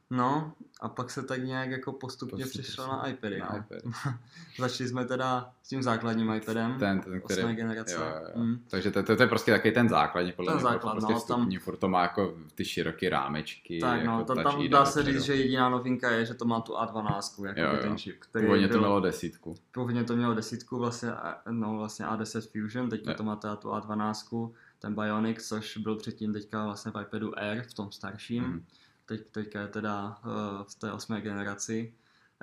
No, 0.10 0.54
a 0.82 0.90
pak 0.90 1.10
se 1.10 1.24
tak 1.24 1.44
nějak 1.44 1.70
jako 1.70 1.94
postupně 1.94 2.44
Postupně 2.44 2.64
přešlo 2.64 2.84
se- 2.84 2.90
na 2.92 3.08
iPady, 3.08 3.40
na 3.40 3.50
no. 3.52 3.58
iPad. 3.58 3.94
Začali 4.60 4.90
jsme 4.90 5.06
teda 5.06 5.52
s 5.64 5.70
tím 5.70 5.84
základním 5.84 6.32
iPadem, 6.34 6.80
Ten, 6.80 7.00
ten, 7.02 7.22
který... 7.22 7.42
osmé 7.42 7.56
generace. 7.56 7.94
Jo, 7.94 8.02
jo. 8.02 8.42
Mm. 8.44 8.60
Takže 8.70 8.92
to, 8.92 9.04
to, 9.04 9.16
to, 9.16 9.24
je 9.24 9.28
prostě 9.30 9.52
taky 9.52 9.72
ten 9.72 9.90
základní, 9.90 10.32
podle 10.32 10.52
Ten 10.52 10.56
mě, 10.62 10.64
základ, 10.64 10.92
prostě 10.92 11.14
no, 11.14 11.20
tam- 11.20 11.38
vstupní, 11.40 11.58
furt 11.58 11.78
to 11.78 11.88
má 11.88 12.02
jako 12.02 12.38
ty 12.56 12.66
široké 12.66 13.10
rámečky, 13.10 13.80
Tak 13.80 14.02
jako 14.02 14.12
no, 14.12 14.26
tam, 14.26 14.44
tam 14.44 14.70
dá 14.70 14.86
se 14.86 15.04
říct, 15.04 15.22
že 15.22 15.36
jediná 15.36 15.70
novinka 15.70 16.12
je, 16.12 16.26
že 16.26 16.34
to 16.34 16.46
má 16.46 16.62
tu 16.62 16.74
A12, 16.74 17.46
jako 17.46 17.60
Jo, 17.60 17.70
jo. 17.76 17.82
ten 17.82 17.98
čip, 17.98 18.16
který 18.20 18.46
Původně 18.46 18.68
to 18.68 18.72
byl, 18.72 18.80
mělo 18.82 19.00
desítku. 19.00 19.56
původně 19.72 20.04
to 20.04 20.16
mělo 20.16 20.34
desítku, 20.34 20.78
vlastně, 20.80 21.10
no, 21.50 21.78
vlastně 21.78 22.06
A10 22.06 22.62
Fusion, 22.62 22.90
Jo. 23.08 23.14
to 23.18 23.24
má 23.24 23.36
teda 23.36 23.56
tu 23.56 23.70
A12, 23.70 24.52
ten 24.80 24.96
Bionic, 24.96 25.48
což 25.48 25.78
byl 25.78 25.96
předtím 25.96 26.34
teďka 26.34 26.66
vlastně 26.66 26.92
v 26.92 27.02
iPadu 27.02 27.40
Air, 27.40 27.62
v 27.62 27.74
tom 27.74 27.92
starším. 27.92 28.44
Mhm. 28.44 28.66
Teď, 29.06 29.22
teďka 29.32 29.62
je 29.62 29.68
teda 29.68 30.18
uh, 30.26 30.32
v 30.64 30.76
té 30.76 30.92
osmé 30.92 31.22
generaci. 31.22 31.94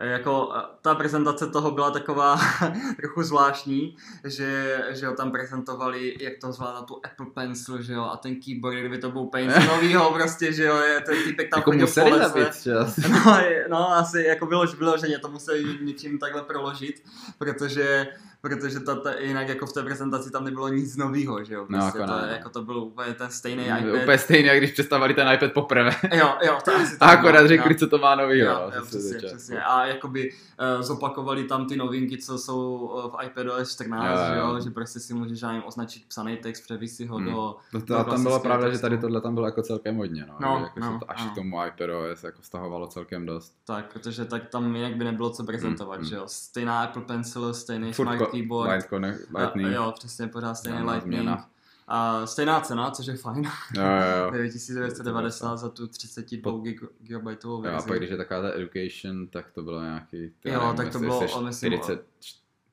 E, 0.00 0.06
Jako 0.08 0.52
eh, 0.56 0.60
ta 0.82 0.94
prezentace 0.94 1.46
toho 1.46 1.70
byla 1.70 1.90
taková 1.90 2.40
trochu 2.96 3.22
zvláštní, 3.22 3.96
že, 4.24 4.80
že 4.90 5.06
ho 5.06 5.14
tam 5.14 5.30
prezentovali, 5.32 6.16
jak 6.20 6.32
to 6.40 6.52
zvládá 6.52 6.82
tu 6.82 7.00
Apple 7.04 7.26
Pencil, 7.34 7.82
že 7.82 7.92
jo, 7.92 8.02
a 8.04 8.16
ten 8.16 8.36
keyboard, 8.40 8.76
kdyby 8.76 8.98
to 8.98 9.10
byl 9.10 9.24
Pencil 9.24 9.62
novýho 9.76 10.12
prostě, 10.12 10.52
že 10.52 10.64
jo, 10.64 10.76
je 10.76 11.00
ten 11.00 11.24
typek 11.24 11.50
tam 11.50 11.58
Jako 11.60 11.70
po 11.70 11.76
museli 11.76 12.10
lese. 12.10 12.28
zabít. 12.64 12.98
No, 13.24 13.38
no, 13.68 13.90
asi 13.92 14.22
jako 14.22 14.46
bylo, 14.46 14.66
vyloženě 14.66 15.18
to 15.18 15.28
museli 15.28 15.78
něčím 15.82 16.18
takhle 16.18 16.42
proložit, 16.42 17.02
protože, 17.38 18.06
protože 18.42 18.80
ta, 18.80 18.94
ta, 18.94 19.14
jinak 19.18 19.48
jako 19.48 19.66
v 19.66 19.72
té 19.72 19.82
prezentaci 19.82 20.30
tam 20.30 20.44
nebylo 20.44 20.68
nic 20.68 20.96
nového, 20.96 21.44
že 21.44 21.54
jo, 21.54 21.66
No, 21.68 21.78
prostě 21.78 21.98
jako 21.98 22.12
to, 22.12 22.18
ne, 22.20 22.26
no. 22.26 22.32
jako 22.32 22.48
to 22.48 22.62
byl 22.62 22.78
úplně 22.78 23.14
ten 23.14 23.30
stejný 23.30 23.64
iPad. 23.64 24.02
Úplně 24.02 24.18
stejně, 24.18 24.48
jak 24.48 24.58
když 24.58 24.72
představili 24.72 25.14
ten 25.14 25.32
iPad 25.34 25.52
poprvé. 25.52 25.90
Jo, 26.14 26.34
jo, 26.46 26.58
to 26.64 26.74
asi 26.74 26.94
A 26.94 26.98
tak, 27.06 27.18
akorát 27.18 27.42
no, 27.42 27.48
řekli, 27.48 27.70
no. 27.72 27.78
co 27.78 27.86
to 27.88 27.98
má 27.98 28.14
novýho. 28.14 28.48
Jo, 28.48 28.70
no, 28.70 28.76
jo, 28.76 28.82
přesně, 28.86 29.18
přesně. 29.18 29.62
A 29.62 29.86
jakoby 29.86 30.30
uh, 30.76 30.82
zopakovali 30.82 31.44
tam 31.44 31.66
ty 31.66 31.76
novinky, 31.76 32.18
co 32.18 32.38
jsou 32.38 32.76
uh, 32.76 33.10
v 33.10 33.24
iPadOS 33.24 33.72
14, 33.72 34.18
Jo, 34.36 34.46
jo, 34.54 34.60
že 34.60 34.70
prostě 34.70 35.00
si 35.00 35.14
můžeš 35.14 35.42
já 35.42 35.48
nevím, 35.48 35.62
označit 35.66 36.02
psaný 36.08 36.36
text, 36.36 36.60
převíst 36.60 36.96
si 36.96 37.06
ho 37.06 37.16
Hmm. 37.16 37.32
do... 37.32 37.56
To, 37.72 37.78
do 37.78 38.04
tam 38.04 38.22
bylo 38.22 38.40
pravda, 38.40 38.70
že 38.70 38.78
tady 38.78 38.98
tohle 38.98 39.20
tam 39.20 39.34
bylo 39.34 39.46
jako 39.46 39.62
celkem 39.62 39.96
hodně, 39.96 40.26
no. 40.28 40.34
No, 40.40 40.56
že 40.58 40.62
jako 40.64 40.80
no, 40.80 40.92
se 40.92 40.98
to 40.98 41.10
až 41.10 41.20
ano. 41.20 41.30
k 41.30 41.34
tomu 41.34 41.56
iPadOS 41.66 42.24
jako 42.24 42.42
stahovalo 42.42 42.86
celkem 42.86 43.26
dost. 43.26 43.54
Tak, 43.66 43.92
protože 43.92 44.24
tak 44.24 44.48
tam 44.48 44.76
jinak 44.76 44.96
by 44.96 45.04
nebylo 45.04 45.30
co 45.30 45.44
prezentovat, 45.44 45.94
Hmm, 45.96 46.04
že 46.04 46.16
jo. 46.16 46.22
Stejná 46.26 46.82
Apple 46.82 47.02
Pencil, 47.02 47.54
stejný 47.54 47.92
Furt 47.92 48.06
Keyboard. 48.32 48.70
Light 48.72 48.88
connect, 48.88 49.20
A, 49.34 49.38
lightning. 49.38 49.72
jo, 49.72 49.92
přesně, 49.98 50.26
pořád 50.26 50.54
stejný 50.54 50.78
Žádná 50.78 50.92
Lightning. 50.92 51.14
změna. 51.20 51.48
A 51.88 52.26
stejná 52.26 52.60
cena, 52.60 52.90
což 52.90 53.06
je 53.06 53.16
fajn. 53.16 53.44
Jo, 53.76 53.82
jo, 53.82 54.24
jo. 54.24 54.30
9990 54.32 55.56
za 55.56 55.68
tu 55.68 55.86
32 55.86 56.52
gig- 56.52 56.88
gigabajtovou 57.02 57.64
Jo, 57.64 57.68
a 57.68 57.72
verzi. 57.72 57.88
pak 57.88 57.98
když 57.98 58.10
je 58.10 58.16
taková 58.16 58.40
ta 58.42 58.54
education, 58.54 59.26
tak 59.26 59.50
to 59.50 59.62
bylo 59.62 59.82
nějaký... 59.82 60.32
Jo, 60.44 60.60
nevím, 60.60 60.76
tak 60.76 60.92
to 60.92 60.98
bylo, 60.98 61.28
jsi 61.28 61.38
myslím, 61.44 61.72
40, 61.72 62.06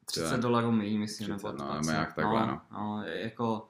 30 0.05 0.37
dolarů 0.41 0.71
méně, 0.71 0.99
myslím, 0.99 1.27
30, 1.27 1.47
nebo 1.47 1.57
no, 1.57 1.65
20. 1.65 1.75
nebo 1.81 1.91
nějak 1.91 2.13
takhle, 2.13 2.47
no. 2.47 2.61
no. 2.71 3.03
je 3.05 3.21
jako 3.23 3.69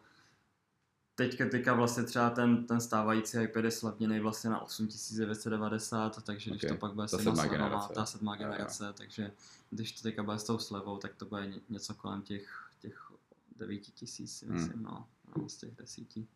teďka, 1.19 1.49
teďka 1.49 1.73
vlastně 1.73 2.03
třeba 2.03 2.29
ten, 2.29 2.65
ten 2.67 2.81
stávající 2.81 3.37
iPad 3.37 3.63
je 3.63 3.71
slavněný 3.71 4.19
vlastně 4.19 4.49
na 4.49 4.61
8990, 4.61 6.23
takže 6.23 6.49
když 6.51 6.63
Ok, 6.63 6.69
to 6.69 6.75
pak 6.75 6.93
bude 6.93 7.07
ta 7.07 7.17
sedma 7.17 7.35
sedmá 7.35 7.47
generace. 7.57 7.93
ta 7.93 8.05
sedmá 8.05 8.35
Jo, 8.35 8.41
jo. 8.41 8.49
generace, 8.51 8.93
takže 8.93 9.31
když 9.69 9.91
to 9.91 10.01
teďka 10.01 10.23
bude 10.23 10.39
s 10.39 10.43
tou 10.43 10.57
slevou, 10.57 10.97
tak 10.97 11.15
to 11.15 11.25
bude 11.25 11.47
ně- 11.47 11.59
něco 11.69 11.93
kolem 11.93 12.21
těch, 12.21 12.69
těch 12.79 13.11
9000, 13.57 14.27
si 14.27 14.45
Hmm. 14.45 14.55
myslím, 14.55 14.83
no, 14.83 15.05
no, 15.37 15.49
z 15.49 15.55
těch 15.57 15.75
desíti. 15.75 16.27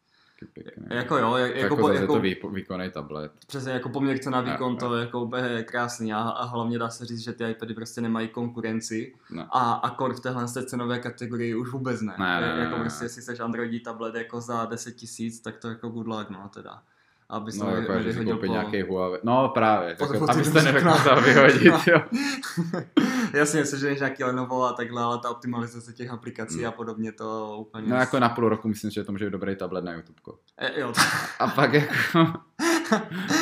Pěkný. 0.54 0.86
Jako 0.90 1.18
jo, 1.18 1.36
jak, 1.36 1.50
jako, 1.56 1.60
jako, 1.64 1.76
po, 1.78 1.90
jako, 1.90 2.14
to 2.14 2.20
vý, 2.20 2.36
výkonný 2.54 2.90
tablet. 2.92 3.32
Přesně 3.48 3.72
jako 3.72 3.90
poměr 3.90 4.18
cena 4.20 4.40
Jo, 4.40 4.46
výkon, 4.46 4.72
jo. 4.72 4.78
to 4.80 4.96
je 4.96 5.02
jako 5.02 5.22
úplně 5.22 5.64
krásný 5.64 6.14
a, 6.14 6.18
a 6.20 6.46
hlavně 6.46 6.80
dá 6.80 6.90
se 6.90 7.06
říct, 7.06 7.20
že 7.20 7.34
ty 7.34 7.50
iPady 7.52 7.74
prostě 7.74 8.02
nemají 8.02 8.28
konkurenci 8.28 9.14
No. 9.32 9.48
a 9.58 9.74
akord 9.74 10.18
v 10.18 10.20
téhle 10.20 10.48
cenové 10.48 11.00
kategorii 11.00 11.56
už 11.56 11.70
vůbec 11.72 12.02
ne. 12.02 12.14
Ne, 12.20 12.42
ne, 12.42 12.56
ne, 12.56 12.64
jako 12.64 12.76
ne, 12.76 12.82
prostě, 12.82 13.06
jestli 13.06 13.22
seš 13.22 13.40
Androidí 13.40 13.80
tablet 13.80 14.16
jako 14.16 14.42
za 14.42 14.66
10 14.66 14.92
tisíc, 14.92 15.40
tak 15.40 15.58
to 15.58 15.68
jako 15.70 15.90
good 15.90 16.08
luck, 16.08 16.30
no 16.30 16.50
teda. 16.54 16.82
Aby 17.30 17.52
No, 17.60 17.76
jako, 17.76 18.00
že 18.02 18.14
si 18.14 18.26
koupit 18.26 18.48
po... 18.48 18.54
nějaký 18.54 18.82
Huawei. 18.82 19.20
No 19.24 19.50
právě, 19.50 19.96
po- 19.96 20.04
jako, 20.14 20.26
po 20.26 20.32
abyste 20.32 20.60
řekla. 20.62 21.20
vyhodit, 21.20 21.64
No. 21.72 21.82
jo. 21.88 22.02
Jasně, 23.34 23.66
seženeš 23.66 24.00
nějaký 24.00 24.24
Lenovo 24.24 24.64
a 24.64 24.74
takhle, 24.74 25.02
ale 25.04 25.20
ta 25.20 25.30
optimalizace 25.30 25.94
těch 25.94 26.10
aplikací 26.12 26.58
Hmm. 26.58 26.66
a 26.68 26.72
podobně 26.72 27.12
to 27.12 27.58
úplně... 27.58 27.88
No 27.88 27.96
jako 27.96 28.20
na 28.20 28.30
půl 28.30 28.50
roku 28.50 28.68
myslím, 28.68 28.92
že 28.92 29.04
to 29.04 29.12
může 29.12 29.26
být 29.26 29.32
dobrý 29.32 29.56
tablet 29.56 29.84
na 29.84 29.94
YouTube. 29.94 30.20
E, 30.58 30.80
jo, 30.80 30.94
A 31.40 31.48
pak 31.48 31.74
jako, 31.74 31.94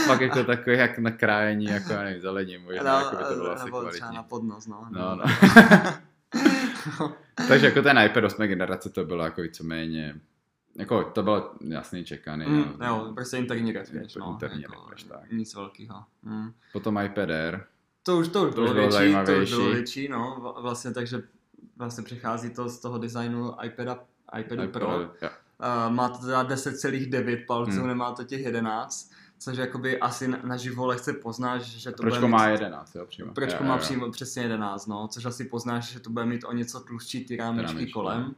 pak 0.07 0.21
jako 0.21 0.43
takový 0.43 0.77
jak 0.77 0.97
na 0.97 1.11
krájení, 1.11 1.65
jako 1.65 1.93
já 1.93 2.03
nevím, 2.03 2.21
zelení, 2.21 2.57
možná, 2.57 2.83
no, 2.99 3.05
jako 3.05 3.15
by 3.15 3.23
to 3.23 3.33
bylo 3.35 3.51
asi 3.51 3.65
nebo 3.65 3.77
třeba 3.89 3.91
kvalitní. 3.99 4.15
na 4.17 4.23
podnos, 4.23 4.67
no. 4.67 4.87
No, 4.91 5.15
no. 5.15 5.23
Takže 7.47 7.65
jako 7.65 7.81
ten 7.81 7.99
iPad 8.05 8.23
8 8.23 8.47
generace 8.47 8.89
to 8.89 9.05
bylo 9.05 9.23
jako 9.23 9.41
víceméně, 9.41 10.15
jako 10.75 11.03
to 11.03 11.23
bylo 11.23 11.51
jasný 11.61 12.03
čekaný. 12.03 12.45
Mm, 12.45 12.73
no. 12.79 12.87
jo, 12.87 13.11
prostě 13.15 13.37
interní 13.37 13.71
refresh, 13.71 14.15
no. 14.15 14.31
Interní 14.31 14.61
jako, 14.61 14.73
refresh, 14.89 15.03
tak. 15.09 15.31
Nic 15.31 15.55
velkého. 15.55 16.03
Mm. 16.21 16.51
Potom 16.73 16.97
iPad 17.05 17.29
Air, 17.29 17.63
To 18.03 18.17
už, 18.17 18.27
to 18.27 18.43
už 18.47 18.53
bylo, 18.53 18.65
už 18.65 18.71
bylo 18.73 18.89
větší, 18.89 19.15
to 19.25 19.31
už 19.41 19.49
bylo 19.49 19.69
větší, 19.69 20.07
no, 20.07 20.53
vlastně, 20.61 20.91
takže 20.91 21.23
vlastně 21.77 22.03
přechází 22.03 22.49
to 22.49 22.69
z 22.69 22.79
toho 22.79 22.97
designu 22.97 23.53
iPada, 23.63 23.99
iPadu 24.39 24.63
iPad, 24.63 24.81
Pro. 24.81 24.91
jo. 25.01 25.09
Uh, 25.87 25.93
má 25.93 26.09
to 26.09 26.17
teda 26.25 26.43
10,9 26.43 27.45
palců, 27.45 27.71
Hmm. 27.71 27.87
nemá 27.87 28.11
to 28.11 28.23
těch 28.23 28.41
11, 28.45 29.11
což 29.39 29.57
jakoby 29.57 29.99
asi 29.99 30.27
na- 30.27 30.39
naživo 30.43 30.85
lehce 30.85 31.13
poznáš, 31.13 31.61
že 31.61 31.91
to 31.91 31.97
Pročko 32.03 32.19
bude 32.19 32.31
má 32.31 32.45
mít, 32.45 32.51
11, 32.51 32.95
jo, 32.95 33.05
přímo. 33.05 33.33
Pročko 33.33 33.63
Jo, 33.63 33.67
má 33.69 33.73
jo. 33.75 33.79
přímo 33.81 34.11
přesně 34.11 34.41
11, 34.43 34.85
no, 34.87 35.07
což 35.07 35.25
asi 35.25 35.45
poznáš, 35.45 35.91
že 35.91 35.99
to 35.99 36.09
bude 36.09 36.25
mít 36.25 36.43
o 36.43 36.53
něco 36.53 36.79
tlustší 36.79 37.25
ty 37.25 37.35
rámečky 37.35 37.87
kolem 37.91 38.35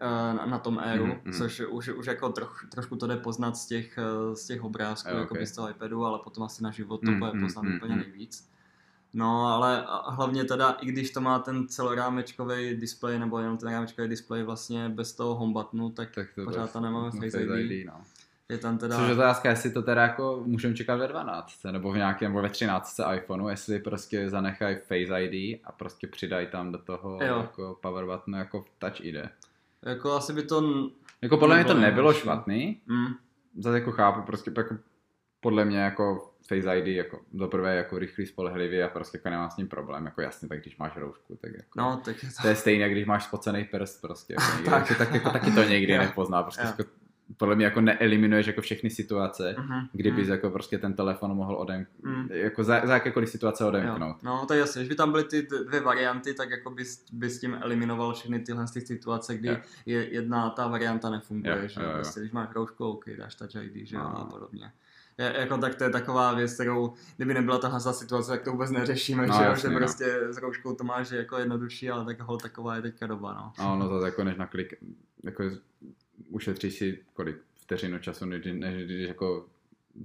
eh, 0.00 0.34
na, 0.34 0.46
na 0.46 0.58
tom 0.58 0.78
Airu, 0.78 1.06
Mhm, 1.06 1.16
mhm. 1.24 1.32
což 1.32 1.60
už, 1.60 1.88
už 1.88 2.06
jako 2.06 2.28
troch, 2.32 2.66
trošku 2.70 2.96
to 2.96 3.06
jde 3.06 3.16
poznat 3.16 3.56
z 3.56 3.66
těch, 3.66 3.98
eh, 3.98 4.36
z 4.36 4.46
těch 4.46 4.64
obrázků, 4.64 5.08
Jo, 5.10 5.16
jako 5.18 5.34
ok. 5.34 5.46
z 5.46 5.52
toho 5.52 5.70
iPadu, 5.70 6.04
ale 6.04 6.18
potom 6.24 6.44
asi 6.44 6.62
na 6.62 6.70
život 6.70 7.00
to 7.04 7.10
Mhm, 7.10 7.20
bude 7.20 7.30
mhm, 7.34 7.42
poznat 7.42 7.62
mhm, 7.62 7.76
úplně 7.76 7.94
mhm. 7.94 8.02
nejvíc. 8.02 8.48
No, 9.16 9.46
ale 9.46 9.84
hlavně 10.06 10.44
teda, 10.44 10.70
i 10.70 10.86
když 10.86 11.10
to 11.10 11.20
má 11.20 11.38
ten 11.38 11.68
celorámečkový 11.68 12.76
displej, 12.76 13.18
nebo 13.18 13.38
jenom 13.38 13.58
ten 13.58 13.72
rámečkový 13.72 14.08
displej 14.08 14.42
vlastně 14.42 14.88
bez 14.88 15.12
toho 15.12 15.34
home 15.34 15.52
buttonu, 15.52 15.90
tak, 15.90 16.10
Tak 16.14 16.26
to 16.34 16.44
pořád 16.44 16.72
tam 16.72 16.82
nemáme 16.82 17.10
no, 17.14 17.20
Face 17.20 17.42
ID. 17.42 17.86
no. 17.86 18.00
je 18.48 18.58
tam 18.58 18.78
teda... 18.78 18.96
Což 18.96 19.08
je 19.08 19.14
otázka, 19.14 19.50
jestli 19.50 19.70
to 19.70 19.82
teda 19.82 20.02
jako 20.02 20.42
můžeme 20.46 20.74
čekat 20.74 20.96
ve 20.96 21.08
12, 21.08 21.64
nebo 21.64 21.92
v 21.92 21.96
nějakém, 21.96 22.30
nebo 22.32 22.42
ve 22.42 22.48
13 22.48 23.00
iPhoneu, 23.14 23.48
jestli 23.48 23.78
prostě 23.78 24.30
zanechají 24.30 24.76
Face 24.76 25.22
ID 25.22 25.60
a 25.64 25.72
prostě 25.72 26.06
přidají 26.06 26.46
tam 26.46 26.72
do 26.72 26.78
toho 26.78 27.18
Jo. 27.22 27.38
jako 27.38 27.78
power 27.82 28.06
button 28.06 28.34
jako 28.34 28.64
Touch 28.78 29.00
ID. 29.00 29.16
Jako 29.82 30.12
asi 30.12 30.32
by 30.32 30.42
to... 30.42 30.62
Jako 31.22 31.36
podle 31.36 31.56
mě 31.56 31.64
to 31.64 31.74
Nebylo 31.74 32.12
špatný, 32.12 32.80
Mm, 32.86 33.14
zase 33.58 33.78
jako 33.78 33.92
chápu, 33.92 34.22
prostě 34.22 34.52
jako 34.56 34.76
podle 35.40 35.64
mě 35.64 35.78
jako 35.78 36.32
Face 36.48 36.78
ID 36.78 36.86
jako 36.86 37.20
za 37.34 37.46
prvé 37.48 37.76
jako 37.76 37.98
rychlý, 37.98 38.26
spolehlivý 38.26 38.82
a 38.82 38.88
prostě 38.88 39.18
jako 39.18 39.30
nemám 39.30 39.50
s 39.50 39.56
ním 39.56 39.68
problém, 39.68 40.04
jako 40.04 40.20
jasně, 40.20 40.48
tak 40.48 40.60
když 40.60 40.78
máš 40.78 40.96
roušku, 40.96 41.38
tak 41.40 41.50
jako 41.52 41.68
no, 41.76 42.00
tak 42.04 42.22
je 42.22 42.28
to... 42.28 42.42
to 42.42 42.48
je 42.48 42.56
stejné, 42.56 42.82
jak 42.82 42.92
když 42.92 43.06
máš 43.06 43.24
spocený 43.24 43.64
prst 43.64 44.00
prostě, 44.00 44.34
jako 44.34 44.56
někde, 44.56 44.70
Tak. 44.70 44.98
tak. 44.98 45.14
jako 45.14 45.30
taky 45.30 45.50
to 45.50 45.62
někdy 45.62 45.92
Jo. 45.92 45.98
nepozná, 46.00 46.42
prostě 46.42 46.62
Jo. 46.62 46.68
jako, 46.78 46.90
podle 47.36 47.56
mě 47.56 47.64
jako 47.64 47.80
neeliminuješ 47.80 48.46
jako 48.46 48.60
všechny 48.60 48.90
situace, 48.90 49.54
Mhm, 49.58 49.86
kdybys 49.92 50.26
mm, 50.26 50.32
jako 50.32 50.50
prostě 50.50 50.78
ten 50.78 50.94
telefon 50.94 51.34
mohl 51.36 51.54
odem, 51.56 51.86
mm. 52.02 52.28
jako 52.30 52.64
za, 52.64 52.86
za 52.86 52.94
jakékoliv 52.94 53.28
situace 53.28 53.64
Jo, 53.64 53.68
odemknout. 53.68 54.22
no 54.22 54.46
to 54.46 54.54
je 54.54 54.60
jasně, 54.60 54.80
když 54.80 54.88
by 54.88 54.94
tam 54.94 55.10
byly 55.12 55.24
ty 55.24 55.46
dvě 55.66 55.80
varianty, 55.80 56.34
tak 56.34 56.50
jako 56.50 56.70
bys, 56.70 57.04
bys 57.12 57.40
tím 57.40 57.58
eliminoval 57.60 58.14
všechny 58.14 58.38
tyhle 58.40 58.64
ty 58.72 58.80
situace, 58.80 59.34
kdy 59.34 59.48
Jo. 59.48 59.56
je 59.86 60.08
jedna 60.14 60.50
ta 60.50 60.66
varianta 60.68 61.10
nefunguje, 61.10 61.58
Jo, 61.62 61.68
že 61.68 61.80
jo, 61.80 61.86
jo. 61.86 61.92
prostě 61.94 62.20
když 62.20 62.32
máš 62.32 62.48
roušku, 62.54 62.84
OK, 62.88 63.04
dáš 63.18 63.34
touch 63.34 63.54
ID, 63.54 63.86
že 63.88 63.96
jo, 63.96 64.02
No. 64.02 64.18
a 64.20 64.24
podobně. 64.24 64.72
Jako 65.18 65.58
tak 65.58 65.74
to 65.74 65.84
je 65.84 65.90
taková 65.90 66.34
věc, 66.34 66.54
kterou, 66.54 66.92
kdyby 67.16 67.34
nebyla 67.34 67.58
tahle 67.58 67.80
za 67.80 67.92
situace, 67.92 68.30
tak 68.30 68.42
to 68.42 68.50
vůbec 68.52 68.70
neřešíme, 68.70 69.26
No, 69.26 69.34
že, 69.36 69.42
jo, 69.42 69.48
jasně, 69.48 69.68
že 69.68 69.74
no. 69.74 69.78
prostě 69.78 70.04
s 70.32 70.36
rouškou 70.38 70.74
to 70.74 70.84
máš 70.84 71.10
jako 71.10 71.36
jednodušší, 71.38 71.90
ale 71.90 72.04
tak 72.04 72.20
hol 72.20 72.38
taková 72.38 72.76
je 72.76 72.82
teďka 72.82 73.06
doba, 73.06 73.32
no. 73.34 73.52
A 73.64 73.72
ono 73.72 73.88
zase 73.88 74.06
jako 74.06 74.24
než 74.24 74.36
na 74.36 74.46
klik, 74.46 74.74
jako 75.24 75.44
ušetříš 76.30 76.74
si 76.74 76.98
kolik 77.14 77.36
vteřinu 77.60 77.98
času, 77.98 78.24
než, 78.24 78.46
než 78.52 78.84
když 78.84 79.08
jako 79.08 79.46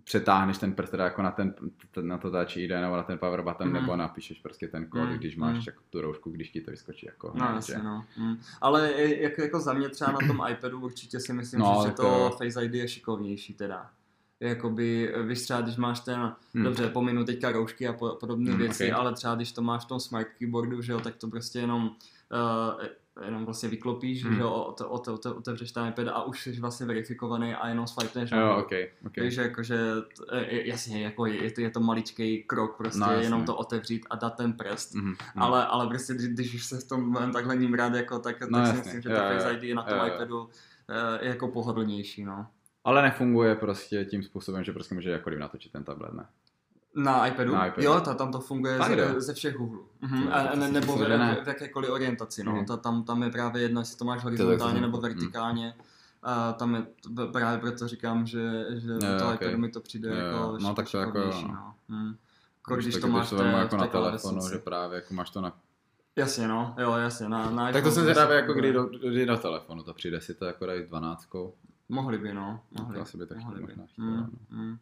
přetáhneš 0.03 0.57
ten 0.57 0.73
prst 0.73 0.91
teda 0.91 1.03
jako 1.03 1.21
na, 1.21 1.31
ten, 1.31 1.53
na 2.01 2.17
to 2.17 2.31
touch 2.31 2.57
ID 2.57 2.69
nebo 2.71 2.95
na 2.95 3.03
ten 3.03 3.17
power 3.17 3.41
button, 3.41 3.67
Mhm. 3.67 3.73
nebo 3.81 3.95
napíšeš 3.95 4.39
prostě 4.39 4.67
ten 4.67 4.85
kód, 4.85 5.01
Mhm, 5.01 5.17
když 5.17 5.35
máš 5.37 5.55
mhm. 5.57 5.63
jako 5.67 5.81
tu 5.89 6.01
roušku, 6.01 6.29
když 6.31 6.49
ti 6.49 6.61
to 6.61 6.71
vyskočí 6.71 7.05
jako 7.05 7.31
No 7.35 7.45
jasně, 7.45 7.77
no. 7.83 8.05
Mm. 8.17 8.37
Ale 8.61 8.91
i- 8.91 9.23
jako, 9.41 9.59
za 9.59 9.73
mě 9.73 9.89
třeba 9.89 10.11
na 10.11 10.27
tom 10.27 10.41
iPadu 10.51 10.79
určitě 10.81 11.19
si 11.19 11.33
myslím, 11.33 11.59
No, 11.59 11.79
že, 11.83 11.89
že 11.89 11.95
to 11.95 12.01
to- 12.03 12.29
Face 12.37 12.65
ID 12.65 12.73
je 12.73 12.87
šikovnější 12.87 13.53
teda. 13.53 13.89
Jakoby, 14.41 15.13
víš 15.27 15.41
třeba, 15.41 15.61
když 15.61 15.77
máš 15.77 15.99
ten, 15.99 16.35
Hmm. 16.53 16.63
dobře, 16.63 16.89
pominu 16.89 17.25
teďka 17.25 17.51
roušky 17.51 17.87
a 17.87 17.93
po, 17.93 18.09
podobné 18.09 18.51
Hmm, 18.51 18.59
věci, 18.59 18.91
ok. 18.91 18.99
ale 18.99 19.13
třeba 19.13 19.35
když 19.35 19.51
to 19.51 19.61
máš 19.61 19.85
v 19.85 19.87
tom 19.87 19.99
smart 19.99 20.27
keyboardu, 20.39 20.81
že 20.81 20.91
jo, 20.91 20.99
tak 20.99 21.15
to 21.15 21.27
prostě 21.27 21.59
jenom, 21.59 21.83
uh, 21.87 22.85
jenom 23.25 23.45
vlastně 23.45 23.69
vyklopíš, 23.69 24.25
Hmm. 24.25 24.35
že 24.35 24.41
jo, 24.41 24.49
ote, 24.51 24.85
ote, 24.85 25.11
ote, 25.11 25.29
otevřeš 25.33 25.71
ten 25.71 25.87
iPad 25.87 26.07
a 26.07 26.23
už 26.23 26.43
jsi 26.43 26.59
vlastně 26.59 26.85
verifikovaný 26.85 27.53
a 27.53 27.67
jenom 27.67 27.87
swipeneš 27.87 28.31
Jo, 28.31 28.37
nahoru. 28.37 28.61
ok, 28.61 28.71
ok. 29.05 29.13
Takže 29.15 29.41
jakože, 29.41 29.79
je- 30.47 30.67
jasně, 30.67 31.03
jako 31.03 31.25
je, 31.25 31.51
to, 31.51 31.61
je 31.61 31.69
to 31.69 31.79
maličký 31.79 32.43
krok, 32.43 32.77
prostě 32.77 32.99
No, 32.99 33.05
jasně. 33.11 33.23
jenom 33.25 33.45
to 33.45 33.55
otevřít 33.55 34.05
a 34.09 34.15
dát 34.15 34.29
ten 34.35 34.53
prst. 34.53 34.95
Mhm. 34.95 35.15
Ale, 35.35 35.65
ale 35.65 35.87
prostě, 35.87 36.13
když, 36.13 36.53
už 36.55 36.65
se 36.65 36.77
v 36.79 36.87
tom 36.87 37.29
takhle 37.33 37.55
ním 37.57 37.73
rád, 37.73 37.93
jako, 37.93 38.19
tak, 38.19 38.41
No 38.49 38.57
tak 38.59 38.67
si 38.67 38.73
myslím, 38.77 39.01
že 39.01 39.09
jo, 39.09 39.15
jo, 39.15 39.21
Face 39.39 39.53
ID 39.61 39.75
na 39.75 39.83
tom 39.83 39.97
jo, 39.97 40.05
iPadu 40.05 40.49
eh, 40.89 41.23
je 41.25 41.29
jako 41.29 41.47
pohodlnější, 41.47 42.23
no. 42.23 42.47
Ale 42.83 43.01
nefunguje 43.01 43.55
prostě 43.55 44.05
tím 44.05 44.23
způsobem, 44.23 44.63
že 44.63 44.73
prostě 44.73 44.95
může 44.95 45.09
jakkoliv 45.11 45.39
natočit 45.39 45.71
ten 45.71 45.83
tablet, 45.83 46.13
ne? 46.13 46.25
Na 46.95 47.27
iPadu? 47.27 47.53
Na 47.53 47.65
iPadu. 47.65 47.83
Jo, 47.87 47.99
ta, 47.99 48.13
tam 48.13 48.31
to 48.31 48.39
funguje 48.39 48.77
Fakt 48.77 48.99
ze, 48.99 49.21
ze 49.21 49.33
všech 49.33 49.59
úhlů. 49.59 49.87
Mhm. 50.01 50.23
To- 50.23 50.35
A, 50.35 50.43
to 50.47 50.55
ne, 50.59 50.71
nebo 50.71 50.95
v, 50.97 51.07
ne. 51.09 51.41
v, 51.43 51.47
jakékoliv 51.47 51.89
orientaci, 51.89 52.43
no. 52.43 52.51
Mhm. 52.51 52.65
Ta, 52.65 52.77
tam, 52.77 53.03
tam 53.03 53.23
je 53.23 53.29
právě 53.29 53.61
jedno, 53.61 53.81
jestli 53.81 53.97
to 53.97 54.05
máš 54.05 54.23
horizontálně 54.23 54.81
nebo 54.81 54.97
mhm. 54.97 55.01
vertikálně. 55.07 55.73
A 56.23 56.53
tam 56.53 56.75
je 56.75 56.85
právě 57.31 57.59
proto 57.59 57.87
říkám, 57.87 58.27
že, 58.27 58.65
že 58.77 58.89
Jo, 58.91 58.97
u 59.15 59.19
toho 59.19 59.33
ok. 59.33 59.41
iPadu 59.41 59.57
mi 59.57 59.69
to 59.69 59.81
přijde 59.81 60.09
Jo, 60.09 60.15
jako 60.15 60.57
No, 60.61 60.73
tak 60.75 60.91
to 60.91 60.97
jako 60.97 61.17
jo, 61.19 61.31
no. 61.41 61.47
no. 61.47 61.73
Hm. 61.89 62.15
Jako 62.57 62.75
Když 62.75 62.85
když 62.85 63.01
to 63.01 63.07
máš 63.07 63.29
to 63.29 63.37
té- 63.37 63.43
v 63.43 63.53
jako 63.53 63.77
na 63.77 63.87
telefonu, 63.87 64.49
že 64.49 64.57
právě 64.57 64.95
jako 64.95 65.13
máš 65.13 65.29
to 65.29 65.41
na... 65.41 65.53
Jasně, 66.15 66.47
no, 66.47 66.75
jo, 66.79 66.93
jasně. 66.93 67.29
Na, 67.29 67.49
na 67.49 67.71
Tak 67.71 67.83
to 67.83 67.91
jsem 67.91 68.03
zvědavý, 68.03 68.35
jako 68.35 68.53
kdy 68.53 68.73
do, 68.73 68.83
kdy 68.85 69.25
do 69.25 69.37
telefonu, 69.37 69.83
to 69.83 69.93
přijde 69.93 70.21
si 70.21 70.33
to 70.35 70.45
jako 70.45 70.65
dají 70.65 70.83
s 70.83 70.87
12. 70.87 71.27
Mohli 71.91 72.17
by, 72.17 72.33
no. 72.33 72.59
Mohli, 72.79 72.95
To 72.95 73.01
asi 73.01 73.17
by 73.17 73.25
tak 73.27 73.37
mohli 73.37 73.55
by. 73.55 73.61
možná 73.61 73.85
chtělo, 73.85 74.07
Mm, 74.07 74.17
no. 74.17 74.29
mm. 74.49 74.77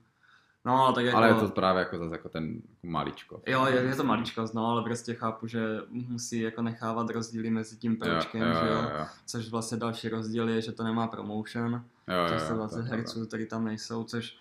No, 0.66 0.86
ale 0.86 0.96
tak 0.96 1.06
jako... 1.06 1.18
Ale 1.18 1.28
je 1.28 1.34
to 1.34 1.48
právě 1.50 1.80
jako 1.80 1.98
zase 1.98 2.16
jako 2.16 2.30
ten 2.30 2.48
jako 2.56 2.88
maličko. 2.88 3.42
Jo, 3.48 3.66
je, 3.66 3.82
je 3.82 3.96
to 3.96 4.04
maličkost, 4.04 4.54
no, 4.54 4.66
ale 4.68 4.84
prostě 4.84 5.14
chápu, 5.14 5.48
že 5.48 5.78
musí 5.90 6.40
jako 6.40 6.62
nechávat 6.62 7.10
rozdíly 7.10 7.50
mezi 7.50 7.78
tím 7.78 7.98
pročkem, 7.98 8.42
jo, 8.42 8.54
že 8.54 8.68
jo, 8.68 8.74
jo? 8.74 8.90
jo, 9.00 9.06
Což 9.26 9.50
vlastně 9.50 9.78
další 9.78 10.10
rozdíl 10.10 10.50
je, 10.50 10.62
že 10.62 10.72
to 10.72 10.84
nemá 10.84 11.08
promotion, 11.08 11.72
jo, 12.08 12.16
jo, 12.16 12.28
těch 12.30 12.40
jo, 12.40 12.46
120 12.46 12.76
to 12.76 12.82
je 12.82 12.88
pravda. 12.88 13.04
Hz, 13.22 13.28
který 13.28 13.46
tam 13.48 13.66
nejsou, 13.66 14.04
což 14.04 14.38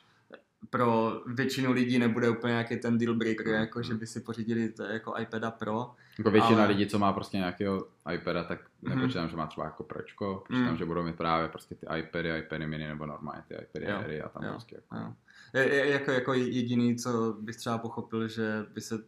pro 0.70 1.20
většinu 1.26 1.72
lidí 1.72 1.98
nebude 1.98 2.28
úplně 2.30 2.50
nějaký 2.50 2.76
ten 2.76 2.98
deal 2.98 3.14
breaker, 3.14 3.46
Mm, 3.46 3.52
jako 3.54 3.82
že 3.82 3.92
mm. 3.92 3.98
by 3.98 4.06
si 4.06 4.20
pořídili 4.20 4.68
to 4.68 4.82
jako 4.82 5.14
iPada 5.20 5.50
Pro. 5.50 5.90
Jako 6.18 6.30
většina 6.30 6.58
Ale- 6.58 6.68
lidí, 6.68 6.86
co 6.86 6.98
má 6.98 7.12
prostě 7.12 7.36
nějakého 7.36 7.86
iPada, 8.14 8.44
tak 8.44 8.60
Mhm. 8.82 8.96
nepočítám, 8.96 9.28
že 9.28 9.36
má 9.36 9.46
třeba 9.46 9.66
jako 9.66 9.82
pročko, 9.82 10.42
počítám, 10.46 10.70
Mm. 10.70 10.76
že 10.76 10.84
budou 10.84 11.02
mít 11.02 11.16
právě 11.16 11.48
prostě 11.48 11.74
ty 11.74 11.86
iPady, 11.98 12.38
iPady 12.38 12.66
mini 12.66 12.88
nebo 12.88 13.06
normálně 13.06 13.42
ty 13.48 13.54
iPady 13.54 13.84
Jo, 13.90 13.96
Airy 13.98 14.22
a 14.22 14.28
tam 14.28 14.42
jo, 14.44 14.50
prostě 14.50 14.76
jako... 14.76 14.96
Jo. 14.96 15.12
Je, 15.54 15.74
je, 15.74 15.88
jako, 15.90 16.10
jako 16.10 16.32
jediný, 16.34 16.96
co 16.96 17.36
bych 17.40 17.56
třeba 17.56 17.78
pochopil, 17.78 18.28
že 18.28 18.66
by 18.74 18.80
se 18.80 18.98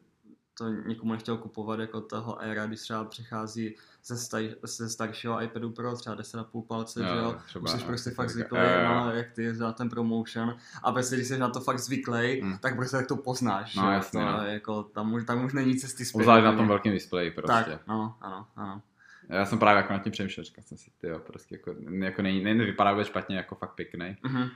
to 0.64 0.68
někomu 0.68 1.12
nechtěl 1.12 1.36
kupovat 1.36 1.80
jako 1.80 2.00
toho 2.00 2.40
Aira, 2.42 2.66
když 2.66 2.80
třeba 2.80 3.04
přichází 3.04 3.76
ze, 4.04 4.16
staj, 4.16 4.54
ze 4.62 4.88
staršího 4.90 5.42
iPadu 5.42 5.70
Pro, 5.70 5.96
třeba 5.96 6.16
10,5 6.16 6.66
palce, 6.66 7.00
Jo, 7.00 7.06
že 7.06 7.16
jo, 7.18 7.36
třeba, 7.46 7.64
už 7.64 7.70
jsi 7.70 7.76
no, 7.76 7.84
prostě 7.86 8.10
fakt 8.10 8.30
zvyklý, 8.30 8.58
jo, 8.58 8.64
jo, 8.64 8.80
jo. 8.80 8.94
no, 8.94 9.10
jak 9.12 9.32
ty 9.32 9.52
na 9.52 9.72
ten 9.72 9.88
promotion 9.88 10.56
a 10.82 10.92
prostě 10.92 11.16
když 11.16 11.28
jsi 11.28 11.38
na 11.38 11.48
to 11.48 11.60
fakt 11.60 11.78
zvyklý, 11.78 12.40
Hmm. 12.40 12.58
tak 12.58 12.76
prostě 12.76 12.96
tak 12.96 13.06
to 13.06 13.16
poznáš, 13.16 13.74
No, 13.74 13.82
že 13.82 13.86
jo, 13.86 13.92
jasně, 13.92 14.20
to, 14.20 14.26
no. 14.26 14.44
jako, 14.46 14.82
tam, 14.82 15.12
už, 15.12 15.24
tam 15.24 15.44
už 15.44 15.52
není 15.52 15.76
cesty 15.76 16.04
zpět. 16.04 16.20
Obzvlášť 16.20 16.44
na 16.44 16.56
tom 16.56 16.68
velkém 16.68 16.92
displeji 16.92 17.30
prostě. 17.30 17.70
Tak, 17.70 17.86
no, 17.86 18.16
ano, 18.20 18.46
ano. 18.56 18.82
Já 19.28 19.46
jsem 19.46 19.58
právě 19.58 19.76
jako 19.82 19.92
nad 19.92 20.02
tím 20.02 20.12
přemýšlel, 20.12 20.44
říkal 20.44 20.64
jsem 20.64 20.78
si, 20.78 20.90
tyjo, 21.00 21.18
prostě 21.18 21.54
jako, 21.54 21.74
jako 21.90 22.22
není, 22.22 22.44
není, 22.44 22.60
vypadá 22.60 22.92
vůbec 22.92 23.06
špatně, 23.06 23.36
jako 23.36 23.54
fakt 23.54 23.74
pěkný, 23.74 24.16
Mhm. 24.22 24.48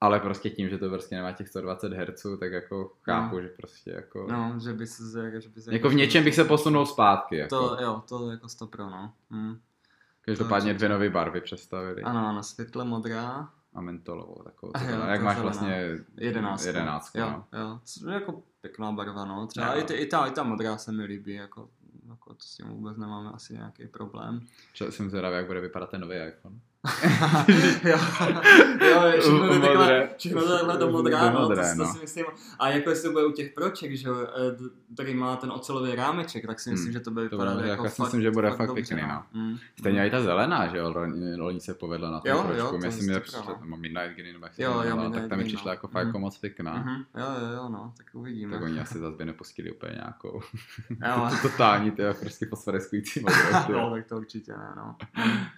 Ale 0.00 0.20
prostě 0.20 0.50
tím, 0.50 0.68
že 0.68 0.78
to 0.78 0.88
prostě 0.88 1.14
nemá 1.14 1.32
těch 1.32 1.48
120 1.48 1.92
Hz, 1.92 2.26
tak 2.40 2.52
jako 2.52 2.92
chápu, 3.02 3.40
že 3.40 3.48
prostě 3.48 3.90
jako, 3.90 4.26
No, 4.30 4.54
že 4.64 4.72
by 4.72 4.86
se, 4.86 5.40
že 5.40 5.48
by 5.48 5.60
se 5.60 5.72
jako 5.74 5.88
v 5.88 5.94
něčem 5.94 6.24
bych 6.24 6.34
se 6.34 6.44
posunul 6.44 6.86
zpátky, 6.86 7.36
jako. 7.36 7.48
To, 7.68 7.82
jo, 7.82 8.02
to 8.08 8.30
jako 8.30 8.48
stopro, 8.48 8.90
no. 8.90 9.12
Hm. 9.30 9.58
Každopádně 10.22 10.74
dvě 10.74 10.88
nové 10.88 11.10
barvy 11.10 11.40
představili 11.40 12.02
Ano, 12.02 12.26
ano, 12.28 12.42
světle 12.42 12.84
modrá, 12.84 13.50
a 13.74 13.80
mentolovou 13.80 14.42
takovou, 14.44 14.72
A 14.76 14.82
jo, 14.82 14.88
jak 14.90 15.22
máš 15.22 15.36
zelená. 15.36 15.42
vlastně 15.42 15.98
jedenáctka. 16.16 16.66
jedenáctku, 16.68 17.18
jo, 17.18 17.30
no. 17.52 17.58
jo, 17.58 17.80
je 18.08 18.14
jako 18.14 18.42
pěkná 18.60 18.92
barva, 18.92 19.24
no. 19.24 19.46
Třeba 19.46 19.74
Jo. 19.74 19.80
i, 19.80 19.84
ty, 19.84 19.94
i, 19.94 20.06
ta, 20.06 20.26
i 20.26 20.30
ta 20.30 20.42
modrá 20.42 20.76
se 20.76 20.92
mi 20.92 21.04
líbí, 21.04 21.34
jako, 21.34 21.68
jako 22.08 22.34
to 22.34 22.40
s 22.42 22.56
tím 22.56 22.66
vůbec 22.68 22.96
nemáme 22.96 23.30
asi 23.30 23.52
nějaký 23.54 23.86
problém. 23.86 24.40
Čo, 24.72 24.92
jsem 24.92 25.10
zvědavý, 25.10 25.36
jak 25.36 25.46
bude 25.46 25.60
vypadat 25.60 25.90
ten 25.90 26.00
nový 26.00 26.16
iPhone. 26.16 26.60
Jo, 27.84 27.98
jo, 28.80 29.12
všechno 29.20 29.48
to 29.54 29.60
takhle, 29.60 30.08
všechno 30.18 30.42
to 30.42 30.48
takhle 30.56 30.76
do 30.78 30.90
modrá, 30.90 31.30
no, 31.30 31.40
modré, 31.40 31.70
to, 31.70 31.76
to 31.76 31.84
no. 31.84 31.92
si 31.94 32.00
myslím. 32.00 32.26
A 32.58 32.68
jako 32.68 32.90
jestli 32.90 33.08
to 33.08 33.12
bude 33.12 33.24
u 33.26 33.30
těch 33.32 33.52
proček, 33.52 33.96
že 33.96 34.08
jo, 34.08 34.14
eh, 34.20 34.56
který 34.94 35.14
má 35.14 35.36
ten 35.36 35.50
ocelový 35.52 35.94
rámeček, 35.94 36.46
tak 36.46 36.60
si 36.60 36.70
myslím, 36.70 36.86
Hmm. 36.86 36.92
že 36.92 37.00
to 37.00 37.10
bude 37.10 37.28
To 37.28 37.36
vypadat 37.36 37.56
bude- 37.56 37.68
jako 37.68 37.82
jako 37.84 37.94
si 37.94 37.96
fakt, 37.96 38.06
myslím, 38.06 38.22
že 38.22 38.30
bude 38.30 38.50
fakt 38.50 38.66
dobře, 38.68 38.94
pěkný, 38.94 39.08
no. 39.08 39.22
Mm. 39.32 39.56
Stejně 39.78 40.06
i 40.06 40.10
ta 40.10 40.22
zelená, 40.22 40.68
že 40.68 40.76
jo, 40.78 40.94
loni, 41.38 41.60
se 41.60 41.74
povedla 41.74 42.10
na 42.10 42.20
tom 42.20 42.30
Jo, 42.30 42.36
jo, 42.36 42.42
trošku. 42.54 42.70
to 42.70 42.78
mě 42.78 42.92
super, 42.92 43.20
přišla, 43.22 43.42
no. 43.48 43.58
nebo 43.64 43.76
Midnight 43.76 44.16
Green, 44.16 44.32
nebo 44.32 44.46
Jo, 44.58 44.70
jo, 44.72 44.80
jmenovala, 44.82 45.02
tak 45.02 45.12
Midnight 45.12 45.30
ta 45.30 45.36
mi 45.36 45.44
přišla 45.44 45.64
no. 45.64 45.70
jako 45.70 45.88
fakt 45.88 46.06
jako 46.06 46.18
Mhm. 46.18 46.20
moc 46.24 46.38
pěkná. 46.38 46.72
Mhm, 46.74 46.94
jo, 47.18 47.26
jo, 47.40 47.52
jo, 47.56 47.68
no, 47.68 47.92
tak 47.96 48.06
uvidíme. 48.12 48.52
Tak 48.52 48.62
oni 48.62 48.80
asi 48.80 48.98
zase 48.98 49.16
by 49.16 49.24
nepustili 49.24 49.72
úplně 49.72 49.92
nějakou 49.92 50.40
Jo. 51.08 51.28
to, 51.30 51.48
totální, 51.48 51.90
ty 51.90 52.02
prostě 52.20 52.46
fosforeskující 52.46 53.20
modrou. 53.60 53.72
jo. 53.74 53.80
no, 53.80 53.90
tak 53.90 54.06
to 54.06 54.16
určitě 54.16 54.52
ne, 54.52 54.72
no. 54.76 54.96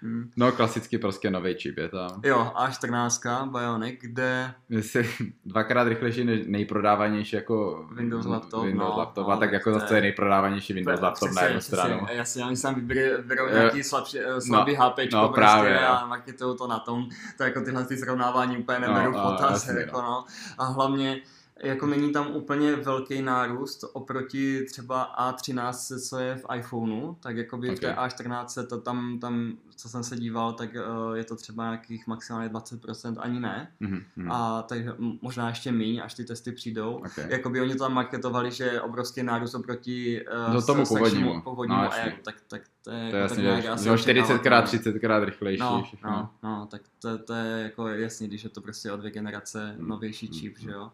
Mm. 0.02 0.30
No 0.36 0.52
klasicky 0.52 0.98
prostě 1.12 1.30
nový 1.30 1.54
čip 1.54 1.78
je 1.78 1.88
tam. 1.88 2.20
Jo, 2.24 2.52
A14 2.54 3.50
Bionic, 3.50 4.00
kde 4.00 4.54
Jestli 4.68 5.10
dvakrát 5.44 5.88
rychlejší 5.88 6.24
než 6.24 6.40
nejprodávanější 6.46 7.36
jako 7.36 7.86
Windows 7.92 8.26
laptop, 8.26 8.64
Windows 8.64 8.90
no, 8.92 8.98
laptop 8.98 9.26
no, 9.26 9.32
a 9.32 9.36
tak 9.36 9.52
jako 9.52 9.72
to 9.72 9.78
zase 9.78 9.94
je- 9.94 10.00
nejprodávanější 10.00 10.72
Windows 10.72 11.00
laptop 11.00 11.30
na 11.30 11.42
jednu 11.42 11.60
stranu. 11.60 12.06
Jasně, 12.12 12.44
oni 12.44 12.56
sám 12.56 12.74
vyberou, 12.74 13.16
vyberou 13.16 13.46
Jo. 13.46 13.52
nějaký 13.54 13.82
slabší, 13.82 14.18
eh, 14.20 14.40
slabý 14.40 14.76
No, 14.76 14.84
HPčko 14.84 15.16
no, 15.16 15.28
prostě 15.28 15.34
právě, 15.40 15.78
a 15.86 16.06
marketují 16.06 16.56
to 16.58 16.66
na 16.66 16.78
tom. 16.78 17.08
To 17.36 17.44
jako 17.44 17.60
tyhle 17.60 17.84
ty 17.84 17.96
srovnávání 17.96 18.56
úplně 18.56 18.78
No, 18.78 18.86
neberu 18.94 19.12
no, 19.12 19.18
v 19.18 19.22
potaz. 19.22 19.68
jako 19.68 20.02
no. 20.02 20.24
A 20.58 20.64
hlavně 20.64 21.20
jako 21.62 21.86
není 21.86 22.12
tam 22.12 22.30
úplně 22.36 22.76
velký 22.76 23.22
nárůst 23.22 23.84
oproti 23.92 24.64
třeba 24.70 25.14
A13, 25.18 26.08
co 26.08 26.18
je 26.18 26.34
v 26.36 26.44
iPhoneu, 26.56 27.14
tak 27.20 27.36
jako 27.36 27.56
by 27.58 27.70
v 27.76 27.78
té 27.80 27.90
Ok. 27.92 27.98
A14 27.98 28.66
to 28.66 28.80
tam, 28.80 29.18
tam, 29.20 29.58
co 29.76 29.88
jsem 29.88 30.04
se 30.04 30.16
díval, 30.16 30.52
tak 30.52 30.70
eh, 30.76 30.80
je 31.18 31.24
to 31.24 31.36
třeba 31.36 31.64
nějakých 31.64 32.06
maximálně 32.06 32.48
20%, 32.48 33.14
ani 33.18 33.40
ne. 33.40 33.72
Mhm, 33.80 34.02
mhm. 34.16 34.32
A 34.32 34.62
takže 34.62 34.90
m- 34.98 35.18
možná 35.22 35.48
ještě 35.48 35.72
míň, 35.72 36.00
až 36.04 36.14
ty 36.14 36.24
testy 36.24 36.52
přijdou. 36.52 36.94
Okay. 36.94 37.24
Jakoby 37.28 37.60
oni 37.60 37.72
to 37.72 37.78
tam 37.84 37.94
marketovali, 37.94 38.50
že 38.50 38.64
je 38.64 38.80
obrovský 38.80 39.22
nárůst 39.22 39.54
oproti 39.54 40.24
uh, 40.48 40.54
No, 40.54 40.62
tomu 40.62 40.84
původnímu. 40.86 41.40
původnímu 41.42 41.82
No, 41.82 41.92
Airu, 41.92 42.06
jasně. 42.08 42.22
tak, 42.24 42.34
tak 42.48 42.62
to 42.84 42.90
je, 42.90 43.10
To 43.10 43.16
je 43.16 43.22
jako 43.22 43.34
tak 43.34 43.44
nějak 43.44 43.64
jo, 43.84 43.96
40 43.98 44.26
krát, 44.26 44.34
očekávatelné. 44.34 44.66
30 44.66 44.98
krát 44.98 45.24
rychlejší 45.24 45.60
No, 45.60 45.82
všechno. 45.86 46.10
no, 46.10 46.30
no, 46.42 46.66
tak 46.70 46.82
to, 47.02 47.18
to 47.18 47.32
je 47.34 47.62
jako 47.62 47.88
jasný, 47.88 48.28
když 48.28 48.44
je 48.44 48.50
to 48.50 48.60
prostě 48.60 48.92
o 48.92 48.96
dvě 48.96 49.10
generace 49.10 49.74
Mm, 49.78 49.88
novější 49.88 50.26
mm, 50.26 50.32
čip, 50.32 50.58
mm. 50.58 50.62
že 50.64 50.70
jo. 50.70 50.90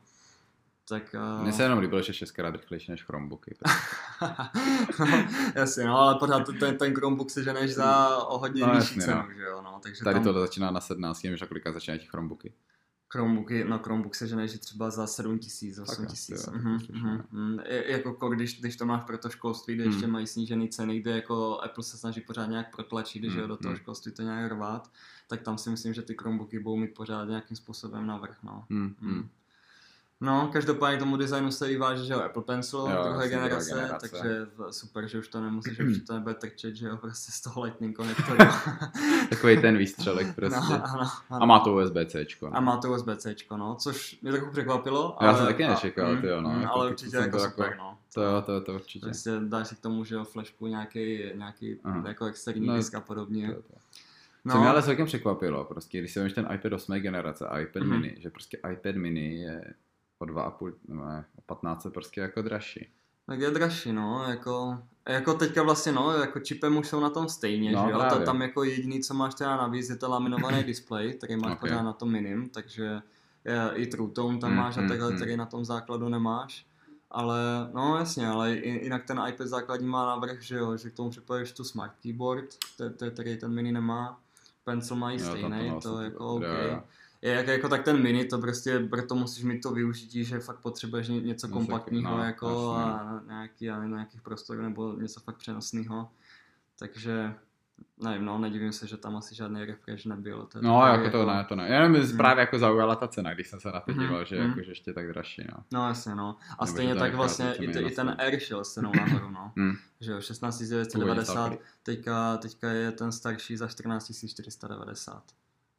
Tak... 0.89 1.15
Mně 1.41 1.51
Uh... 1.51 1.57
se 1.57 1.63
jenom 1.63 1.79
líbilo, 1.79 2.03
že 2.03 2.13
6 2.13 2.31
krát 2.31 2.55
rychlejší 2.55 2.91
než 2.91 3.05
Chromebooky. 3.05 3.57
no, 5.01 5.07
jasně, 5.55 5.85
no, 5.85 5.99
ale 5.99 6.15
pořád 6.19 6.47
ten, 6.61 6.79
ten 6.79 6.95
Chromebook 6.95 7.31
si 7.31 7.45
ženeš 7.45 7.75
za 7.75 8.17
o 8.17 8.39
hodně 8.39 8.63
No, 8.67 8.75
nižší 8.75 8.95
jasně, 8.99 9.03
cenu, 9.03 9.23
no. 9.29 9.35
že 9.35 9.43
jo, 9.43 9.63
no, 9.65 9.81
takže 9.83 10.05
Tady 10.05 10.15
tam 10.15 10.25
to 10.25 10.33
začíná 10.41 10.71
na 10.71 10.81
17, 10.81 11.23
nevím, 11.23 11.37
že 11.37 11.47
kolika 11.47 11.73
začínají 11.73 12.01
Chromebooky. 12.01 12.53
Chromebooky, 13.13 13.65
no 13.65 13.79
Chromebook 13.79 14.15
se 14.15 14.27
ženeš 14.27 14.59
třeba 14.59 14.91
za 14.91 15.07
7 15.07 15.39
tisíc, 15.39 15.77
Fakt 15.77 15.89
8 15.89 16.03
jo, 16.05 16.09
tisíc. 16.11 16.47
Mhm, 16.49 16.79
mhm, 16.93 17.23
mhm. 17.31 17.59
Je- 17.67 17.93
Jako 17.93 18.11
ko- 18.13 18.35
když, 18.35 18.61
když 18.61 18.77
to 18.77 18.87
máš 18.87 19.03
pro 19.05 19.19
to 19.19 19.29
školství, 19.31 19.75
kde 19.75 19.85
Hmm. 19.85 19.93
ještě 19.93 20.07
mají 20.07 20.27
snížené 20.27 20.69
ceny, 20.69 21.01
kde 21.01 21.11
jako 21.11 21.61
Apple 21.61 21.85
se 21.85 21.97
snaží 21.99 22.21
pořád 22.21 22.47
nějak 22.47 22.75
protlačit, 22.77 23.23
že 23.23 23.29
jo, 23.29 23.35
Hmm, 23.39 23.49
do 23.49 23.57
toho 23.57 23.71
hmm. 23.73 23.79
školství 23.81 24.13
to 24.13 24.23
nějak 24.23 24.53
rvát, 24.53 24.91
tak 25.29 25.43
tam 25.43 25.59
si 25.59 25.71
myslím, 25.71 25.95
že 25.95 26.03
ty 26.03 26.15
Chromebooky 26.21 26.59
budou 26.59 26.77
mít 26.77 26.95
pořád 26.95 27.25
nějakým 27.25 27.57
způsobem 27.57 28.07
navrh, 28.07 28.37
no. 28.43 28.65
Hmm, 28.71 28.95
Hmm. 29.01 29.29
Hmm. 30.21 30.29
No, 30.31 30.51
každopádně 30.53 30.99
tomu 30.99 31.17
designu 31.17 31.51
se 31.51 31.71
i 31.73 31.77
váží, 31.77 32.07
že 32.07 32.13
jo, 32.13 32.21
Apple 32.21 32.43
Pencil, 32.43 32.79
Jo, 32.79 32.87
druhé 32.87 33.09
druhá 33.09 33.27
generace, 33.27 33.71
generace. 33.71 34.09
takže 34.11 34.47
super, 34.71 35.07
že 35.09 35.19
už 35.19 35.29
to 35.29 35.41
nemusíš, 35.41 35.81
už 35.81 35.99
to 36.07 36.15
nebude 36.15 36.35
trčet, 36.35 36.77
že 36.77 36.87
jo, 36.87 36.97
prostě 36.97 37.33
z 37.33 37.41
toho 37.41 37.63
lightning 37.63 37.97
konektoru. 37.97 38.39
Takový 39.31 39.61
ten 39.61 39.77
výstřelek 39.77 40.35
prostě. 40.35 40.61
no, 40.73 40.85
ano, 40.85 41.11
ano. 41.31 41.43
A 41.43 41.47
má 41.47 41.59
to 41.61 41.75
USB-C. 41.77 42.27
A 42.53 42.61
má 42.61 42.77
to 42.77 42.89
USB-C, 42.93 43.35
no, 43.57 43.75
což 43.81 44.21
mě 44.23 44.33
trochu 44.33 44.51
překvapilo. 44.51 45.17
Já 45.21 45.29
ale, 45.29 45.39
jsem 45.39 45.47
taky 45.47 45.67
nečekal, 45.69 46.15
mm, 46.15 46.21
tyjo, 46.21 46.41
no, 46.41 46.51
mm, 46.51 46.61
jako 46.63 46.75
ale 46.75 46.91
určitě 46.91 47.17
jako 47.17 47.39
super, 47.41 47.67
jako- 47.67 47.79
no. 47.83 47.99
To 48.15 48.23
jo, 48.23 48.43
to, 48.47 48.61
to 48.61 48.75
určitě. 48.75 49.07
Prostě 49.07 49.31
dáš 49.45 49.69
si 49.69 49.77
k 49.77 49.81
tomu, 49.81 50.05
že 50.05 50.15
jo, 50.15 50.25
flashku 50.25 50.67
nějaký, 50.67 51.23
nějaký 51.35 51.77
Aha. 51.85 52.05
jako 52.09 52.25
externí 52.27 52.67
No, 52.67 52.77
disk 52.77 52.95
a 52.95 53.01
podobně. 53.01 53.49
To, 53.49 53.63
to. 53.63 53.75
Co 54.53 54.59
mě 54.59 54.69
ale 54.69 54.83
celkem 54.83 55.07
překvapilo, 55.07 55.65
prostě, 55.65 55.99
když 55.99 56.13
jsem 56.13 56.31
ten 56.31 56.49
iPad 56.55 56.73
8. 56.73 56.93
generace 57.01 57.47
a 57.49 57.59
iPad 57.59 57.83
Mhm. 57.83 58.01
mini, 58.01 58.17
že 58.19 58.31
prostě 58.31 58.59
iPad 58.73 58.95
mini 58.95 59.35
je 59.41 59.65
o 60.19 60.25
2,5, 60.25 60.73
ne, 60.89 61.25
o 61.39 61.41
15 61.43 61.87
prostě 61.95 62.21
jako 62.21 62.43
dražší. 62.43 62.89
Tak 63.27 63.41
je 63.41 63.51
dražší, 63.51 63.93
no, 63.93 64.25
jako, 64.29 64.79
jako 65.09 65.35
teďka 65.35 65.63
vlastně, 65.63 65.93
no, 65.93 66.13
jako 66.13 66.41
čipem 66.41 66.77
už 66.77 66.89
jsou 66.89 67.01
na 67.01 67.11
tom 67.11 67.29
stejně, 67.29 67.73
No, 67.73 67.85
že 67.87 67.91
jo, 67.93 67.99
právě. 67.99 68.27
tam 68.27 68.43
jako 68.43 68.65
jediný, 68.65 69.01
co 69.01 69.15
máš 69.15 69.35
teda 69.35 69.57
navíc, 69.57 69.89
je 69.91 69.97
ten 69.97 70.11
laminovaný 70.11 70.65
display, 70.65 71.13
který 71.15 71.37
máš 71.37 71.53
Ok. 71.53 71.61
pořád 71.61 71.83
na 71.83 71.93
tom 71.93 72.13
minim, 72.13 72.49
takže 72.49 73.01
je, 73.45 73.71
i 73.75 73.87
True 73.87 74.11
Tone 74.11 74.39
tam 74.39 74.51
Mm, 74.51 74.57
máš 74.57 74.77
a 74.77 74.81
mm, 74.81 74.89
takhle, 74.89 75.11
mm. 75.11 75.17
který 75.17 75.37
na 75.37 75.47
tom 75.47 75.65
základu 75.65 76.09
nemáš. 76.09 76.67
Ale, 77.11 77.39
no 77.75 77.97
jasně, 77.99 78.29
ale 78.29 78.53
jinak 78.57 79.05
ten 79.05 79.23
iPad 79.29 79.47
základní 79.47 79.87
má 79.89 80.07
návrh, 80.07 80.43
že 80.43 80.57
jo, 80.57 80.77
že 80.77 80.91
k 80.91 80.95
tomu 80.95 81.11
připojíš 81.11 81.53
tu 81.53 81.65
Smart 81.65 81.93
Keyboard, 82.03 82.45
te- 82.77 82.91
te- 82.91 83.11
který 83.11 83.37
ten 83.37 83.53
mini 83.55 83.73
nemá, 83.73 84.21
Pencil 84.65 84.97
mají 84.97 85.19
to 85.19 85.25
stejný, 85.25 85.73
to 85.83 86.01
jako 86.03 86.19
to- 86.19 86.29
OK. 86.35 86.43
Je 87.23 87.33
jako, 87.33 87.51
jako 87.51 87.69
tak 87.69 87.83
ten 87.83 88.03
mini, 88.03 88.25
to 88.25 88.39
prostě, 88.39 88.79
proto 88.81 89.15
musíš 89.15 89.45
mít 89.45 89.61
to 89.61 89.71
využití, 89.73 90.25
že 90.25 90.39
fakt 90.41 90.59
potřebuješ 90.61 91.09
ně- 91.09 91.15
něco 91.15 91.25
Něco 91.47 91.49
kompaktního 91.49 92.17
no, 92.17 92.25
jako 92.25 92.71
a 92.73 93.21
nějaký, 93.27 93.71
a 93.71 93.85
nějakých 93.85 94.23
prostorů 94.23 94.63
nebo 94.63 94.93
něco 94.93 95.21
fakt 95.21 95.37
přenosného. 95.37 96.11
Takže 96.79 97.35
nevím, 98.03 98.25
no, 98.25 98.39
nedivím 98.39 98.73
se, 98.73 98.87
že 98.87 98.97
tam 98.97 99.17
asi 99.17 99.35
žádný 99.35 99.65
refresh 99.65 100.05
nebyl. 100.07 100.43
To 100.53 100.63
No, 100.63 100.81
takový 100.81 101.05
jako 101.05 101.19
to 101.19 101.27
ne, 101.27 101.45
to 101.49 101.57
ne. 101.57 101.69
Jenom 101.69 101.93
mi 101.93 101.99
Mm. 102.01 102.17
právě 102.17 102.41
jako 102.41 102.59
zaujala 102.59 102.97
ta 102.97 103.09
cena, 103.09 103.35
když 103.35 103.49
jsem 103.49 103.61
se 103.61 103.69
na 103.69 103.81
to 103.81 103.93
Mhm, 103.93 104.01
díval, 104.01 104.25
že 104.25 104.37
mhm. 104.41 104.49
jako, 104.49 104.63
že 104.63 104.71
ještě 104.71 104.93
tak 104.93 105.09
dražší, 105.09 105.45
no. 105.57 105.65
No 105.73 105.89
jasně, 105.89 106.15
no. 106.15 106.37
A 106.59 106.65
Nebo 106.65 106.73
stejně 106.73 106.95
to 106.95 107.01
tak 107.01 107.15
vlastně 107.15 107.55
i, 107.55 107.69
te, 107.73 107.81
i 107.83 107.91
ten. 107.91 108.17
Air 108.19 108.39
šel 108.41 108.65
s 108.65 108.73
cenou 108.75 108.93
nahoru, 108.97 109.31
no. 109.31 109.53
Hmm. 109.57 109.75
Že 110.01 110.13
jo, 110.13 110.21
16 110.21 110.59
Původně 110.59 110.75
990, 110.77 111.33
stál 111.33 111.59
teďka, 111.83 112.37
teďka 112.37 112.71
je 112.71 112.93
ten 112.93 113.13
starší 113.13 113.57
za 113.57 113.69
14 113.69 114.13
490. 114.29 115.23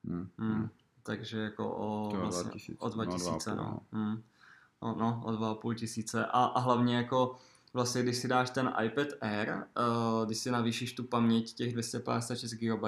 Hmm. 0.08 0.30
Hmm. 0.38 0.70
Takže 1.04 1.40
jako 1.40 1.70
o, 1.70 2.10
vlastně, 2.16 2.44
2000, 2.44 2.80
o 2.80 2.90
no, 2.90 2.94
2000, 2.94 3.52
2,5, 3.52 3.56
no. 3.56 3.64
no. 3.64 3.80
Hmm. 3.92 4.24
No, 4.82 4.96
no, 4.96 5.22
o 5.26 5.32
2,5 5.32 5.76
tisíce. 5.76 6.26
A, 6.26 6.44
a 6.44 6.60
hlavně 6.60 6.96
jako 6.96 7.36
vlastně, 7.74 8.04
když 8.04 8.18
si 8.18 8.28
dáš 8.28 8.50
ten 8.50 8.74
iPad 8.84 9.08
Air, 9.22 9.50
uh, 9.50 10.26
když 10.26 10.38
si 10.38 10.52
navýšíš 10.52 10.94
tu 10.94 11.04
paměť 11.04 11.54
těch 11.54 11.74
256 11.74 12.54
GB, 12.54 12.84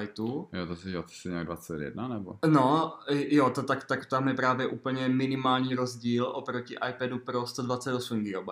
Jo, 0.53 0.65
to 0.67 0.75
si, 0.75 0.91
jo, 0.91 1.03
to 1.03 1.09
si 1.09 1.29
nějak 1.29 1.45
21, 1.45 2.07
nebo? 2.07 2.39
No, 2.47 2.93
jo, 3.09 3.49
to 3.49 3.63
tak, 3.63 3.83
tak 3.83 4.05
tam 4.05 4.27
je 4.27 4.33
právě 4.33 4.67
úplně 4.67 5.09
minimální 5.09 5.75
rozdíl 5.75 6.25
oproti 6.25 6.75
iPadu 6.89 7.19
Pro 7.19 7.47
128 7.47 8.23
GB. 8.23 8.49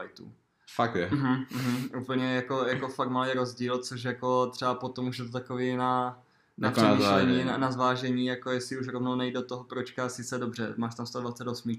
Fakt 0.76 0.96
je. 0.96 1.10
Mhm, 1.12 1.46
mhm, 1.52 1.90
úplně 2.02 2.36
jako, 2.36 2.66
jako 2.66 2.88
fakt 2.88 3.10
malý 3.10 3.32
rozdíl, 3.34 3.78
což 3.78 4.04
jako 4.04 4.48
třeba 4.48 4.76
potom 4.76 5.08
už 5.08 5.20
je 5.20 5.26
to 5.26 5.32
takový 5.32 5.76
na, 5.76 6.22
na 6.60 6.72
přemýšlení, 6.72 7.44
na, 7.44 7.58
na 7.58 7.72
zvážení, 7.72 8.26
jako 8.26 8.52
jestli 8.52 8.80
už 8.80 8.88
rovnou 8.88 9.16
nejde 9.16 9.40
do 9.40 9.46
toho 9.46 9.64
pročka, 9.64 10.10
sice 10.10 10.38
dobře, 10.38 10.74
máš 10.78 10.96
tam 10.96 11.06
128, 11.06 11.76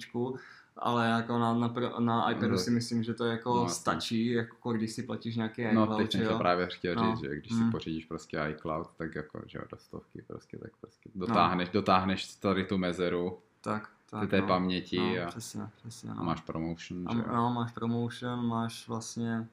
ale 0.76 1.09
jako 1.09 1.39
na, 1.39 1.55
na, 1.55 1.72
na 1.99 2.31
iPadu 2.31 2.53
No, 2.53 2.59
si 2.59 2.70
myslím, 2.70 3.03
že 3.03 3.14
to 3.14 3.24
jako 3.24 3.55
no, 3.57 3.62
no, 3.62 3.68
stačí, 3.68 4.26
jako 4.26 4.72
když 4.72 4.93
si 4.93 5.03
platíš 5.03 5.37
nějaký 5.37 5.62
No, 5.64 5.70
iCloud, 5.83 5.97
teď 5.99 6.12
že 6.12 6.18
jsem 6.18 6.28
to 6.28 6.39
právě 6.39 6.66
chtěl 6.66 6.95
No. 6.95 7.11
říct, 7.16 7.20
že 7.20 7.37
když 7.37 7.53
si 7.53 7.62
Mm. 7.62 7.70
pořídíš 7.70 8.05
prostě 8.05 8.39
iCloud, 8.51 8.87
tak 8.97 9.14
jako, 9.14 9.43
že 9.47 9.59
jo, 9.59 9.64
do 9.70 9.76
stovky 9.76 10.22
prostě, 10.26 10.59
tak 10.59 10.70
prostě 10.81 11.11
dotáhneš, 11.14 11.68
dotáhneš 11.68 12.35
tady 12.35 12.64
tu 12.64 12.78
mezeru 12.78 13.39
Tak, 13.61 13.89
ty 13.89 14.11
tak, 14.11 14.31
té 14.31 14.41
no. 14.41 14.47
paměti 14.47 14.99
no, 15.18 15.22
a, 15.26 15.26
přesně, 15.26 15.62
přesně, 15.76 16.11
a 16.11 16.14
no. 16.14 16.24
máš 16.24 16.41
promotion, 16.41 17.09
A, 17.09 17.12
že 17.14 17.18
jo. 17.18 17.24
no, 17.33 17.51
máš 17.51 17.72
promotion, 17.72 18.47
máš 18.49 18.89
vlastně, 18.89 19.47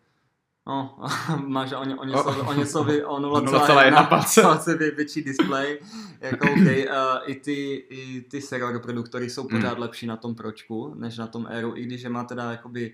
no, 0.68 0.96
máš 1.48 1.72
o, 1.74 1.84
ně, 1.84 1.96
o 1.96 2.06
něco, 2.06 2.24
O- 2.48 2.54
něco, 2.54 2.84
vy, 2.84 3.04
o 3.06 3.20
0,1 3.20 3.46
0,1 3.46 4.08
palce. 4.10 4.42
palce 4.42 4.76
vě, 4.78 4.92
větší 4.92 5.22
display, 5.24 5.80
jako 6.22 6.46
OK, 6.52 6.58
uh, 6.58 6.72
i 7.26 7.36
ty, 7.36 7.74
i 7.90 8.22
ty 8.22 8.42
serial 8.42 8.72
reproduktory 8.72 9.30
jsou 9.30 9.48
pořád 9.48 9.74
Mm. 9.78 9.82
lepší 9.82 10.08
na 10.08 10.18
tom 10.18 10.36
Pročku, 10.36 10.94
než 10.98 11.18
na 11.18 11.28
tom 11.28 11.48
Airu, 11.50 11.74
i 11.76 11.84
když 11.86 12.02
je 12.02 12.10
má 12.10 12.24
teda 12.24 12.52
jakoby 12.52 12.94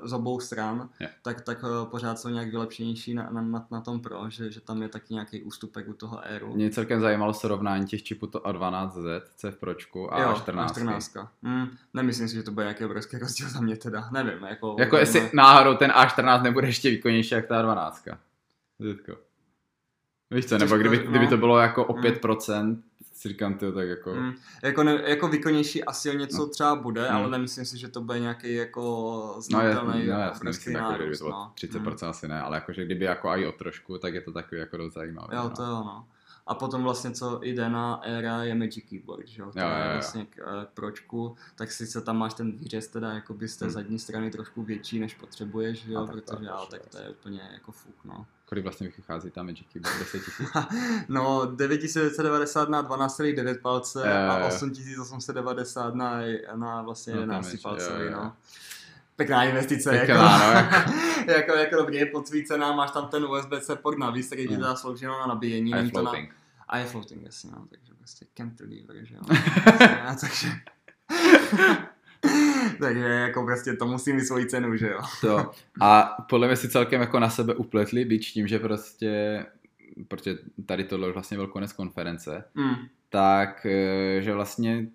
uh, 0.00 0.08
z 0.08 0.12
obou 0.12 0.40
stran, 0.40 0.88
Je. 1.00 1.08
tak, 1.22 1.40
tak 1.40 1.62
uh, 1.62 1.88
pořád 1.90 2.18
jsou 2.18 2.28
nějak 2.28 2.48
vylepšenější 2.50 3.14
na, 3.14 3.28
na, 3.30 3.42
na, 3.42 3.66
na 3.70 3.80
tom 3.80 4.00
Pro, 4.00 4.24
že, 4.28 4.50
že 4.52 4.60
tam 4.60 4.82
je 4.82 4.88
taky 4.88 5.14
nějaký 5.14 5.42
ústupek 5.42 5.88
u 5.88 5.92
toho 5.92 6.24
Airu. 6.26 6.54
Mě 6.54 6.70
celkem 6.70 7.00
zajímalo 7.00 7.34
srovnání 7.34 7.86
těch 7.86 8.02
čipů 8.02 8.26
to 8.26 8.38
A12Z, 8.40 9.22
C 9.36 9.50
v 9.50 9.56
pročku 9.56 10.14
a 10.14 10.22
jo, 10.22 10.28
A14. 10.32 10.66
A14. 10.66 11.28
Mm, 11.42 11.66
nemyslím 11.94 12.28
si, 12.28 12.34
že 12.34 12.42
to 12.42 12.50
bude 12.50 12.64
nějaký 12.64 12.84
obrovský 12.84 13.18
rozdíl 13.18 13.48
za 13.48 13.60
mě 13.60 13.76
teda, 13.76 14.08
nevím. 14.12 14.44
Jako, 14.44 14.76
Jako 14.78 14.96
jestli 14.96 15.30
náhodou 15.34 15.74
ten 15.76 15.90
A14 15.90 16.42
nebude 16.42 16.66
ještě 16.66 16.90
výkonnější 16.98 17.34
jak 17.34 17.46
ta 17.46 17.62
A12. 17.62 18.18
Zetko. 18.78 19.16
Víš 20.30 20.46
co, 20.46 20.58
nebo 20.58 20.76
Těžko, 20.76 20.78
kdyby, 20.88 21.04
no. 21.04 21.10
kdyby 21.10 21.26
to 21.26 21.36
bylo 21.36 21.58
jako 21.58 21.84
o 21.84 21.96
Mm. 21.96 22.02
5%, 22.02 22.82
si 23.12 23.28
říkám, 23.28 23.54
tyjo, 23.54 23.72
tak 23.72 23.88
jako... 23.88 24.14
Mm, 24.14 24.32
jako, 24.62 24.82
ne, 24.82 25.02
jako 25.06 25.28
výkonnější 25.28 25.84
asi 25.84 26.10
o 26.10 26.12
něco 26.12 26.36
No. 26.38 26.46
třeba 26.46 26.74
bude, 26.76 27.08
Mm. 27.10 27.16
ale 27.16 27.30
nemyslím 27.30 27.64
si, 27.64 27.78
že 27.78 27.88
to 27.88 28.00
bude 28.00 28.18
nějaký 28.18 28.54
jako 28.54 28.82
No, 29.52 29.60
je, 29.62 29.72
znatelný 29.72 30.06
no 30.06 30.14
no, 30.14 30.20
jasně, 30.20 30.48
myslím, 30.48 30.76
jako, 30.76 30.92
kdyby 30.92 31.16
to 31.16 31.24
bylo 31.24 31.36
no. 31.38 31.52
30% 31.54 32.08
asi 32.08 32.28
ne, 32.28 32.40
ale 32.42 32.56
jakože 32.56 32.84
kdyby 32.84 33.04
jako 33.04 33.28
i 33.28 33.46
o 33.46 33.52
trošku, 33.52 33.98
tak 33.98 34.14
je 34.14 34.20
to 34.20 34.32
takový 34.32 34.60
jako 34.60 34.76
dost 34.76 34.94
zajímavé. 34.94 35.36
Jo, 35.36 35.42
no. 35.42 35.50
to 35.50 35.62
jo, 35.62 35.68
no. 35.68 36.06
A 36.48 36.54
potom 36.54 36.82
vlastně, 36.82 37.10
co 37.10 37.40
jde 37.42 37.68
na 37.68 38.00
éra, 38.02 38.44
je 38.44 38.54
Magic 38.54 38.84
Keyboard, 38.88 39.28
že 39.28 39.42
jo? 39.42 39.50
To 39.52 39.60
Jo, 39.60 39.66
je 39.66 39.92
vlastně 39.92 40.24
k, 40.26 40.38
eh, 40.38 40.66
k 40.66 40.68
pročku, 40.68 41.36
tak 41.56 41.72
sice 41.72 42.00
tam 42.00 42.18
máš 42.18 42.34
ten 42.34 42.58
výřez 42.58 42.88
teda 42.88 43.12
jakoby 43.12 43.48
z 43.48 43.56
té 43.56 43.64
Hmm. 43.64 43.72
zadní 43.72 43.98
strany 43.98 44.30
trošku 44.30 44.62
větší, 44.62 44.98
než 45.00 45.14
potřebuješ, 45.14 45.78
že 45.78 45.92
jo? 45.92 46.00
A 46.00 46.06
tak 46.06 46.14
to 46.14 46.20
Protože, 46.20 46.44
je 46.46 46.50
ale 46.50 46.66
to 46.66 46.70
tak 46.70 46.86
to 46.86 46.98
je 46.98 47.08
úplně 47.08 47.40
jako 47.52 47.72
fuk, 47.72 47.94
no. 48.04 48.26
Kolik 48.46 48.64
vlastně 48.64 48.88
vychází 48.96 49.30
tam 49.30 49.46
Magic 49.46 49.66
Keyboard? 49.72 49.98
10 49.98 50.18
tisíc? 50.24 50.48
No, 51.08 51.46
9990 51.56 52.68
na 52.68 52.82
12,9 52.82 53.60
palce 53.60 53.98
Jo, 53.98 54.06
jo, 54.06 54.30
a 54.30 54.38
jo. 54.38 54.46
8890 54.46 55.94
na, 55.94 56.20
na 56.54 56.82
vlastně 56.82 57.12
No, 57.12 57.18
tam 57.20 57.28
11 57.28 57.52
je, 57.52 57.58
palcový, 57.62 58.04
jo, 58.04 58.10
jo. 58.12 58.32
Pěkná 59.18 59.44
investice, 59.44 59.90
Pěkná, 59.90 60.38
no, 60.38 60.44
jako, 60.52 60.90
jako, 61.30 61.52
jako 61.52 61.76
dobrý, 61.76 62.04
podsvícená, 62.12 62.72
máš 62.72 62.90
tam 62.90 63.08
ten 63.08 63.24
USB-C 63.24 63.76
port 63.76 63.98
navíc, 63.98 64.26
který 64.26 64.46
ti 64.48 64.54
Hmm. 64.54 64.62
dá 64.62 64.76
slouží 64.76 65.02
jenom 65.04 65.20
na 65.20 65.26
nabíjení, 65.26 65.74
A 65.74 65.76
je 65.76 65.90
to 65.90 66.02
na, 66.02 66.10
floating. 66.10 66.34
a 66.68 66.78
je 66.78 66.84
floating, 66.84 67.22
jasně, 67.24 67.50
no, 67.50 67.66
takže 67.70 67.92
prostě 67.98 68.26
cantilever, 68.36 68.96
že 69.06 69.14
jo. 69.14 69.20
A 70.06 70.14
takže, 70.20 70.48
takže 72.80 73.00
jako 73.04 73.44
prostě 73.44 73.72
to 73.72 73.86
musí 73.86 74.12
mít 74.12 74.24
svoji 74.26 74.46
cenu, 74.46 74.76
že 74.76 74.88
jo. 74.88 75.00
To. 75.20 75.50
A 75.80 76.16
podle 76.28 76.46
mě 76.46 76.56
si 76.56 76.68
celkem 76.68 77.00
jako 77.00 77.18
na 77.20 77.30
sebe 77.30 77.54
upletli, 77.54 78.04
byť 78.04 78.32
tím, 78.32 78.46
že 78.48 78.58
prostě, 78.58 79.44
protože 80.08 80.34
tady 80.66 80.84
tohle 80.84 81.08
už 81.08 81.14
vlastně 81.14 81.36
byl 81.36 81.46
konec 81.46 81.72
konference, 81.72 82.44
Mm. 82.54 82.74
tak 83.08 83.66
eh, 83.66 84.22
že 84.22 84.32
vlastně 84.32 84.86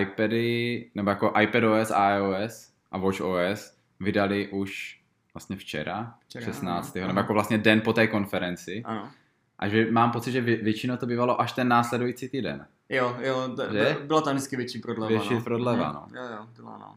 iPady, 0.00 0.90
nebo 0.94 1.10
jako 1.10 1.32
iPadOS, 1.40 1.92
iOS 2.16 2.73
a 2.94 2.98
WatchOS 2.98 3.76
vydali 4.00 4.48
už 4.48 5.00
vlastně 5.34 5.56
včera, 5.56 6.14
Včera, 6.28 6.44
16. 6.44 6.96
ano. 6.96 7.06
nebo 7.06 7.20
jako 7.20 7.32
vlastně 7.32 7.58
den 7.58 7.80
po 7.80 7.92
té 7.92 8.06
konferenci. 8.06 8.82
Ano. 8.84 9.08
A 9.58 9.68
že 9.68 9.86
mám 9.90 10.10
pocit, 10.10 10.32
že 10.32 10.42
vě- 10.42 10.64
většinou 10.64 10.96
to 10.96 11.06
bývalo 11.06 11.40
až 11.40 11.52
ten 11.52 11.68
následující 11.68 12.28
týden. 12.28 12.66
Jo, 12.88 13.16
jo, 13.20 13.48
d- 13.56 13.96
byla 14.06 14.20
tam 14.20 14.34
vždycky 14.36 14.56
větší 14.56 14.78
prodleva. 14.78 15.08
Větší 15.08 15.34
no. 15.34 15.40
prodleva, 15.40 15.84
Mhm. 15.92 15.94
no. 16.14 16.20
Jo, 16.22 16.28
jo, 16.36 16.46
byla, 16.56 16.78
no. 16.78 16.96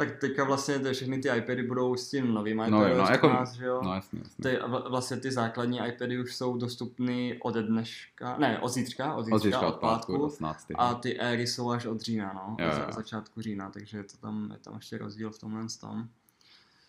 Tak 0.00 0.18
teďka 0.20 0.44
vlastně 0.44 0.78
ty, 0.78 0.92
všechny 0.92 1.18
ty 1.18 1.28
iPady 1.36 1.62
budou 1.62 1.96
s 1.96 2.10
tím 2.10 2.34
novým 2.34 2.56
No, 2.56 2.66
iPadem 2.66 2.90
jo, 2.90 3.02
no, 3.02 3.08
jako- 3.10 3.26
14, 3.28 3.52
že 3.54 3.64
jo? 3.64 3.80
No 3.84 3.94
jasně, 3.94 4.18
jasně. 4.24 4.42
Ty, 4.42 4.58
vl- 4.64 4.90
vlastně 4.90 5.16
ty 5.16 5.32
základní 5.32 5.80
iPady 5.88 6.20
už 6.20 6.36
jsou 6.36 6.56
dostupný 6.56 7.34
od 7.42 7.54
dneška, 7.56 8.36
ne, 8.38 8.58
od 8.58 8.68
zítřka, 8.68 9.14
od 9.14 9.22
zítřka, 9.24 9.36
Od 9.36 9.42
zítřka 9.42 9.66
od 9.66 9.76
pátku 9.76 10.12
do 10.16 10.22
18. 10.22 10.66
A 10.78 10.94
ty 10.94 11.20
éry 11.20 11.46
jsou 11.46 11.70
až 11.70 11.86
od 11.86 12.00
října, 12.00 12.32
no, 12.34 12.56
Jo, 12.64 12.70
od 12.70 12.76
jo. 12.78 12.84
za, 12.86 12.92
začátku 12.96 13.40
října, 13.42 13.70
takže 13.70 13.96
je 13.98 14.04
to 14.04 14.16
tam, 14.16 14.50
je 14.52 14.58
tam 14.58 14.74
ještě 14.74 14.98
rozdíl 14.98 15.30
v 15.30 15.38
tomhle 15.38 15.62
tom. 15.80 16.08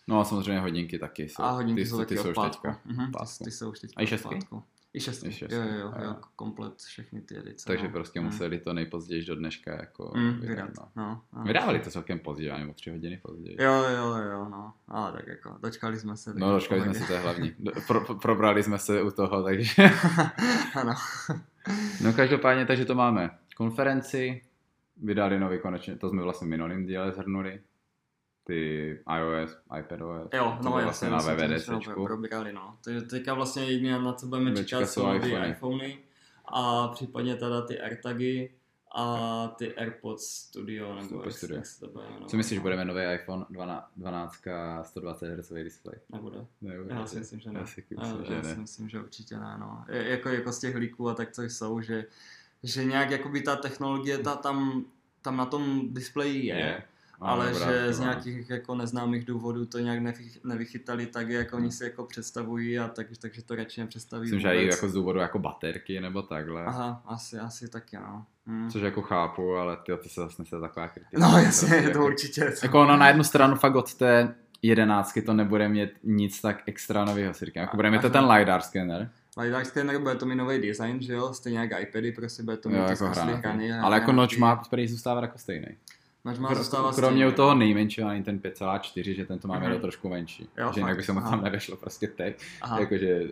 No 0.08 0.20
a 0.20 0.24
samozřejmě 0.24 0.60
hodinky 0.60 0.98
taky 0.98 1.28
jsou. 1.28 1.42
A 1.42 1.50
hodinky 1.50 1.82
ty, 1.82 1.88
jsou 1.90 1.96
taky 1.98 2.14
ty 2.14 2.18
od 2.20 2.22
jsou 2.22 2.30
už 2.30 2.34
pátku. 2.34 2.50
teďka. 2.66 2.80
Mhm, 2.84 3.06
ty, 3.06 3.12
pátku. 3.12 3.44
ty 3.44 3.50
jsou 3.50 3.70
už 3.70 3.80
teďka 3.80 3.98
A 3.98 4.02
i 4.02 4.04
od 4.04 4.08
šestky? 4.08 4.34
pátku. 4.34 4.62
I 4.94 5.00
šestky, 5.00 5.28
I 5.28 5.32
šestky, 5.32 5.54
jo, 5.56 5.62
jo, 5.62 5.78
jo, 5.78 5.92
jo. 6.04 6.16
komplet 6.36 6.78
všechny 6.78 7.20
ty 7.20 7.38
edice. 7.38 7.66
Takže 7.66 7.84
no. 7.86 7.90
prostě 7.92 8.20
Mm. 8.20 8.26
museli 8.26 8.58
to 8.58 8.72
nejpozději 8.72 9.24
do 9.24 9.34
dneška 9.36 9.72
jako 9.72 10.12
Mm, 10.16 10.32
vydat, 10.32 10.48
vydat, 10.48 10.70
no. 10.78 10.88
no. 10.96 11.22
no. 11.32 11.42
Vydávali 11.44 11.78
to 11.80 11.90
celkem 11.90 12.18
později, 12.18 12.50
ani 12.50 12.70
o 12.70 12.74
tři 12.74 12.90
hodiny 12.90 13.16
později. 13.22 13.56
Jo, 13.60 13.72
jo, 13.72 14.16
jo, 14.16 14.48
no. 14.48 14.72
Ale 14.88 15.12
tak 15.12 15.26
jako, 15.26 15.56
dočkali 15.62 15.96
jsme 15.98 16.16
se. 16.16 16.34
No, 16.34 16.52
dočkali 16.52 16.80
jsme 16.80 16.88
pohodě. 16.92 17.00
se, 17.00 17.06
to 17.06 17.12
je 17.12 17.18
hlavní. 17.20 17.54
Pro, 17.86 18.00
pro- 18.04 18.14
probrali 18.14 18.62
jsme 18.62 18.78
se 18.78 19.02
u 19.02 19.10
toho, 19.10 19.42
takže... 19.42 19.72
ano. 20.80 20.94
No 22.04 22.12
každopádně, 22.12 22.66
takže 22.66 22.84
to 22.84 22.94
máme. 22.94 23.30
Konferenci, 23.56 24.42
vydali 25.02 25.38
nový 25.40 25.58
konečně, 25.60 25.96
to 25.96 26.08
jsme 26.08 26.22
vlastně 26.22 26.46
v 26.46 26.50
minulým 26.50 26.86
díle 26.86 27.12
zhrnuli. 27.12 27.60
Ty 28.44 28.98
iOS, 29.18 29.56
iPadOS. 29.78 30.28
Jo, 30.34 30.58
to 30.62 30.68
no 30.70 30.78
jasně, 30.78 31.08
vlastně 31.08 31.10
na 31.10 31.16
my 31.16 31.22
jsme 31.60 31.74
to 31.74 31.78
VVDCčku. 31.80 32.04
probrali, 32.04 32.52
no. 32.52 32.76
Takže 32.84 33.00
teďka 33.02 33.34
vlastně 33.34 33.64
jediné, 33.64 33.98
na 33.98 34.12
co 34.12 34.26
budeme 34.26 34.50
Teďka 34.52 34.64
čekat, 34.78 34.86
jsou 34.86 35.10
ty 35.10 35.16
iPhony. 35.28 35.48
iPhony 35.50 35.98
a 36.44 36.88
případně 36.88 37.36
teda 37.36 37.62
ty 37.62 37.80
AirTagy 37.80 38.50
a 38.94 39.48
ty 39.58 39.74
AirPods 39.74 40.26
Studio, 40.26 40.94
nebo 40.94 41.08
Super 41.08 41.26
jak, 41.26 41.36
Studio. 41.36 41.56
jak 41.56 41.66
se 41.66 41.80
to 41.80 41.88
bude 41.88 42.04
jmenovat. 42.04 42.30
Co 42.30 42.36
myslíš, 42.36 42.58
no. 42.58 42.62
budeme 42.62 42.84
nový 42.84 43.02
iPhone 43.14 43.46
12, 43.50 43.90
12 43.96 44.42
120 44.82 45.26
Hz 45.38 45.48
display? 45.52 45.94
Nebude. 46.12 46.46
Nebude. 46.60 46.94
Já 46.94 47.06
si 47.06 47.18
myslím, 47.18 47.40
že 47.40 47.50
ne. 47.50 47.60
Já 47.60 47.66
si 47.66 47.84
Já, 47.90 48.00
myslím, 48.02 48.24
že 48.26 48.34
já 48.34 48.42
si 48.42 48.60
myslím, 48.60 48.88
že 48.88 49.00
určitě 49.00 49.36
ne, 49.36 49.56
no. 49.60 49.84
Jako, 49.88 50.28
jako 50.28 50.52
z 50.52 50.58
těch 50.58 50.74
líků 50.76 51.08
a 51.08 51.14
tak, 51.14 51.32
co 51.32 51.42
jsou, 51.42 51.80
že, 51.80 52.04
že 52.62 52.84
nějak 52.84 53.10
jakoby 53.10 53.40
ta 53.42 53.56
technologie 53.56 54.18
ta 54.18 54.36
tam, 54.36 54.84
tam 55.22 55.36
na 55.36 55.46
tom 55.46 55.94
displeji 55.94 56.46
je, 56.46 56.82
Je. 57.22 57.28
ale 57.28 57.46
Ano, 57.46 57.58
že 57.58 57.64
dobrá, 57.64 57.92
z 57.92 58.00
má. 58.00 58.04
nějakých 58.06 58.50
jako 58.50 58.74
neznámých 58.74 59.24
důvodů 59.24 59.66
to 59.66 59.78
nějak 59.78 59.98
nevy, 59.98 60.24
nevychytali 60.44 61.06
tak, 61.06 61.28
jak 61.28 61.52
oni 61.54 61.72
si 61.72 61.84
jako 61.84 62.04
představují 62.04 62.78
a 62.78 62.88
tak, 62.88 63.06
takže 63.20 63.42
to 63.42 63.54
radši 63.54 63.80
nepředstaví 63.80 64.22
Myslím, 64.22 64.40
že 64.40 64.54
i 64.54 64.66
jako 64.66 64.88
z 64.88 64.92
důvodu 64.92 65.18
jako 65.18 65.38
baterky 65.38 66.00
nebo 66.00 66.22
takhle. 66.22 66.64
Aha, 66.64 67.02
asi, 67.06 67.38
asi 67.38 67.68
taky, 67.68 67.96
no. 67.96 68.24
Hmm. 68.46 68.70
Což 68.70 68.82
jako 68.82 69.02
chápu, 69.02 69.54
ale 69.56 69.76
ty, 69.76 69.92
ty 70.02 70.08
se 70.08 70.20
zase 70.20 70.42
nese 70.42 70.60
taková 70.60 70.88
kritika. 70.88 71.18
No 71.28 71.38
jasně, 71.38 71.68
Prostě 71.68 71.82
to 71.82 71.88
jako, 71.98 72.06
určitě. 72.06 72.52
jako 72.62 72.80
ono 72.80 72.96
na 72.96 73.08
jednu 73.08 73.24
stranu 73.24 73.56
fakt 73.56 73.74
od 73.74 73.94
té 73.94 74.34
jedenáctky 74.62 75.22
to 75.22 75.32
nebude 75.34 75.68
mít 75.68 75.90
nic 76.02 76.40
tak 76.40 76.62
extra 76.66 77.04
nového, 77.04 77.34
si 77.34 77.44
říkám. 77.44 77.60
Jako 77.60 77.76
bude 77.76 77.90
mít 77.90 78.02
to 78.02 78.10
ten 78.10 78.24
LiDAR 78.24 78.60
scanner, 78.60 79.10
LiDAR 79.38 79.64
scanner 79.64 79.98
bude 79.98 80.14
to 80.14 80.26
mít 80.26 80.34
nový 80.36 80.60
design, 80.68 81.02
že 81.02 81.12
jo, 81.12 81.34
stejně 81.34 81.58
jak 81.58 81.82
iPady, 81.82 82.12
prostě 82.12 82.42
bude 82.42 82.56
to 82.56 82.68
mít 82.68 82.76
jo, 82.78 82.84
jako 82.88 83.04
hranatý. 83.04 83.38
hrany. 83.38 83.72
Ale 83.72 83.96
jako 83.96 84.12
noč 84.12 84.36
má 84.36 84.56
prý 84.56 84.88
zůstávat 84.88 85.22
jako 85.22 85.38
stejný. 85.38 85.66
Noč 86.24 86.38
má 86.38 86.50
Kro- 86.52 86.56
zůstávat 86.58 86.94
Kromě 86.94 87.28
u 87.28 87.32
toho 87.32 87.54
nejmenšího, 87.54 88.08
ani 88.08 88.22
ten 88.22 88.38
5,4, 88.38 89.14
že 89.14 89.24
ten 89.24 89.38
to 89.38 89.48
máme 89.48 89.66
Mhm. 89.66 89.74
mm 89.74 89.80
trošku 89.80 90.08
menší. 90.08 90.48
Jo, 90.58 90.70
že 90.74 90.80
jinak 90.80 90.96
by 90.96 91.02
se 91.02 91.12
mu 91.12 91.20
tam 91.20 91.42
nevešlo 91.44 91.76
prostě 91.76 92.06
teď. 92.08 92.42
Aha. 92.62 92.80
Jakože, 92.80 93.20
uh, 93.20 93.28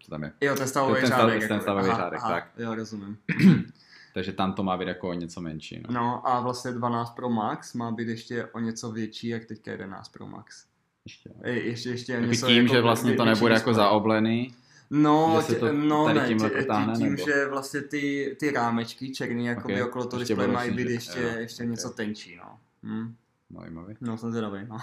co 0.00 0.10
tam 0.10 0.22
je. 0.22 0.32
Jo, 0.40 0.54
ten 0.56 0.68
stavový 0.68 1.00
ten 1.00 1.08
řádek. 1.08 1.32
ten 1.34 1.42
jakoby. 1.42 1.60
stavový 1.62 1.88
Aha, 1.88 1.98
řádek, 1.98 2.18
aha, 2.22 2.30
tak. 2.32 2.50
Jo, 2.58 2.74
rozumím. 2.74 3.18
Takže 4.14 4.32
tam 4.32 4.52
to 4.52 4.62
má 4.62 4.76
být 4.76 4.88
jako 4.88 5.08
o 5.08 5.12
něco 5.12 5.40
menší. 5.40 5.82
No. 5.88 5.94
No 5.94 6.28
a 6.28 6.40
vlastně 6.40 6.72
12 6.72 7.10
Pro 7.10 7.30
Max 7.30 7.74
má 7.74 7.90
být 7.90 8.08
ještě 8.08 8.46
o 8.46 8.60
něco 8.60 8.92
větší, 8.92 9.28
jak 9.28 9.44
teďka 9.44 9.70
11 9.70 10.08
Pro 10.08 10.26
Max. 10.26 10.64
Ještě. 11.06 11.30
Je, 11.44 11.66
ještě, 11.66 11.88
ještě 11.88 12.12
Jako 12.12 12.26
něco 12.26 12.46
tím, 12.46 12.62
jako 12.62 12.74
že 12.74 12.80
vlastně 12.80 13.14
to 13.14 13.24
nebude 13.24 13.54
jako 13.54 13.74
zaoblený, 13.74 14.54
No, 14.90 15.42
že 15.48 15.54
to 15.54 15.72
no 15.72 16.04
tady 16.04 16.20
ne, 16.20 16.26
tímhle 16.28 16.48
tě- 16.50 16.54
protáhne, 16.54 16.94
tím, 16.94 17.14
nebo? 17.14 17.24
že 17.26 17.48
vlastně 17.48 17.80
ty, 17.82 18.36
ty 18.40 18.50
rámečky 18.50 19.12
černý 19.12 19.46
jako 19.46 19.60
Ok, 19.60 19.66
by 19.74 19.82
okolo 19.82 20.06
toho 20.06 20.20
displeje 20.20 20.48
mají 20.48 20.70
být 20.70 20.88
ještě, 20.90 21.20
jo, 21.20 21.28
ještě 21.38 21.62
ok. 21.62 21.68
něco 21.70 21.90
tenčí, 21.90 22.36
no. 22.36 22.58
Hm. 22.82 23.14
zajímavý. 23.60 23.94
No, 24.00 24.18
jsem 24.18 24.30
zvědavý, 24.30 24.58
no. 24.68 24.78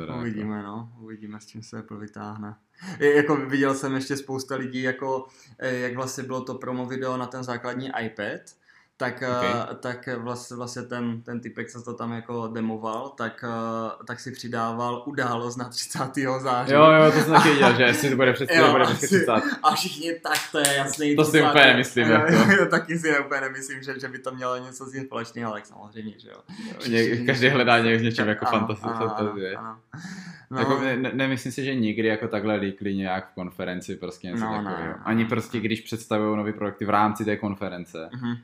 Jako- 0.00 0.14
Uvidíme, 0.20 0.62
no. 0.62 0.92
Uvidíme, 1.00 1.40
s 1.40 1.46
čím 1.46 1.62
se 1.62 1.78
Apple 1.78 1.98
vytáhne. 1.98 2.54
Je, 2.98 3.16
jako 3.16 3.36
viděl 3.36 3.74
jsem 3.74 3.94
ještě 3.94 4.16
spousta 4.16 4.56
lidí, 4.56 4.82
jako, 4.82 5.26
eh, 5.58 5.76
jak 5.78 5.94
vlastně 5.96 6.24
bylo 6.24 6.40
to 6.44 6.54
promo 6.54 6.86
video 6.86 7.16
na 7.16 7.26
ten 7.26 7.44
základní 7.44 7.90
iPad, 8.04 8.40
tak, 9.02 9.22
Ok. 9.22 9.38
okay. 9.38 9.76
tak 9.80 10.08
vlastně, 10.18 10.56
vlastně 10.56 10.82
ten, 10.82 11.22
ten 11.22 11.40
typek, 11.40 11.68
co 11.70 11.82
to 11.82 11.94
tam 11.94 12.12
jako 12.12 12.48
demoval, 12.48 13.08
tak, 13.08 13.44
eh, 13.48 14.04
tak 14.06 14.20
si 14.20 14.32
přidával 14.32 15.02
událost 15.06 15.56
na 15.56 15.68
30. 15.68 16.38
září. 16.40 16.72
Jo, 16.72 16.84
jo, 16.92 17.12
to 17.12 17.18
jsem 17.20 17.32
taky 17.32 17.48
viděl, 17.50 17.76
že 17.76 17.82
jestli 17.82 18.10
to 18.10 18.16
bude 18.16 18.32
přes 18.32 18.48
Jo, 18.54 18.66
to 18.66 18.72
bude 18.72 18.84
přes 18.84 18.98
30. 19.10 19.32
A 19.62 19.74
všichni, 19.74 20.12
tak 20.22 20.38
to 20.52 20.58
je 20.58 20.74
jasný. 20.76 21.16
To 21.16 21.24
si 21.24 21.30
30. 21.30 21.48
úplně 21.48 21.64
nemyslím, 21.66 22.06
Jo, 22.08 22.12
jako. 22.12 22.66
taky 22.70 22.98
si 22.98 23.18
úplně 23.26 23.40
nemyslím, 23.40 23.82
že, 23.82 24.00
že 24.00 24.08
by 24.08 24.18
to 24.18 24.30
mělo 24.34 24.56
něco 24.56 24.84
s 24.86 24.92
tím 24.92 25.04
společného, 25.04 25.50
ale 25.52 25.62
samozřejmě, 25.64 26.14
že 26.18 26.28
jo. 26.30 26.38
Ně, 26.88 27.16
každý 27.26 27.48
hledá 27.48 27.78
něk, 27.78 28.00
v 28.00 28.02
něčem 28.02 28.28
jako 28.28 28.46
Ano, 28.48 28.58
fantastické. 28.58 28.90
ano, 28.98 29.04
ano, 29.04 29.16
fantazie. 29.16 29.56
ano. 29.56 29.76
No. 30.50 30.58
Jako, 30.58 30.80
ne, 30.80 30.96
ne- 30.96 31.10
nemyslím 31.14 31.52
si, 31.52 31.64
že 31.64 31.74
nikdy 31.74 32.08
jako 32.08 32.28
takhle 32.28 32.54
líkli 32.56 32.94
nějak 32.94 33.30
v 33.30 33.34
konferenci 33.34 33.96
prostě 33.96 34.26
něco 34.28 34.44
No, 34.44 34.50
no, 34.50 34.56
takového. 34.64 34.88
ne, 34.92 34.98
Ani 35.04 35.22
ne. 35.22 35.28
prostě, 35.28 35.60
když 35.60 35.80
představují 35.80 36.36
nový 36.36 36.52
produkty 36.52 36.84
v 36.84 36.90
rámci 36.90 37.24
té 37.24 37.36
konference, 37.36 38.08
Mhm. 38.12 38.34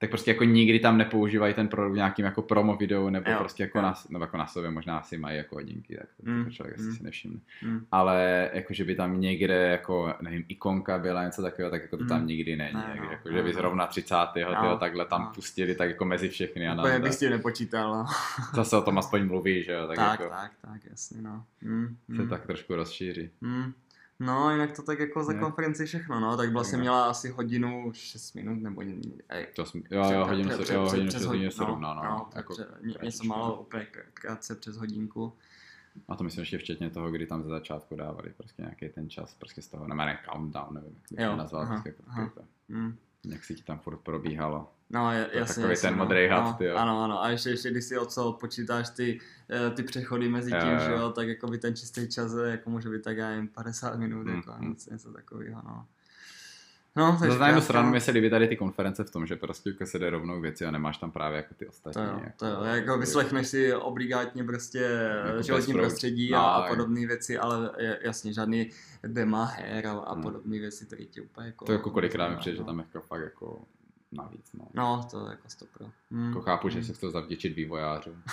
Tak 0.00 0.10
prostě 0.10 0.30
jako 0.30 0.44
nikdy 0.44 0.78
tam 0.78 0.98
nepoužívají 0.98 1.54
ten 1.54 1.68
produkt 1.68 1.92
v 1.92 1.96
nějakým 1.96 2.24
jako 2.24 2.42
promo 2.42 2.76
videu, 2.76 3.08
nebo 3.10 3.30
Jo, 3.30 3.36
prostě 3.38 3.62
jako 3.62 3.78
jo. 3.78 3.82
na, 3.82 3.94
nebo 4.08 4.24
jako 4.24 4.36
na 4.36 4.46
sobě 4.46 4.70
možná 4.70 4.98
asi 4.98 5.18
mají 5.18 5.36
jako 5.36 5.54
hodinky, 5.54 5.96
tak 5.96 6.08
to, 6.16 6.30
Mm, 6.30 6.50
člověk 6.50 6.76
asi 6.78 6.86
mm. 6.88 6.94
si 6.94 7.02
nevšimne. 7.02 7.40
Mm. 7.62 7.86
Ale 7.92 8.50
jako, 8.52 8.74
že 8.74 8.84
by 8.84 8.94
tam 8.94 9.20
někde 9.20 9.54
jako, 9.54 10.14
nevím, 10.20 10.44
ikonka 10.48 10.98
byla 10.98 11.24
něco 11.24 11.42
takového, 11.42 11.70
tak 11.70 11.82
jako 11.82 11.96
to 11.96 12.04
tam 12.04 12.20
Mm. 12.20 12.26
nikdy 12.26 12.56
není. 12.56 12.74
Ne, 12.74 12.86
jako, 12.94 13.04
no, 13.04 13.10
jako, 13.10 13.28
ne, 13.28 13.34
že 13.36 13.42
by 13.42 13.48
no. 13.48 13.54
zrovna 13.54 13.86
30. 13.86 14.14
No, 14.14 14.26
tyjo, 14.32 14.76
takhle 14.80 15.04
tam 15.04 15.22
no. 15.22 15.30
pustili 15.34 15.74
tak 15.74 15.88
jako 15.88 16.04
mezi 16.04 16.28
všechny 16.28 16.68
a 16.68 16.74
Úplně 16.74 16.98
bych 16.98 17.14
s 17.14 17.18
tím 17.18 17.30
nepočítal, 17.30 17.92
no. 17.98 18.04
zase 18.54 18.76
o 18.76 18.82
tom 18.82 18.98
aspoň 18.98 19.26
mluví, 19.26 19.62
že 19.62 19.72
jo, 19.72 19.86
tak, 19.86 19.96
Tak, 19.96 20.20
jako 20.20 20.32
tak, 20.34 20.52
tak, 20.62 20.80
jasně, 20.90 21.22
no. 21.22 21.44
Mm, 21.62 21.96
se 22.16 22.22
mm, 22.22 22.28
tak 22.28 22.46
trošku 22.46 22.74
rozšíří. 22.76 23.30
mm. 23.40 23.72
No, 24.20 24.50
jinak 24.50 24.76
to 24.76 24.82
tak 24.82 24.98
jako 24.98 25.24
za 25.24 25.32
Ne. 25.32 25.38
konferenci 25.40 25.86
všechno, 25.86 26.20
no, 26.20 26.36
tak 26.36 26.52
vlastně 26.52 26.76
Ne. 26.76 26.80
měla 26.82 27.10
asi 27.10 27.28
hodinu 27.28 27.92
6 27.94 28.32
minut, 28.34 28.62
nebo 28.62 28.82
ej, 29.28 29.46
To 29.56 29.66
jsme, 29.66 29.80
jo, 29.90 30.10
jo, 30.12 30.26
hodinu 30.26 30.50
se, 30.50 30.74
jo, 30.74 30.80
hodinu 30.80 31.10
se, 31.10 31.26
hodinu 31.26 31.50
se 31.50 31.60
no, 31.60 31.66
rovná, 31.66 31.94
no, 31.94 32.02
no, 32.04 32.28
jako, 32.34 32.54
něco 33.02 33.24
málo, 33.24 33.46
no. 33.46 33.60
úplně 33.60 33.86
krátce 34.14 34.54
přes 34.54 34.76
hodinku. 34.76 35.32
A 36.08 36.16
to 36.16 36.24
myslím 36.24 36.42
ještě 36.42 36.58
včetně 36.58 36.90
toho, 36.90 37.10
kdy 37.10 37.26
tam 37.26 37.42
ze 37.42 37.48
začátku 37.48 37.96
dávali 37.96 38.32
prostě 38.36 38.62
nějaký 38.62 38.88
ten 38.88 39.10
čas, 39.10 39.34
prostě 39.34 39.62
z 39.62 39.68
toho, 39.68 39.86
nebo 39.88 39.98
ne, 39.98 40.18
countdown, 40.32 40.74
nevím, 40.74 40.96
jak 41.10 41.20
bych 41.20 41.28
to 41.30 41.36
nazval, 41.36 41.62
aha, 41.62 41.72
prostě 41.72 41.88
jako 41.88 42.02
aha. 42.06 42.30
Mm. 42.68 42.96
Jak 43.24 43.44
si 43.44 43.54
ti 43.54 43.62
tam 43.62 43.78
furt 43.78 43.96
probíhalo. 43.96 44.72
No, 44.90 45.12
je 45.12 45.30
jasně, 45.32 45.54
takový 45.54 45.72
jasně, 45.72 45.88
ten 45.88 45.98
no. 45.98 46.04
modrý 46.04 46.28
had, 46.28 46.44
no, 46.44 46.52
tyjo. 46.52 46.76
Ano, 46.76 47.04
ano, 47.04 47.22
a 47.22 47.28
ještě, 47.30 47.50
ještě 47.50 47.70
když 47.70 47.84
si 47.84 47.98
od 47.98 48.12
co 48.12 48.28
odpočítáš 48.28 48.90
ty, 48.90 49.20
eh, 49.50 49.70
ty 49.70 49.82
přechody 49.82 50.28
mezi 50.28 50.50
Jo, 50.54 50.60
tím, 50.60 50.70
jo. 50.72 50.78
že 50.78 50.92
jo, 50.92 51.10
tak 51.10 51.28
jako 51.28 51.46
by 51.46 51.58
ten 51.58 51.76
čistý 51.76 52.08
čas 52.08 52.32
jako 52.44 52.70
může 52.70 52.88
být 52.88 53.02
tak 53.02 53.16
já 53.16 53.30
jim 53.30 53.48
50 53.48 53.96
minut, 53.98 54.22
Mm, 54.26 54.36
jako 54.36 54.52
mm. 54.58 54.68
něco, 54.68 54.90
něco 54.92 55.12
takového, 55.12 55.62
no. 55.64 55.86
No, 56.98 57.16
takže 57.20 57.34
Za 57.34 57.40
na 57.40 57.46
jednu 57.46 57.60
stranu 57.62 57.90
mi 57.90 58.00
se 58.00 58.10
líbí 58.10 58.30
tady 58.30 58.48
ty 58.48 58.56
konference 58.56 59.04
v 59.04 59.10
tom, 59.10 59.26
že 59.26 59.36
prostě 59.36 59.70
jako 59.70 59.86
se 59.86 59.98
jde 59.98 60.10
rovnou 60.10 60.38
k 60.38 60.42
věci 60.42 60.64
a 60.64 60.70
nemáš 60.70 60.98
tam 60.98 61.10
právě 61.10 61.36
jako 61.36 61.54
ty 61.54 61.64
To 61.64 61.70
ostatní. 61.70 62.02
jo, 62.02 62.20
jako, 62.24 62.36
to 62.36 62.46
jo, 62.46 62.62
jako 62.64 62.98
vyslechneš 62.98 63.46
si 63.46 63.74
obligátně 63.74 64.44
prostě 64.44 64.78
Jako 65.26 65.42
životní 65.42 65.56
bezproud. 65.72 65.78
prostředí 65.80 66.30
No, 66.30 66.38
a, 66.38 66.54
a 66.54 66.68
podobné 66.68 67.06
věci, 67.06 67.38
ale 67.38 67.70
je- 67.78 67.98
jasně 68.02 68.32
žádný 68.32 68.70
dema 69.06 69.44
her 69.44 69.86
a, 69.86 69.90
a 69.92 70.12
Hmm. 70.12 70.22
podobné 70.22 70.58
věci, 70.58 70.86
které 70.86 71.04
ti 71.04 71.20
úplně 71.20 71.46
jako... 71.46 71.64
To 71.64 71.72
jako 71.72 71.90
kolikrát 71.90 72.28
mi 72.28 72.36
přijde, 72.36 72.56
že 72.56 72.62
no. 72.62 72.66
tam 72.66 72.78
jako 72.78 73.00
fakt 73.00 73.20
jako 73.20 73.60
navíc, 74.12 74.52
no. 74.54 74.64
No, 74.74 75.06
to 75.10 75.24
je 75.24 75.30
jako 75.30 75.48
stopro. 75.48 75.86
Hmm. 76.10 76.28
Jako 76.28 76.40
chápu, 76.40 76.68
že 76.68 76.74
hmm. 76.78 76.84
se 76.86 76.92
chtěl 76.92 77.10
zavděčit 77.10 77.54
vývojářům. 77.56 78.22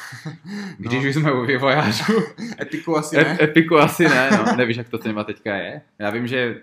No. 0.80 0.90
Když 0.90 1.06
už 1.06 1.16
jsme 1.16 1.34
u 1.34 1.46
vývojářů, 1.46 2.14
Epiku 2.62 2.98
asi 2.98 3.16
ne? 3.18 3.38
e- 3.40 3.44
Epiku 3.44 3.78
asi 3.78 4.04
ne, 4.08 4.30
no. 4.32 4.56
Nevíš, 4.58 4.78
jak 4.78 4.90
to 4.90 5.00
nima 5.06 5.24
teďka 5.24 5.56
je? 5.56 5.82
Já 6.00 6.10
vím, 6.10 6.28
že 6.28 6.62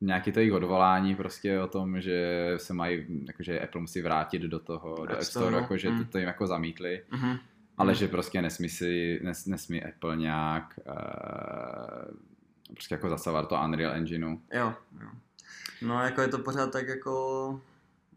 nějaký 0.00 0.32
to 0.32 0.40
jejich 0.40 0.52
odvolání 0.52 1.14
prostě 1.14 1.60
o 1.60 1.66
tom, 1.66 2.00
že 2.00 2.52
se 2.56 2.74
mají, 2.74 3.06
jakože 3.26 3.60
Apple 3.60 3.80
musí 3.80 4.02
vrátit 4.02 4.42
do 4.42 4.60
toho, 4.60 5.06
do 5.06 5.12
App 5.12 5.22
Store, 5.22 5.50
no. 5.50 5.58
jakože 5.58 5.90
Mm. 5.90 5.98
to, 6.04 6.10
to 6.12 6.18
jim 6.18 6.26
jako 6.26 6.46
zamítli, 6.46 7.02
Mhm. 7.10 7.38
ale 7.78 7.92
Mm. 7.92 7.94
že 7.94 8.08
prostě 8.08 8.42
nesmí 8.42 8.68
si, 8.68 9.20
nes, 9.22 9.46
nesmí 9.46 9.84
Apple 9.84 10.16
nějak 10.16 10.78
uh, 10.86 12.14
prostě 12.74 12.94
jako 12.94 13.08
zasahovat 13.08 13.40
do 13.42 13.46
toho 13.48 13.64
Unreal 13.64 13.92
Engineu. 13.92 14.40
Jo, 14.52 14.74
jo. 15.02 15.08
No, 15.82 16.02
jako 16.04 16.20
je 16.20 16.28
to 16.28 16.38
pořád 16.38 16.72
tak 16.72 16.88
jako 16.88 17.60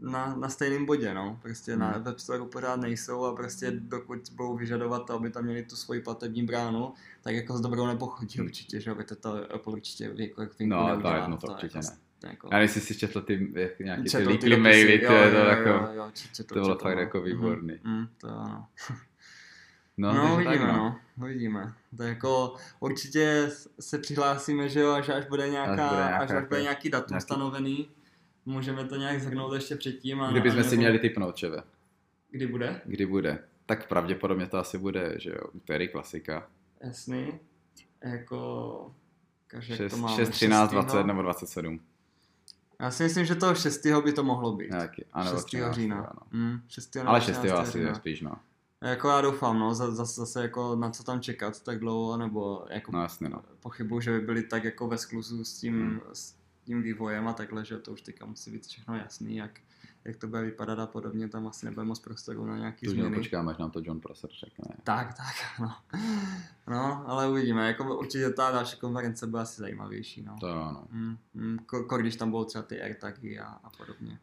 na, 0.03 0.35
na 0.35 0.49
stejném 0.49 0.85
bodě, 0.85 1.13
no. 1.13 1.39
Prostě 1.41 1.75
na 1.77 1.89
Hmm. 1.91 2.03
web 2.03 2.19
store 2.19 2.45
pořád 2.45 2.75
nejsou 2.79 3.25
a 3.25 3.35
prostě 3.35 3.71
dokud 3.71 4.19
budou 4.35 4.57
vyžadovat 4.57 5.05
to, 5.07 5.13
aby 5.13 5.29
tam 5.29 5.43
měli 5.43 5.63
tu 5.63 5.75
svoji 5.75 6.01
platební 6.01 6.43
bránu, 6.43 6.93
tak 7.21 7.35
jako 7.35 7.57
s 7.57 7.61
dobrou 7.61 7.87
nepochodí 7.87 8.41
určitě, 8.41 8.79
že 8.79 8.91
aby 8.91 9.03
to, 9.03 9.15
to 9.15 9.53
Apple 9.53 9.73
určitě 9.73 10.11
jako 10.15 10.41
jak 10.41 10.59
vinku 10.59 10.75
No, 10.75 10.81
to 10.83 10.87
neudělá. 10.87 11.15
jedno, 11.17 11.37
to 11.37 11.47
určitě 11.47 11.77
jako, 11.77 11.87
ne. 11.91 11.97
to 12.19 12.27
Jako, 12.27 12.49
Já 12.51 12.57
nejsi 12.57 12.79
si 12.81 12.95
četl 12.95 13.21
ty 13.21 13.51
jak, 13.55 13.79
nějaký 13.79 14.03
ty 14.03 14.09
četl 14.09 14.29
leaky 14.29 14.49
dopisy, 14.49 14.61
maily, 14.61 14.99
ty, 14.99 15.05
jo, 15.05 15.09
to 15.11 15.37
jo, 15.37 15.45
jako, 15.45 15.69
jo, 15.69 15.87
jo, 15.93 16.11
četl, 16.13 16.47
to 16.47 16.53
bylo 16.53 16.67
četl, 16.67 16.83
fakt 16.83 16.95
no. 16.95 17.01
jako 17.01 17.21
výborný. 17.21 17.79
Mm, 17.83 17.93
mm, 17.97 18.07
to 18.17 18.27
ano. 18.29 18.67
no, 19.97 20.13
No, 20.13 20.13
no 20.13 20.35
takže 20.35 20.49
tak, 20.49 20.55
uvidíme, 20.55 20.73
no. 20.73 20.99
uvidíme. 21.21 21.73
Tak 21.97 22.07
jako 22.07 22.55
určitě 22.79 23.51
se 23.79 23.97
přihlásíme, 23.99 24.69
že 24.69 24.79
jo, 24.79 24.91
až, 24.91 25.09
až 25.09 25.25
bude 25.25 25.49
nějaká, 25.49 25.71
Až 25.87 25.89
bude 25.89 26.01
nějaká 26.01 26.17
až, 26.17 26.21
až 26.23 26.27
bude 26.29 26.37
jako- 26.57 26.63
nějaký 26.63 26.89
datum 26.89 27.07
nějaký- 27.09 27.23
stanovený. 27.23 27.89
Můžeme 28.45 28.85
to 28.85 28.95
nějak 28.95 29.21
zhrnout 29.21 29.53
ještě 29.53 29.75
předtím. 29.75 30.21
A, 30.21 30.31
Kdybychom 30.31 30.59
a 30.59 30.63
si 30.63 30.77
měli 30.77 30.99
typnout, 30.99 31.35
čeve, 31.35 31.63
Kdy 32.31 32.47
bude? 32.47 32.81
kdy 32.85 33.05
bude, 33.05 33.43
tak 33.65 33.87
pravděpodobně 33.87 34.47
to 34.47 34.57
asi 34.57 34.77
bude, 34.77 35.15
že 35.19 35.29
jo, 35.29 35.47
úterý 35.53 35.87
klasika. 35.87 36.47
Jasný. 36.81 37.39
Jako... 38.03 38.91
Každý, 39.47 39.75
6, 39.75 39.91
to 39.91 39.97
máme, 39.97 40.15
6, 40.15 40.29
13, 40.29 40.69
6. 40.69 40.71
20 40.71 41.03
nebo 41.03 41.21
27. 41.21 41.79
Já 42.79 42.91
si 42.91 43.03
myslím, 43.03 43.25
že 43.25 43.35
toho 43.35 43.55
6. 43.55 43.85
by 44.03 44.13
to 44.13 44.23
mohlo 44.23 44.55
být. 44.55 44.69
Nějaký, 44.71 45.05
ano, 45.13 45.31
6. 45.31 45.45
13, 45.45 45.75
října. 45.75 45.95
ano. 45.97 46.19
Mm, 46.31 46.59
6. 46.67 46.95
nebo 46.95 47.09
Ale 47.09 47.21
6. 47.21 47.37
13. 47.37 47.59
asi 47.59 47.79
je 47.79 47.95
spíš, 47.95 48.21
no. 48.21 48.31
Jako 48.81 49.07
já 49.09 49.21
doufám, 49.21 49.59
no, 49.59 49.73
za- 49.75 49.91
zase, 49.91 50.21
zase 50.21 50.41
jako 50.41 50.75
na 50.75 50.89
co 50.89 51.03
tam 51.03 51.21
čekat 51.21 51.63
tak 51.63 51.79
dlouho, 51.79 52.17
nebo 52.17 52.65
jako 52.69 52.91
No 52.91 53.01
jasně, 53.01 53.29
no. 53.29 53.41
pochybuju, 53.59 54.01
že 54.01 54.11
by 54.11 54.19
byli 54.19 54.43
tak 54.43 54.63
jako 54.63 54.87
ve 54.87 54.97
skluzu 54.97 55.43
s 55.43 55.59
tím, 55.59 55.73
Hmm. 55.81 55.99
s 56.13 56.35
tím 56.63 56.81
vývojem 56.81 57.27
a 57.27 57.33
takhle, 57.33 57.65
že 57.65 57.77
to 57.77 57.91
už 57.91 58.01
teďka 58.01 58.25
musí 58.25 58.51
být 58.51 58.65
všechno 58.65 58.95
jasný, 58.95 59.35
jak, 59.35 59.59
jak 60.05 60.17
to 60.17 60.27
bude 60.27 60.41
vypadat 60.41 60.79
a 60.79 60.85
podobně, 60.87 61.27
tam 61.29 61.47
asi 61.47 61.65
nebude 61.65 61.85
moc 61.85 61.99
prostoru 61.99 62.45
na 62.45 62.57
nějaký 62.57 62.85
Tu 62.85 62.91
změny. 62.91 63.15
počkáme, 63.15 63.51
až 63.51 63.57
nám 63.57 63.71
to 63.71 63.81
John 63.83 63.99
Prosser 63.99 64.29
řekne. 64.39 64.75
Tak, 64.83 65.13
tak, 65.17 65.35
no. 65.59 65.75
No, 66.67 67.09
ale 67.09 67.29
uvidíme, 67.29 67.67
jako 67.67 67.97
určitě 67.99 68.29
ta 68.29 68.51
další 68.51 68.77
konference 68.79 69.27
bude 69.27 69.41
asi 69.41 69.61
zajímavější, 69.61 70.21
no. 70.23 70.35
To 70.39 70.47
jo, 70.47 70.55
no. 70.55 70.87
Mm, 70.91 71.17
mm, 71.33 71.57
ko, 71.59 71.83
ko, 71.83 71.97
když 71.97 72.15
tam 72.15 72.31
budou 72.31 72.43
třeba 72.45 72.61
ty 72.63 72.81
AirTagy 72.81 73.39
a, 73.39 73.45
a 73.45 73.69
podobně. 73.77 74.19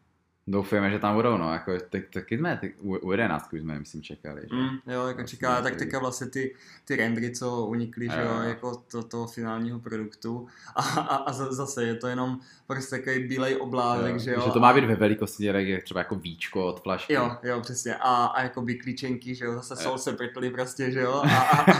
Doufujeme, 0.47 0.91
že 0.91 0.99
tam 0.99 1.15
budou, 1.15 1.37
no, 1.37 1.53
jako, 1.53 1.71
tak, 1.89 2.01
taky 2.13 2.37
jsme, 2.37 2.57
tak, 2.61 2.69
u, 2.81 2.95
u 2.97 3.11
11 3.11 3.53
už 3.53 3.59
jsme, 3.61 3.79
myslím, 3.79 4.01
čekali, 4.01 4.41
že? 4.41 4.55
Mm, 4.55 4.69
jo, 4.69 5.07
jako 5.07 5.17
Vlastně 5.17 5.25
čeká, 5.25 5.61
tak 5.61 5.75
teďka 5.75 5.99
vlastně 5.99 6.27
ty, 6.27 6.55
ty 6.85 6.95
rendery, 6.95 7.31
co 7.31 7.65
unikly, 7.65 8.09
že 8.09 8.17
Jo, 8.21 8.27
jo, 8.27 8.41
jo. 8.41 8.49
jako 8.49 8.75
to, 8.91 9.03
toho 9.03 9.27
finálního 9.27 9.79
produktu. 9.79 10.47
A, 10.75 10.81
a, 10.81 11.15
a 11.15 11.33
za- 11.33 11.53
zase 11.53 11.83
je 11.83 11.95
to 11.95 12.07
jenom 12.07 12.39
prostě 12.67 12.95
takový 12.97 13.27
bílej 13.27 13.57
oblázek, 13.61 14.19
že 14.19 14.31
jo. 14.31 14.41
Že 14.45 14.51
to 14.51 14.59
má 14.59 14.73
být 14.73 14.85
ve 14.85 14.95
velikosti, 14.95 15.45
jak 15.45 15.55
je 15.67 15.81
třeba 15.81 15.99
jako 15.99 16.15
víčko 16.15 16.65
od 16.65 16.83
flašky. 16.83 17.13
Jo, 17.13 17.37
jo, 17.43 17.61
přesně. 17.61 17.95
A, 17.95 18.25
a 18.25 18.41
jako 18.43 18.65
klíčenky, 18.83 19.35
že 19.35 19.45
jo, 19.45 19.53
zase 19.55 19.73
Jo. 19.73 19.89
jsou 19.89 19.97
separately 19.97 20.49
prostě, 20.49 20.91
že 20.91 20.99
jo, 20.99 21.13
a, 21.25 21.37
a, 21.39 21.61
a 21.71 21.73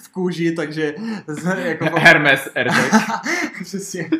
v 0.00 0.08
kůži, 0.12 0.52
takže 0.52 0.94
jako 1.56 1.84
Hermes 1.98 2.48
AirTag. 2.54 3.02
Přesně. 3.62 4.10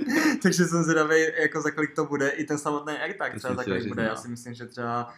Takže 0.42 0.64
jsem 0.64 0.82
zvědavý, 0.82 1.16
jako 1.40 1.60
za 1.60 1.70
kolik 1.70 1.94
to 1.94 2.04
bude. 2.04 2.28
I 2.28 2.44
ten 2.44 2.58
samotný 2.58 2.92
AirTag 2.94 3.34
třeba 3.34 3.54
za 3.54 3.64
kolik 3.64 3.87
bude. 3.88 4.02
no. 4.02 4.08
Já 4.08 4.16
si 4.16 4.28
myslím, 4.28 4.54
že 4.54 4.66
třeba 4.66 5.14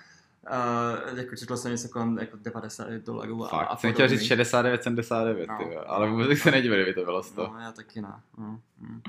uh, 1.12 1.18
jako 1.18 1.36
četl 1.36 1.56
jsem 1.56 1.70
něco 1.70 1.88
kolem 1.88 2.18
jako 2.18 2.36
90 2.40 2.88
dolarů 2.92 3.44
a, 3.44 3.48
a 3.48 3.66
Fakt, 3.66 3.80
jsem 3.80 3.92
chtěl 3.92 4.08
říct 4.08 4.18
podobný. 4.18 4.28
69, 4.28 4.82
79, 4.82 5.48
No. 5.48 5.56
ty, 5.58 5.74
jo, 5.74 5.84
ale 5.86 6.10
vůbec 6.10 6.38
se 6.38 6.50
nedivil, 6.50 6.76
kdyby 6.82 6.94
to 6.94 7.04
bylo 7.04 7.22
100. 7.22 7.50
No, 7.54 7.60
já 7.60 7.72
taky 7.72 8.00
ne. 8.00 8.12
No, 8.38 8.60
hm. 8.80 9.00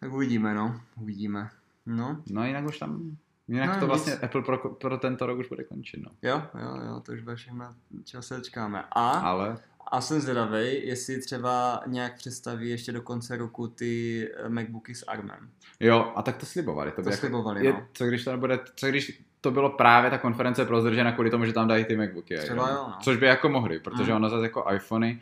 Tak 0.00 0.12
uvidíme, 0.12 0.54
no. 0.54 0.80
Uvidíme. 1.00 1.50
No, 1.86 2.22
No 2.30 2.44
jinak 2.46 2.64
už 2.64 2.78
tam, 2.78 3.16
jinak 3.48 3.74
No, 3.74 3.80
to 3.80 3.86
vlastně 3.86 4.12
nic. 4.12 4.22
Apple 4.22 4.42
pro, 4.42 4.58
pro 4.58 4.98
tento 4.98 5.26
rok 5.26 5.38
už 5.38 5.48
bude 5.48 5.64
končit, 5.64 6.00
no. 6.04 6.10
jo, 6.22 6.42
jo, 6.62 6.80
jo, 6.86 7.00
to 7.00 7.12
už 7.12 7.20
bude 7.20 7.36
všechno, 7.36 7.74
čeho 8.04 8.22
se 8.22 8.36
dočkáme. 8.36 8.84
A, 8.92 9.10
Ale 9.10 9.58
a 9.90 10.00
jsem 10.00 10.20
zvědavý, 10.20 10.86
jestli 10.86 11.20
třeba 11.20 11.82
nějak 11.86 12.16
představí 12.16 12.70
ještě 12.70 12.92
do 12.92 13.02
konce 13.02 13.36
roku 13.36 13.68
ty 13.68 14.28
eh, 14.36 14.48
MacBooky 14.48 14.94
s 14.94 15.04
ARMem. 15.08 15.50
jo, 15.80 16.12
a 16.16 16.22
tak 16.22 16.36
to 16.36 16.46
slibovali. 16.46 16.90
To, 16.90 16.96
To 16.96 17.02
by 17.02 17.10
jako, 17.10 17.20
slibovali, 17.20 17.66
je, 17.66 17.72
no. 17.72 17.86
co 17.92 18.06
když 18.06 18.24
to 18.24 18.30
nebude, 18.30 18.58
co 18.76 18.86
když 18.86 19.22
to 19.40 19.50
bylo 19.50 19.70
právě 19.70 20.10
ta 20.10 20.18
konference 20.18 20.64
prozdržena 20.64 21.12
kvůli 21.12 21.30
tomu, 21.30 21.44
že 21.44 21.52
tam 21.52 21.68
dají 21.68 21.84
ty 21.84 21.96
MacBooky. 21.96 22.36
Třeba 22.38 22.68
jo. 22.68 22.74
no. 22.74 22.94
Což 23.00 23.16
by 23.16 23.26
jako 23.26 23.48
mohli, 23.48 23.80
protože 23.80 24.10
Mm. 24.10 24.16
ono 24.16 24.30
zase 24.30 24.42
jako 24.42 24.64
iPhony 24.74 25.20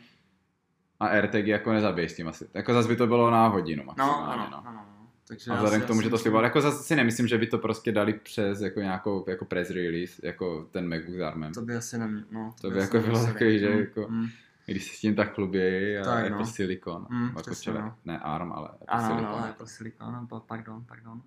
a 0.99 1.07
AirTagy 1.07 1.49
jako 1.49 1.73
nezabije 1.73 2.09
s 2.09 2.15
tím 2.15 2.27
asi. 2.27 2.47
Jako 2.53 2.73
zase 2.73 2.87
by 2.87 2.95
to 2.95 3.07
bylo 3.07 3.31
na 3.31 3.47
hodinu 3.47 3.83
No, 3.83 3.87
maximálně, 3.87 4.43
ano, 4.43 4.47
no. 4.51 4.69
ano. 4.69 4.85
Takže 5.27 5.51
A 5.51 5.55
vzhledem 5.55 5.81
k 5.81 5.85
tomu, 5.85 6.01
že 6.01 6.09
to 6.09 6.17
slibovali, 6.17 6.45
jako 6.45 6.61
zase 6.61 6.83
si 6.83 6.95
nemyslím, 6.95 7.27
že 7.27 7.37
by 7.37 7.47
to 7.47 7.57
prostě 7.57 7.91
dali 7.91 8.13
přes 8.13 8.61
jako 8.61 8.79
nějakou 8.79 9.25
jako 9.27 9.45
press 9.45 9.69
release, 9.69 10.21
jako 10.23 10.67
ten 10.71 10.89
MacBook 10.89 11.17
s 11.17 11.21
ARMem. 11.21 11.53
To 11.53 11.61
by 11.61 11.75
asi 11.75 11.97
neměl, 11.97 12.23
no. 12.31 12.53
To 12.61 12.69
by 12.71 12.79
asi 12.79 12.95
jako 12.97 13.07
bylo 13.07 13.25
takový, 13.25 13.59
že 13.59 13.69
Mm, 13.69 13.79
jako- 13.79 14.05
mm. 14.09 14.27
Když 14.71 14.87
se 14.91 14.95
s 14.97 14.99
tím 14.99 15.15
tak 15.15 15.35
chlubějí 15.35 15.97
a 15.97 16.03
Tak, 16.03 16.23
jako 16.23 16.37
no. 16.37 16.45
silikon. 16.45 17.07
Mm, 17.09 17.27
jako 17.27 17.41
přesně, 17.41 17.73
no. 17.73 17.95
Ne 18.05 18.19
ARM, 18.19 18.51
ale 18.51 18.69
jako 18.71 18.85
Ano, 18.87 19.07
silikon. 19.07 19.39
no, 19.41 19.47
jako 19.47 19.65
silikon, 19.67 20.27
pa- 20.27 20.39
pardon, 20.39 20.83
pardon. 20.87 21.21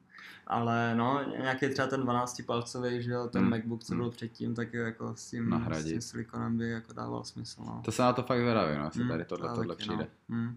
Ale 0.47 0.95
no, 0.95 1.21
nějaký 1.41 1.69
třeba 1.69 1.89
ten 1.89 2.03
12-palcový, 2.03 2.99
že 2.99 3.11
jo, 3.13 3.29
ten 3.29 3.45
Mm, 3.45 3.51
MacBook, 3.51 3.85
co 3.85 3.95
mm. 3.95 4.01
byl 4.01 4.11
předtím, 4.11 4.55
tak 4.55 4.75
jako 4.75 5.15
s 5.17 5.31
tím, 5.31 5.51
Nahradit. 5.51 5.87
s 5.87 5.91
tím 5.91 6.01
silikonem 6.01 6.59
by 6.59 6.71
jako 6.71 6.93
dával 6.93 7.25
smysl, 7.25 7.63
no. 7.67 7.83
To 7.85 7.93
se 7.93 8.03
na 8.03 8.13
to 8.13 8.23
fakt 8.23 8.41
zvědavý, 8.41 8.79
no, 8.79 8.85
jestli 8.85 9.03
Mm, 9.03 9.09
tady 9.09 9.25
tohle, 9.25 9.49
to 9.49 9.55
tohle 9.55 9.75
taky, 9.75 9.79
přijde. 9.89 10.07
No. 10.29 10.37
Mm. 10.37 10.57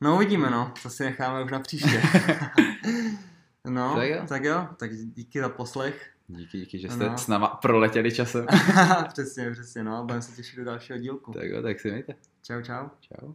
no 0.00 0.14
uvidíme, 0.14 0.50
no, 0.50 0.72
to 0.82 0.90
si 0.90 1.04
necháme 1.04 1.44
už 1.44 1.50
na 1.52 1.60
příště. 1.60 2.02
no, 3.64 3.94
Tak 3.94 4.08
jo. 4.08 4.22
tak 4.28 4.44
jo, 4.44 4.68
tak 4.76 4.90
díky 4.96 5.40
za 5.40 5.48
poslech. 5.48 6.10
Díky, 6.28 6.58
díky, 6.58 6.78
že 6.78 6.88
jste 6.88 7.08
No. 7.08 7.18
s 7.18 7.26
náma 7.26 7.46
proletěli 7.48 8.12
časem. 8.14 8.46
přesně, 9.08 9.50
přesně, 9.50 9.84
no, 9.84 10.04
budeme 10.04 10.22
se 10.22 10.36
těšit 10.36 10.58
do 10.58 10.64
dalšího 10.64 10.98
dílku. 10.98 11.32
tak 11.32 11.44
jo, 11.44 11.62
tak 11.62 11.80
si 11.80 11.90
mějte. 11.90 12.14
Čau, 12.42 12.62
čau. 12.62 12.88
Čau. 13.00 13.32